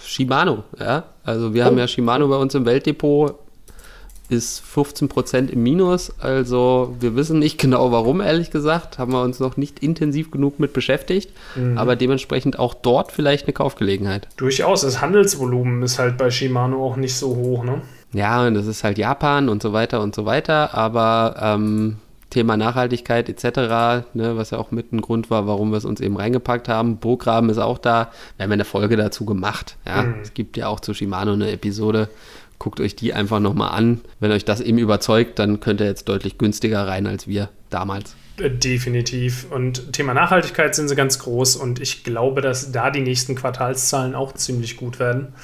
Shimano, 0.05 0.65
ja. 0.79 1.05
Also 1.25 1.55
wir 1.55 1.63
oh. 1.63 1.67
haben 1.67 1.79
ja 1.79 1.87
Shimano 1.87 2.27
bei 2.29 2.37
uns 2.37 2.55
im 2.55 2.67
Weltdepot 2.67 3.39
ist 4.33 4.63
15% 4.75 5.49
im 5.49 5.63
Minus. 5.63 6.13
Also 6.19 6.97
wir 6.99 7.15
wissen 7.15 7.39
nicht 7.39 7.59
genau 7.59 7.93
warum, 7.93 8.21
ehrlich 8.21 8.51
gesagt. 8.51 8.99
Haben 8.99 9.13
wir 9.13 9.23
uns 9.23 9.39
noch 9.39 9.57
nicht 9.57 9.81
intensiv 9.81 10.31
genug 10.31 10.59
mit 10.59 10.73
beschäftigt. 10.73 11.31
Mhm. 11.55 11.79
Aber 11.79 11.97
dementsprechend 11.97 12.59
auch 12.59 12.75
dort 12.75 13.13
vielleicht 13.13 13.47
eine 13.47 13.53
Kaufgelegenheit. 13.53 14.29
Durchaus. 14.37 14.83
Das 14.83 15.01
Handelsvolumen 15.01 15.83
ist 15.83 15.99
halt 15.99 16.17
bei 16.17 16.31
Shimano 16.31 16.85
auch 16.85 16.97
nicht 16.97 17.15
so 17.15 17.37
hoch, 17.37 17.65
ne? 17.65 17.83
Ja, 18.13 18.47
und 18.47 18.55
das 18.55 18.67
ist 18.67 18.85
halt 18.85 18.99
Japan 18.99 19.49
und 19.49 19.63
so 19.63 19.73
weiter 19.73 20.01
und 20.01 20.15
so 20.15 20.27
weiter. 20.27 20.75
Aber 20.75 21.37
ähm, 21.41 21.97
Thema 22.33 22.57
Nachhaltigkeit 22.57 23.29
etc., 23.29 24.07
ne, 24.15 24.37
was 24.37 24.51
ja 24.51 24.59
auch 24.59 24.71
mit 24.71 24.93
ein 24.93 25.03
Grund 25.03 25.31
war, 25.31 25.47
warum 25.47 25.71
wir 25.71 25.77
es 25.77 25.85
uns 25.85 26.01
eben 26.01 26.17
reingepackt 26.17 26.69
haben. 26.69 26.97
Burggraben 26.97 27.51
ist 27.51 27.59
auch 27.59 27.79
da. 27.79 28.11
Wir 28.37 28.45
haben 28.45 28.51
ja 28.51 28.55
eine 28.55 28.65
Folge 28.65 28.97
dazu 28.97 29.25
gemacht. 29.27 29.77
Ja. 29.87 30.03
Mhm. 30.03 30.15
Es 30.23 30.35
gibt 30.35 30.57
ja 30.57 30.69
auch 30.69 30.81
zu 30.81 30.95
Shimano 30.95 31.35
eine 31.35 31.51
Episode, 31.53 32.09
guckt 32.63 32.79
euch 32.79 32.95
die 32.95 33.13
einfach 33.13 33.41
nochmal 33.41 33.77
an. 33.77 34.03
Wenn 34.21 34.31
euch 34.31 34.45
das 34.45 34.61
eben 34.61 34.79
überzeugt, 34.79 35.41
dann 35.41 35.59
könnt 35.59 35.81
ihr 35.81 35.87
jetzt 35.87 36.09
deutlich 36.09 36.39
günstiger 36.39 36.87
rein 36.87 37.09
als 37.09 37.27
wir 37.27 37.49
damals. 37.71 38.15
Äh, 38.39 38.51
definitiv. 38.51 39.51
Und 39.51 39.93
Thema 39.93 40.15
Nachhaltigkeit 40.15 40.73
sind 40.77 40.87
sie 40.87 40.95
ganz 40.95 41.19
groß 41.19 41.57
und 41.57 41.81
ich 41.81 42.05
glaube, 42.05 42.41
dass 42.41 42.71
da 42.71 42.91
die 42.91 43.01
nächsten 43.01 43.35
Quartalszahlen 43.35 44.15
auch 44.15 44.33
ziemlich 44.35 44.77
gut 44.77 45.01
werden, 45.01 45.35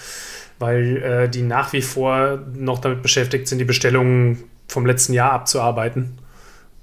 weil 0.61 0.97
äh, 0.99 1.29
die 1.29 1.43
nach 1.43 1.73
wie 1.73 1.83
vor 1.83 2.39
noch 2.55 2.79
damit 2.79 3.03
beschäftigt 3.03 3.49
sind, 3.49 3.59
die 3.59 3.65
Bestellungen 3.65 4.45
vom 4.69 4.87
letzten 4.87 5.13
Jahr 5.13 5.33
abzuarbeiten. 5.33 6.19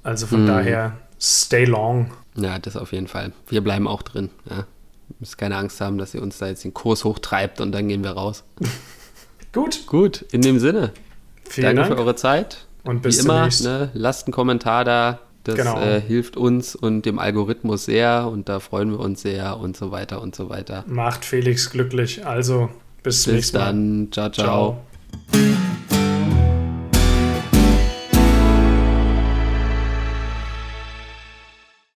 Also 0.03 0.27
von 0.27 0.43
mm. 0.43 0.47
daher, 0.47 0.97
stay 1.17 1.63
long. 1.63 2.11
Ja, 2.35 2.59
das 2.59 2.75
auf 2.75 2.91
jeden 2.91 3.07
Fall. 3.07 3.31
Wir 3.47 3.61
bleiben 3.61 3.87
auch 3.87 4.01
drin. 4.01 4.31
Ja. 4.49 4.57
Ihr 4.57 5.15
müsst 5.19 5.37
keine 5.37 5.55
Angst 5.55 5.79
haben, 5.79 5.97
dass 5.97 6.13
ihr 6.13 6.21
uns 6.21 6.39
da 6.39 6.47
jetzt 6.47 6.65
den 6.65 6.73
Kurs 6.73 7.05
hochtreibt 7.05 7.61
und 7.61 7.71
dann 7.71 7.87
gehen 7.87 8.03
wir 8.03 8.11
raus. 8.11 8.43
Gut. 9.55 9.87
Gut, 9.87 10.25
in 10.33 10.41
dem 10.41 10.59
Sinne. 10.59 10.91
Vielen 11.49 11.67
Danke 11.67 11.81
Dank. 11.83 11.93
für 11.93 11.99
eure 11.99 12.15
Zeit. 12.15 12.67
Und 12.83 13.01
bis 13.01 13.17
Wie 13.17 13.23
immer, 13.23 13.49
ne, 13.63 13.89
lasst 13.93 14.27
einen 14.27 14.33
Kommentar 14.33 14.83
da. 14.83 15.19
Das 15.45 15.55
genau. 15.55 15.79
äh, 15.79 16.01
hilft 16.01 16.37
uns 16.37 16.75
und 16.75 17.03
dem 17.03 17.19
Algorithmus 17.19 17.85
sehr 17.85 18.27
und 18.27 18.49
da 18.49 18.59
freuen 18.59 18.91
wir 18.91 18.99
uns 18.99 19.21
sehr 19.21 19.57
und 19.59 19.77
so 19.77 19.91
weiter 19.91 20.21
und 20.21 20.35
so 20.35 20.49
weiter. 20.49 20.83
Macht 20.87 21.23
Felix 21.23 21.69
glücklich. 21.69 22.25
Also 22.25 22.69
bis, 23.03 23.23
bis 23.23 23.33
nächstes 23.33 23.53
Mal. 23.53 23.73
Bis 23.73 24.09
dann. 24.11 24.11
ciao. 24.11 24.29
ciao. 24.31 24.77
ciao. 25.31 25.94